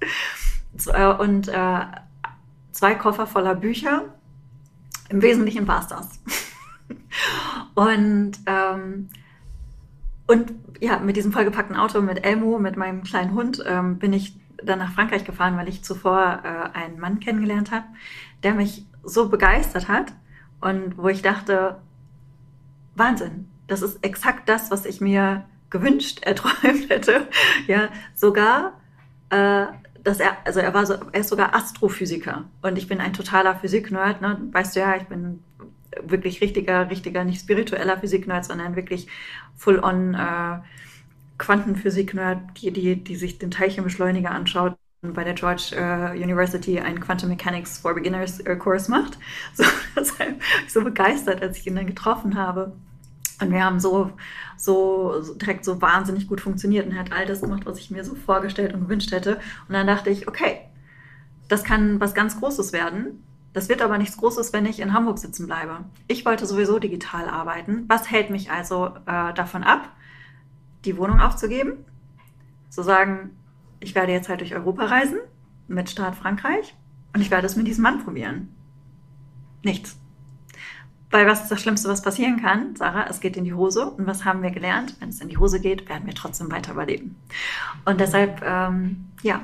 Äh, 0.86 1.12
und 1.14 1.48
äh, 1.48 1.80
zwei 2.72 2.94
Koffer 2.94 3.26
voller 3.26 3.54
Bücher. 3.54 4.14
Im 5.08 5.22
Wesentlichen 5.22 5.68
war 5.68 5.80
es 5.80 5.88
das. 5.88 6.20
und, 7.74 8.32
ähm, 8.46 9.08
und 10.26 10.52
ja, 10.80 10.98
mit 10.98 11.16
diesem 11.16 11.32
vollgepackten 11.32 11.76
Auto, 11.76 12.00
mit 12.00 12.24
Elmo, 12.24 12.58
mit 12.58 12.76
meinem 12.76 13.02
kleinen 13.02 13.34
Hund, 13.34 13.62
ähm, 13.66 13.98
bin 13.98 14.12
ich 14.12 14.38
dann 14.64 14.78
nach 14.78 14.92
Frankreich 14.92 15.24
gefahren, 15.24 15.56
weil 15.56 15.68
ich 15.68 15.84
zuvor 15.84 16.40
äh, 16.44 16.76
einen 16.76 16.98
Mann 16.98 17.20
kennengelernt 17.20 17.70
habe, 17.70 17.86
der 18.42 18.54
mich 18.54 18.86
so 19.04 19.28
begeistert 19.28 19.88
hat 19.88 20.12
und 20.60 20.96
wo 20.96 21.08
ich 21.08 21.22
dachte, 21.22 21.76
Wahnsinn, 22.94 23.48
das 23.66 23.82
ist 23.82 24.04
exakt 24.04 24.48
das, 24.48 24.70
was 24.70 24.86
ich 24.86 25.00
mir 25.00 25.44
gewünscht, 25.70 26.22
erträumt 26.22 26.88
hätte. 26.88 27.28
Ja, 27.66 27.88
sogar 28.14 28.74
äh, 29.30 29.66
dass 30.02 30.20
er, 30.20 30.36
also 30.44 30.60
er 30.60 30.74
war 30.74 30.86
so, 30.86 30.94
er 31.12 31.20
ist 31.20 31.28
sogar 31.28 31.54
Astrophysiker 31.54 32.44
und 32.62 32.76
ich 32.76 32.88
bin 32.88 33.00
ein 33.00 33.12
totaler 33.12 33.54
Physik-Nerd, 33.56 34.20
ne? 34.20 34.48
Weißt 34.52 34.74
du 34.74 34.80
ja, 34.80 34.96
ich 34.96 35.04
bin 35.04 35.42
wirklich 36.02 36.40
richtiger, 36.40 36.90
richtiger, 36.90 37.24
nicht 37.24 37.40
spiritueller 37.40 37.98
Physik-Nerd, 37.98 38.44
sondern 38.44 38.76
wirklich 38.76 39.06
full-on 39.56 40.14
äh, 40.14 40.58
Quantenphysik-Nerd, 41.38 42.38
die, 42.60 42.70
die, 42.70 42.96
die 42.96 43.16
sich 43.16 43.38
den 43.38 43.50
Teilchenbeschleuniger 43.50 44.30
anschaut 44.30 44.76
und 45.02 45.14
bei 45.14 45.24
der 45.24 45.34
George 45.34 45.74
uh, 45.76 46.12
University 46.12 46.78
einen 46.78 47.00
Quantum 47.00 47.28
Mechanics 47.28 47.78
for 47.78 47.92
Beginners 47.92 48.40
uh, 48.48 48.56
Kurs 48.56 48.88
macht. 48.88 49.18
So, 49.54 49.64
deshalb 49.96 50.38
war 50.38 50.64
ich 50.64 50.72
so 50.72 50.82
begeistert, 50.82 51.42
als 51.42 51.58
ich 51.58 51.66
ihn 51.66 51.74
dann 51.74 51.86
getroffen 51.86 52.36
habe. 52.36 52.72
Und 53.42 53.52
wir 53.52 53.64
haben 53.64 53.80
so, 53.80 54.10
so, 54.56 55.34
direkt 55.36 55.64
so 55.64 55.82
wahnsinnig 55.82 56.28
gut 56.28 56.40
funktioniert 56.40 56.86
und 56.86 56.98
hat 56.98 57.12
all 57.12 57.26
das 57.26 57.40
gemacht, 57.40 57.66
was 57.66 57.78
ich 57.78 57.90
mir 57.90 58.04
so 58.04 58.14
vorgestellt 58.14 58.72
und 58.72 58.82
gewünscht 58.82 59.12
hätte. 59.12 59.40
Und 59.68 59.74
dann 59.74 59.86
dachte 59.86 60.10
ich, 60.10 60.28
okay, 60.28 60.60
das 61.48 61.64
kann 61.64 62.00
was 62.00 62.14
ganz 62.14 62.38
Großes 62.38 62.72
werden. 62.72 63.24
Das 63.52 63.68
wird 63.68 63.82
aber 63.82 63.98
nichts 63.98 64.16
Großes, 64.16 64.52
wenn 64.52 64.64
ich 64.64 64.80
in 64.80 64.94
Hamburg 64.94 65.18
sitzen 65.18 65.46
bleibe. 65.46 65.84
Ich 66.08 66.24
wollte 66.24 66.46
sowieso 66.46 66.78
digital 66.78 67.28
arbeiten. 67.28 67.84
Was 67.88 68.10
hält 68.10 68.30
mich 68.30 68.50
also 68.50 68.86
äh, 69.06 69.34
davon 69.34 69.62
ab, 69.62 69.90
die 70.84 70.96
Wohnung 70.96 71.20
aufzugeben? 71.20 71.84
Zu 72.70 72.82
sagen, 72.82 73.36
ich 73.80 73.94
werde 73.94 74.12
jetzt 74.12 74.28
halt 74.30 74.40
durch 74.40 74.54
Europa 74.54 74.86
reisen 74.86 75.18
mit 75.68 75.90
Staat 75.90 76.14
Frankreich 76.14 76.74
und 77.14 77.20
ich 77.20 77.30
werde 77.30 77.46
es 77.46 77.56
mit 77.56 77.66
diesem 77.66 77.82
Mann 77.82 78.02
probieren. 78.02 78.54
Nichts. 79.62 80.01
Weil 81.12 81.26
was 81.26 81.42
ist 81.42 81.50
das 81.50 81.60
Schlimmste, 81.60 81.88
was 81.88 82.00
passieren 82.00 82.40
kann? 82.40 82.74
Sarah, 82.74 83.06
es 83.08 83.20
geht 83.20 83.36
in 83.36 83.44
die 83.44 83.52
Hose. 83.52 83.84
Und 83.84 84.06
was 84.06 84.24
haben 84.24 84.42
wir 84.42 84.50
gelernt? 84.50 84.96
Wenn 84.98 85.10
es 85.10 85.20
in 85.20 85.28
die 85.28 85.36
Hose 85.36 85.60
geht, 85.60 85.88
werden 85.88 86.06
wir 86.06 86.14
trotzdem 86.14 86.50
weiter 86.50 86.72
überleben. 86.72 87.16
Und 87.84 88.00
deshalb, 88.00 88.42
ähm, 88.42 89.08
ja, 89.22 89.42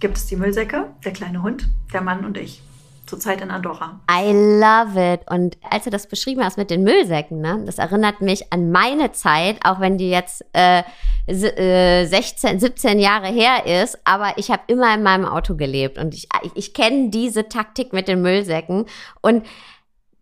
gibt 0.00 0.18
es 0.18 0.26
die 0.26 0.36
Müllsäcke, 0.36 0.90
der 1.04 1.12
kleine 1.12 1.42
Hund, 1.42 1.66
der 1.94 2.02
Mann 2.02 2.26
und 2.26 2.36
ich. 2.36 2.62
Zurzeit 3.06 3.40
in 3.40 3.50
Andorra. 3.50 4.00
I 4.10 4.32
love 4.32 5.14
it. 5.14 5.22
Und 5.30 5.56
als 5.70 5.84
du 5.84 5.90
das 5.90 6.06
beschrieben 6.06 6.44
hast 6.44 6.58
mit 6.58 6.68
den 6.68 6.82
Müllsäcken, 6.82 7.40
ne, 7.40 7.62
das 7.64 7.78
erinnert 7.78 8.20
mich 8.20 8.52
an 8.52 8.70
meine 8.70 9.12
Zeit, 9.12 9.60
auch 9.64 9.80
wenn 9.80 9.96
die 9.96 10.10
jetzt 10.10 10.44
äh, 10.52 10.82
16, 11.26 12.60
17 12.60 12.98
äh, 12.98 13.02
Jahre 13.02 13.28
her 13.28 13.82
ist, 13.82 13.98
aber 14.04 14.34
ich 14.36 14.50
habe 14.50 14.62
immer 14.66 14.94
in 14.94 15.02
meinem 15.02 15.24
Auto 15.24 15.56
gelebt 15.56 15.96
und 15.96 16.12
ich, 16.12 16.28
ich, 16.42 16.52
ich 16.54 16.74
kenne 16.74 17.08
diese 17.08 17.48
Taktik 17.48 17.94
mit 17.94 18.08
den 18.08 18.20
Müllsäcken. 18.20 18.84
Und 19.22 19.46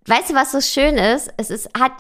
Weißt 0.07 0.31
du, 0.31 0.35
was 0.35 0.53
so 0.53 0.61
schön 0.61 0.97
ist? 0.97 1.31
Es 1.37 1.51
ist, 1.51 1.69
hat, 1.79 1.93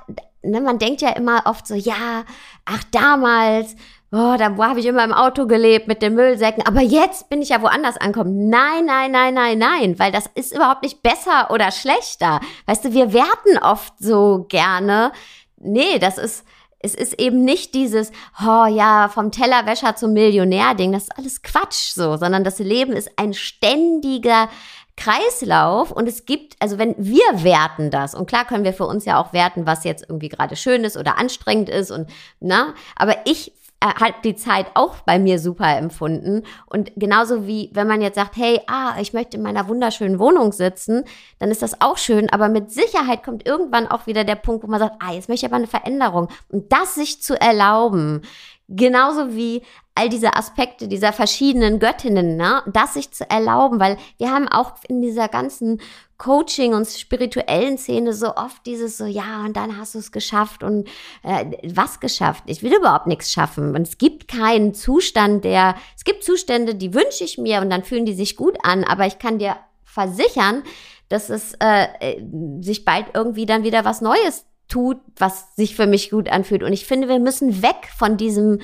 ne, 0.42 0.60
man 0.60 0.78
denkt 0.78 1.02
ja 1.02 1.10
immer 1.10 1.42
oft 1.46 1.66
so, 1.66 1.74
ja, 1.74 2.24
ach, 2.64 2.84
damals 2.92 3.74
oh, 4.12 4.36
da 4.38 4.56
habe 4.56 4.80
ich 4.80 4.86
immer 4.86 5.04
im 5.04 5.12
Auto 5.12 5.46
gelebt 5.46 5.88
mit 5.88 6.02
den 6.02 6.14
Müllsäcken, 6.14 6.64
aber 6.66 6.80
jetzt 6.80 7.28
bin 7.28 7.42
ich 7.42 7.50
ja 7.50 7.60
woanders 7.62 7.96
angekommen. 7.96 8.48
Nein, 8.48 8.84
nein, 8.86 9.10
nein, 9.10 9.34
nein, 9.34 9.58
nein, 9.58 9.98
weil 9.98 10.12
das 10.12 10.26
ist 10.34 10.54
überhaupt 10.54 10.82
nicht 10.82 11.02
besser 11.02 11.50
oder 11.50 11.70
schlechter. 11.70 12.40
Weißt 12.66 12.84
du, 12.84 12.92
wir 12.92 13.12
werten 13.12 13.58
oft 13.62 13.94
so 13.98 14.46
gerne. 14.48 15.12
Nee, 15.58 15.98
das 15.98 16.18
ist, 16.18 16.44
es 16.78 16.94
ist 16.94 17.20
eben 17.20 17.44
nicht 17.44 17.74
dieses, 17.74 18.12
oh 18.40 18.66
ja, 18.66 19.08
vom 19.08 19.32
Tellerwäscher 19.32 19.96
zum 19.96 20.12
Millionär-Ding, 20.12 20.92
das 20.92 21.04
ist 21.04 21.18
alles 21.18 21.42
Quatsch 21.42 21.92
so, 21.94 22.16
sondern 22.16 22.44
das 22.44 22.58
Leben 22.58 22.92
ist 22.92 23.10
ein 23.16 23.34
ständiger 23.34 24.48
Kreislauf 24.96 25.90
und 25.90 26.08
es 26.08 26.24
gibt, 26.24 26.56
also 26.60 26.78
wenn 26.78 26.94
wir 26.98 27.44
werten 27.44 27.90
das 27.90 28.14
und 28.14 28.26
klar 28.26 28.44
können 28.44 28.64
wir 28.64 28.72
für 28.72 28.86
uns 28.86 29.04
ja 29.04 29.20
auch 29.20 29.32
werten, 29.32 29.66
was 29.66 29.84
jetzt 29.84 30.04
irgendwie 30.08 30.28
gerade 30.28 30.56
schön 30.56 30.84
ist 30.84 30.96
oder 30.96 31.18
anstrengend 31.18 31.68
ist 31.68 31.90
und 31.90 32.08
na, 32.40 32.74
aber 32.96 33.16
ich 33.26 33.52
äh, 33.80 33.88
hat 33.88 34.24
die 34.24 34.36
Zeit 34.36 34.66
auch 34.72 34.96
bei 35.00 35.18
mir 35.18 35.38
super 35.38 35.76
empfunden. 35.76 36.44
Und 36.66 36.92
genauso 36.96 37.46
wie 37.46 37.70
wenn 37.74 37.86
man 37.86 38.00
jetzt 38.00 38.14
sagt, 38.14 38.36
hey, 38.36 38.60
ah, 38.66 38.94
ich 39.00 39.12
möchte 39.12 39.36
in 39.36 39.42
meiner 39.42 39.68
wunderschönen 39.68 40.18
Wohnung 40.18 40.52
sitzen, 40.52 41.04
dann 41.38 41.50
ist 41.50 41.60
das 41.60 41.80
auch 41.82 41.98
schön. 41.98 42.30
Aber 42.30 42.48
mit 42.48 42.70
Sicherheit 42.70 43.22
kommt 43.22 43.46
irgendwann 43.46 43.86
auch 43.86 44.06
wieder 44.06 44.24
der 44.24 44.36
Punkt, 44.36 44.64
wo 44.64 44.68
man 44.68 44.80
sagt, 44.80 44.96
ah, 45.00 45.12
jetzt 45.12 45.28
möchte 45.28 45.44
ich 45.44 45.50
aber 45.50 45.56
eine 45.56 45.66
Veränderung. 45.66 46.28
Und 46.48 46.72
das 46.72 46.94
sich 46.94 47.22
zu 47.22 47.38
erlauben, 47.38 48.22
genauso 48.68 49.34
wie 49.34 49.62
all 49.94 50.08
diese 50.08 50.36
Aspekte 50.36 50.88
dieser 50.88 51.12
verschiedenen 51.12 51.78
Göttinnen, 51.78 52.36
ne, 52.36 52.62
das 52.66 52.94
sich 52.94 53.12
zu 53.12 53.28
erlauben, 53.28 53.80
weil 53.80 53.96
wir 54.18 54.30
haben 54.30 54.48
auch 54.48 54.72
in 54.88 55.00
dieser 55.00 55.28
ganzen 55.28 55.80
Coaching 56.18 56.74
und 56.74 56.86
spirituellen 56.86 57.76
Szene 57.78 58.12
so 58.12 58.34
oft 58.36 58.64
dieses 58.66 58.96
so, 58.96 59.04
ja, 59.04 59.44
und 59.44 59.56
dann 59.56 59.78
hast 59.78 59.94
du 59.94 59.98
es 59.98 60.12
geschafft 60.12 60.62
und 60.62 60.88
äh, 61.22 61.44
was 61.74 62.00
geschafft? 62.00 62.44
Ich 62.46 62.62
will 62.62 62.74
überhaupt 62.74 63.06
nichts 63.06 63.32
schaffen. 63.32 63.74
Und 63.74 63.82
es 63.82 63.98
gibt 63.98 64.26
keinen 64.26 64.72
Zustand, 64.72 65.44
der, 65.44 65.76
es 65.94 66.04
gibt 66.04 66.24
Zustände, 66.24 66.74
die 66.74 66.94
wünsche 66.94 67.24
ich 67.24 67.36
mir 67.36 67.60
und 67.60 67.70
dann 67.70 67.84
fühlen 67.84 68.06
die 68.06 68.14
sich 68.14 68.36
gut 68.36 68.56
an, 68.62 68.82
aber 68.84 69.06
ich 69.06 69.18
kann 69.18 69.38
dir 69.38 69.56
versichern, 69.84 70.62
dass 71.08 71.30
es 71.30 71.54
äh, 71.60 71.86
äh 72.00 72.22
sich 72.60 72.84
bald 72.84 73.06
irgendwie 73.14 73.46
dann 73.46 73.62
wieder 73.62 73.84
was 73.84 74.00
Neues 74.00 74.45
tut, 74.68 74.98
was 75.16 75.54
sich 75.56 75.76
für 75.76 75.86
mich 75.86 76.10
gut 76.10 76.28
anfühlt. 76.28 76.62
Und 76.62 76.72
ich 76.72 76.86
finde, 76.86 77.08
wir 77.08 77.20
müssen 77.20 77.62
weg 77.62 77.88
von 77.96 78.16
diesem 78.16 78.60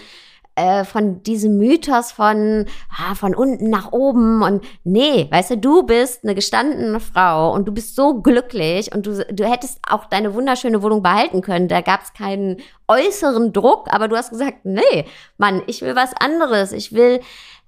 äh, 0.55 0.85
von 0.85 1.23
diesem 1.23 1.57
Mythos 1.57 2.13
von, 2.13 2.67
ah, 2.91 3.15
von 3.15 3.35
unten 3.35 3.71
nach 3.71 3.93
oben 3.93 4.43
und 4.43 4.63
nee, 4.85 5.27
weißt 5.31 5.53
du, 5.53 5.57
du 5.57 5.83
bist 5.85 6.25
eine 6.25 6.35
gestandene 6.35 7.01
Frau 7.01 7.55
und 7.55 7.67
du 7.67 7.73
bist 7.73 7.97
so 7.97 8.21
glücklich 8.21 8.95
und 8.95 9.07
du, 9.07 9.25
du 9.33 9.51
hättest 9.51 9.79
auch 9.89 10.05
deine 10.05 10.35
wunderschöne 10.35 10.83
Wohnung 10.83 11.03
behalten 11.03 11.41
können. 11.41 11.69
Da 11.69 11.81
gab 11.81 12.03
es 12.03 12.13
keinen 12.13 12.59
äußeren 12.87 13.55
Druck, 13.55 13.87
aber 13.91 14.09
du 14.09 14.17
hast 14.17 14.29
gesagt, 14.29 14.65
nee, 14.65 15.07
Mann, 15.39 15.63
ich 15.69 15.81
will 15.81 15.97
was 15.97 16.13
anderes. 16.21 16.73
Ich 16.73 16.93
will 16.93 17.21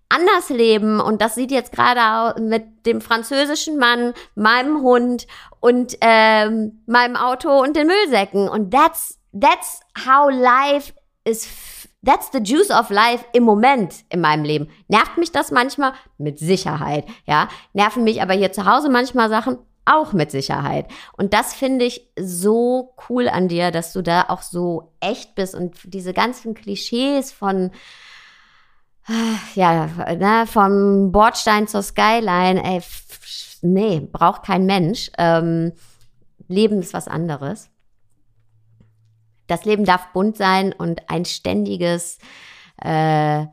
anders 0.09 0.49
leben 0.49 1.01
und 1.01 1.21
das 1.21 1.35
sieht 1.35 1.51
jetzt 1.51 1.73
gerade 1.73 2.41
mit 2.41 2.87
dem 2.87 3.01
französischen 3.01 3.79
Mann, 3.79 4.15
meinem 4.35 4.83
Hund 4.83 5.27
und 5.61 5.97
ähm, 6.01 6.83
meinem 6.87 7.17
Auto 7.17 7.51
und 7.63 7.77
den 7.77 7.87
Müllsäcken 7.87 8.49
und 8.49 8.73
that's 8.73 9.19
that's 9.33 9.81
how 10.07 10.31
life 10.31 10.93
is 11.25 11.47
That's 12.05 12.31
the 12.33 12.41
juice 12.41 12.71
of 12.71 12.91
life 12.91 13.25
im 13.33 13.45
Moment 13.45 14.05
in 14.11 14.21
meinem 14.21 14.45
Leben. 14.45 14.69
Nervt 14.89 15.17
mich 15.17 15.33
das 15.33 15.51
manchmal? 15.51 15.95
Mit 16.19 16.39
Sicherheit, 16.39 17.07
ja. 17.25 17.49
Nerven 17.73 18.05
mich 18.05 18.21
aber 18.21 18.35
hier 18.35 18.53
zu 18.53 18.67
Hause 18.67 18.91
manchmal 18.91 19.31
Sachen? 19.31 19.57
Auch 19.87 20.13
mit 20.13 20.31
Sicherheit. 20.31 20.87
Und 21.17 21.33
das 21.33 21.55
finde 21.55 21.87
ich 21.87 22.11
so 22.19 22.95
cool 23.09 23.29
an 23.29 23.49
dir, 23.49 23.71
dass 23.71 23.93
du 23.93 24.03
da 24.03 24.27
auch 24.29 24.43
so 24.43 24.93
echt 25.01 25.35
bist 25.35 25.55
und 25.55 25.77
diese 25.85 26.13
ganzen 26.13 26.55
Klischees 26.55 27.33
von, 27.33 27.71
ja, 29.55 29.87
ne, 29.87 30.47
vom 30.47 31.13
Bordstein 31.13 31.69
zur 31.69 31.83
Skyline, 31.83 32.63
ey, 32.65 32.83
nee, 33.63 34.01
braucht 34.01 34.45
kein 34.45 34.67
Mensch. 34.67 35.11
Ähm, 35.19 35.73
Leben 36.49 36.81
ist 36.81 36.95
was 36.95 37.09
anderes 37.09 37.71
das 39.47 39.65
Leben 39.65 39.85
darf 39.85 40.13
bunt 40.13 40.37
sein 40.37 40.73
und 40.73 41.09
ein 41.11 41.25
ständiges 41.25 42.19
äh, 42.79 43.47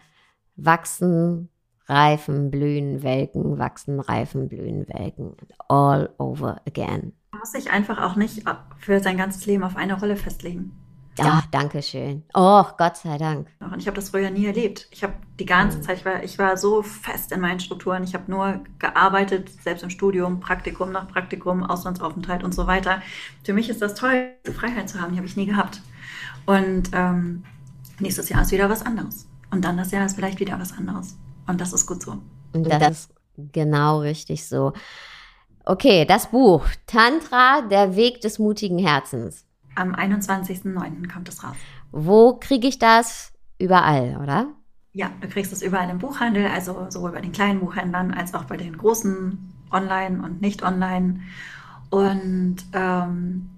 Wachsen, 0.55 1.49
Reifen, 1.87 2.51
Blühen, 2.51 3.03
Welken, 3.03 3.57
Wachsen, 3.57 3.99
Reifen, 3.99 4.47
Blühen, 4.47 4.87
Welken. 4.87 5.35
All 5.67 6.09
over 6.17 6.61
again. 6.65 7.13
Man 7.31 7.39
muss 7.39 7.51
sich 7.51 7.69
einfach 7.69 8.01
auch 8.01 8.15
nicht 8.15 8.43
für 8.77 8.99
sein 8.99 9.17
ganzes 9.17 9.45
Leben 9.45 9.63
auf 9.63 9.75
eine 9.75 9.99
Rolle 9.99 10.15
festlegen. 10.15 10.71
Ja, 11.17 11.43
danke 11.51 11.81
schön. 11.81 12.23
Oh, 12.33 12.63
Gott 12.77 12.97
sei 12.97 13.17
Dank. 13.17 13.47
Und 13.59 13.79
ich 13.79 13.87
habe 13.87 13.95
das 13.95 14.09
früher 14.09 14.29
nie 14.29 14.45
erlebt. 14.45 14.87
Ich 14.91 15.03
habe 15.03 15.13
die 15.39 15.45
ganze 15.45 15.77
mhm. 15.77 15.83
Zeit, 15.83 15.97
ich 15.99 16.05
war, 16.05 16.23
ich 16.23 16.39
war 16.39 16.57
so 16.57 16.83
fest 16.83 17.31
in 17.31 17.41
meinen 17.41 17.59
Strukturen. 17.59 18.03
Ich 18.03 18.13
habe 18.13 18.31
nur 18.31 18.61
gearbeitet, 18.79 19.49
selbst 19.61 19.83
im 19.83 19.89
Studium, 19.89 20.39
Praktikum 20.39 20.91
nach 20.91 21.07
Praktikum, 21.07 21.63
Auslandsaufenthalt 21.63 22.43
und 22.43 22.55
so 22.55 22.65
weiter. 22.65 23.01
Für 23.43 23.53
mich 23.53 23.69
ist 23.69 23.81
das 23.81 23.95
toll, 23.95 24.29
diese 24.45 24.55
Freiheit 24.55 24.89
zu 24.89 25.01
haben. 25.01 25.11
Die 25.11 25.17
habe 25.17 25.27
ich 25.27 25.35
nie 25.35 25.45
gehabt. 25.45 25.81
Und 26.45 26.91
ähm, 26.93 27.43
nächstes 27.99 28.29
Jahr 28.29 28.41
ist 28.41 28.51
wieder 28.51 28.69
was 28.69 28.85
anderes. 28.85 29.27
Und 29.51 29.65
dann 29.65 29.77
das 29.77 29.91
Jahr 29.91 30.05
ist 30.05 30.15
vielleicht 30.15 30.39
wieder 30.39 30.59
was 30.59 30.71
anderes. 30.71 31.17
Und 31.45 31.59
das 31.59 31.73
ist 31.73 31.85
gut 31.85 32.01
so. 32.03 32.17
Und 32.53 32.63
das, 32.63 32.79
das 32.79 32.91
ist 32.91 33.11
genau 33.51 33.99
richtig 33.99 34.47
so. 34.47 34.73
Okay, 35.65 36.05
das 36.05 36.31
Buch 36.31 36.65
Tantra, 36.87 37.61
der 37.61 37.95
Weg 37.95 38.21
des 38.21 38.39
mutigen 38.39 38.79
Herzens. 38.79 39.45
Am 39.75 39.95
21.09. 39.95 41.11
kommt 41.11 41.29
es 41.29 41.43
raus. 41.43 41.55
Wo 41.91 42.35
kriege 42.35 42.67
ich 42.67 42.79
das? 42.79 43.33
Überall, 43.57 44.17
oder? 44.21 44.47
Ja, 44.93 45.11
du 45.21 45.27
kriegst 45.27 45.53
es 45.53 45.61
überall 45.61 45.89
im 45.89 45.99
Buchhandel, 45.99 46.47
also 46.47 46.87
sowohl 46.89 47.11
bei 47.11 47.21
den 47.21 47.31
kleinen 47.31 47.61
Buchhändlern 47.61 48.13
als 48.13 48.33
auch 48.33 48.45
bei 48.45 48.57
den 48.57 48.77
großen 48.77 49.53
Online 49.71 50.21
und 50.21 50.41
nicht 50.41 50.63
Online. 50.63 51.21
Und 51.89 52.57
ähm, 52.73 53.49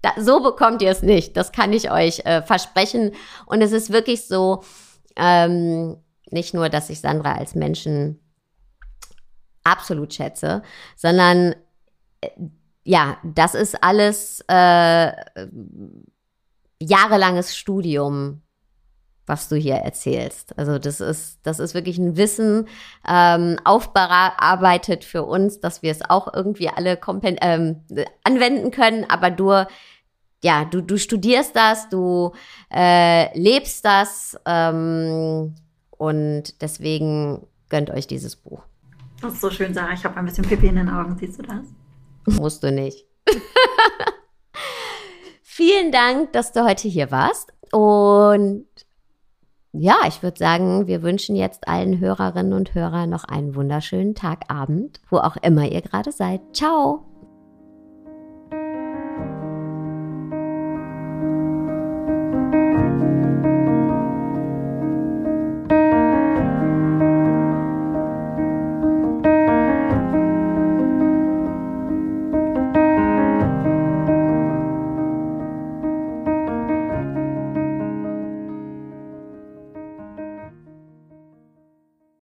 da, 0.00 0.12
so 0.18 0.40
bekommt 0.40 0.80
ihr 0.80 0.90
es 0.90 1.02
nicht. 1.02 1.36
Das 1.36 1.52
kann 1.52 1.72
ich 1.72 1.90
euch 1.90 2.20
äh, 2.24 2.42
versprechen. 2.42 3.12
Und 3.46 3.60
es 3.60 3.72
ist 3.72 3.92
wirklich 3.92 4.26
so, 4.26 4.62
ähm, 5.16 5.98
nicht 6.30 6.54
nur, 6.54 6.68
dass 6.68 6.90
ich 6.90 7.00
Sandra 7.00 7.32
als 7.32 7.54
Menschen 7.54 8.20
absolut 9.64 10.14
schätze, 10.14 10.62
sondern 10.96 11.54
äh, 12.22 12.28
ja, 12.84 13.18
das 13.22 13.54
ist 13.54 13.82
alles 13.82 14.42
äh, 14.48 15.12
jahrelanges 16.80 17.56
Studium, 17.56 18.42
was 19.26 19.48
du 19.48 19.56
hier 19.56 19.76
erzählst. 19.76 20.58
Also 20.58 20.78
das 20.78 21.00
ist, 21.00 21.40
das 21.42 21.58
ist 21.58 21.74
wirklich 21.74 21.98
ein 21.98 22.16
Wissen 22.16 22.66
ähm, 23.06 23.58
aufbearbeitet 23.64 25.04
für 25.04 25.24
uns, 25.24 25.60
dass 25.60 25.82
wir 25.82 25.90
es 25.90 26.08
auch 26.08 26.32
irgendwie 26.32 26.68
alle 26.68 26.98
ähm, 27.22 27.84
anwenden 28.24 28.70
können, 28.70 29.04
aber 29.08 29.30
du 29.30 29.64
ja, 30.42 30.64
du, 30.64 30.80
du 30.82 30.98
studierst 30.98 31.56
das, 31.56 31.88
du 31.88 32.32
äh, 32.72 33.36
lebst 33.36 33.84
das 33.84 34.38
ähm, 34.46 35.54
Und 35.98 36.62
deswegen 36.62 37.46
gönnt 37.68 37.90
euch 37.90 38.06
dieses 38.06 38.36
Buch. 38.36 38.62
Das 39.20 39.34
ist 39.34 39.40
so 39.40 39.50
schön, 39.50 39.74
Sarah. 39.74 39.92
Ich 39.92 40.04
habe 40.04 40.16
ein 40.16 40.24
bisschen 40.24 40.44
Pipi 40.44 40.68
in 40.68 40.76
den 40.76 40.88
Augen. 40.88 41.16
Siehst 41.18 41.40
du 41.40 41.42
das? 41.42 41.66
Musst 42.38 42.62
du 42.62 42.70
nicht. 42.70 43.04
Vielen 45.58 45.90
Dank, 45.90 46.32
dass 46.34 46.52
du 46.52 46.64
heute 46.64 46.86
hier 46.86 47.10
warst. 47.10 47.52
Und 47.72 48.68
ja, 49.72 49.96
ich 50.06 50.22
würde 50.22 50.38
sagen, 50.38 50.86
wir 50.86 51.02
wünschen 51.02 51.34
jetzt 51.34 51.66
allen 51.66 51.98
Hörerinnen 51.98 52.52
und 52.52 52.76
Hörern 52.76 53.10
noch 53.10 53.24
einen 53.24 53.56
wunderschönen 53.56 54.14
Tagabend, 54.14 55.00
wo 55.10 55.16
auch 55.16 55.36
immer 55.38 55.68
ihr 55.68 55.82
gerade 55.82 56.12
seid. 56.12 56.42
Ciao! 56.52 57.17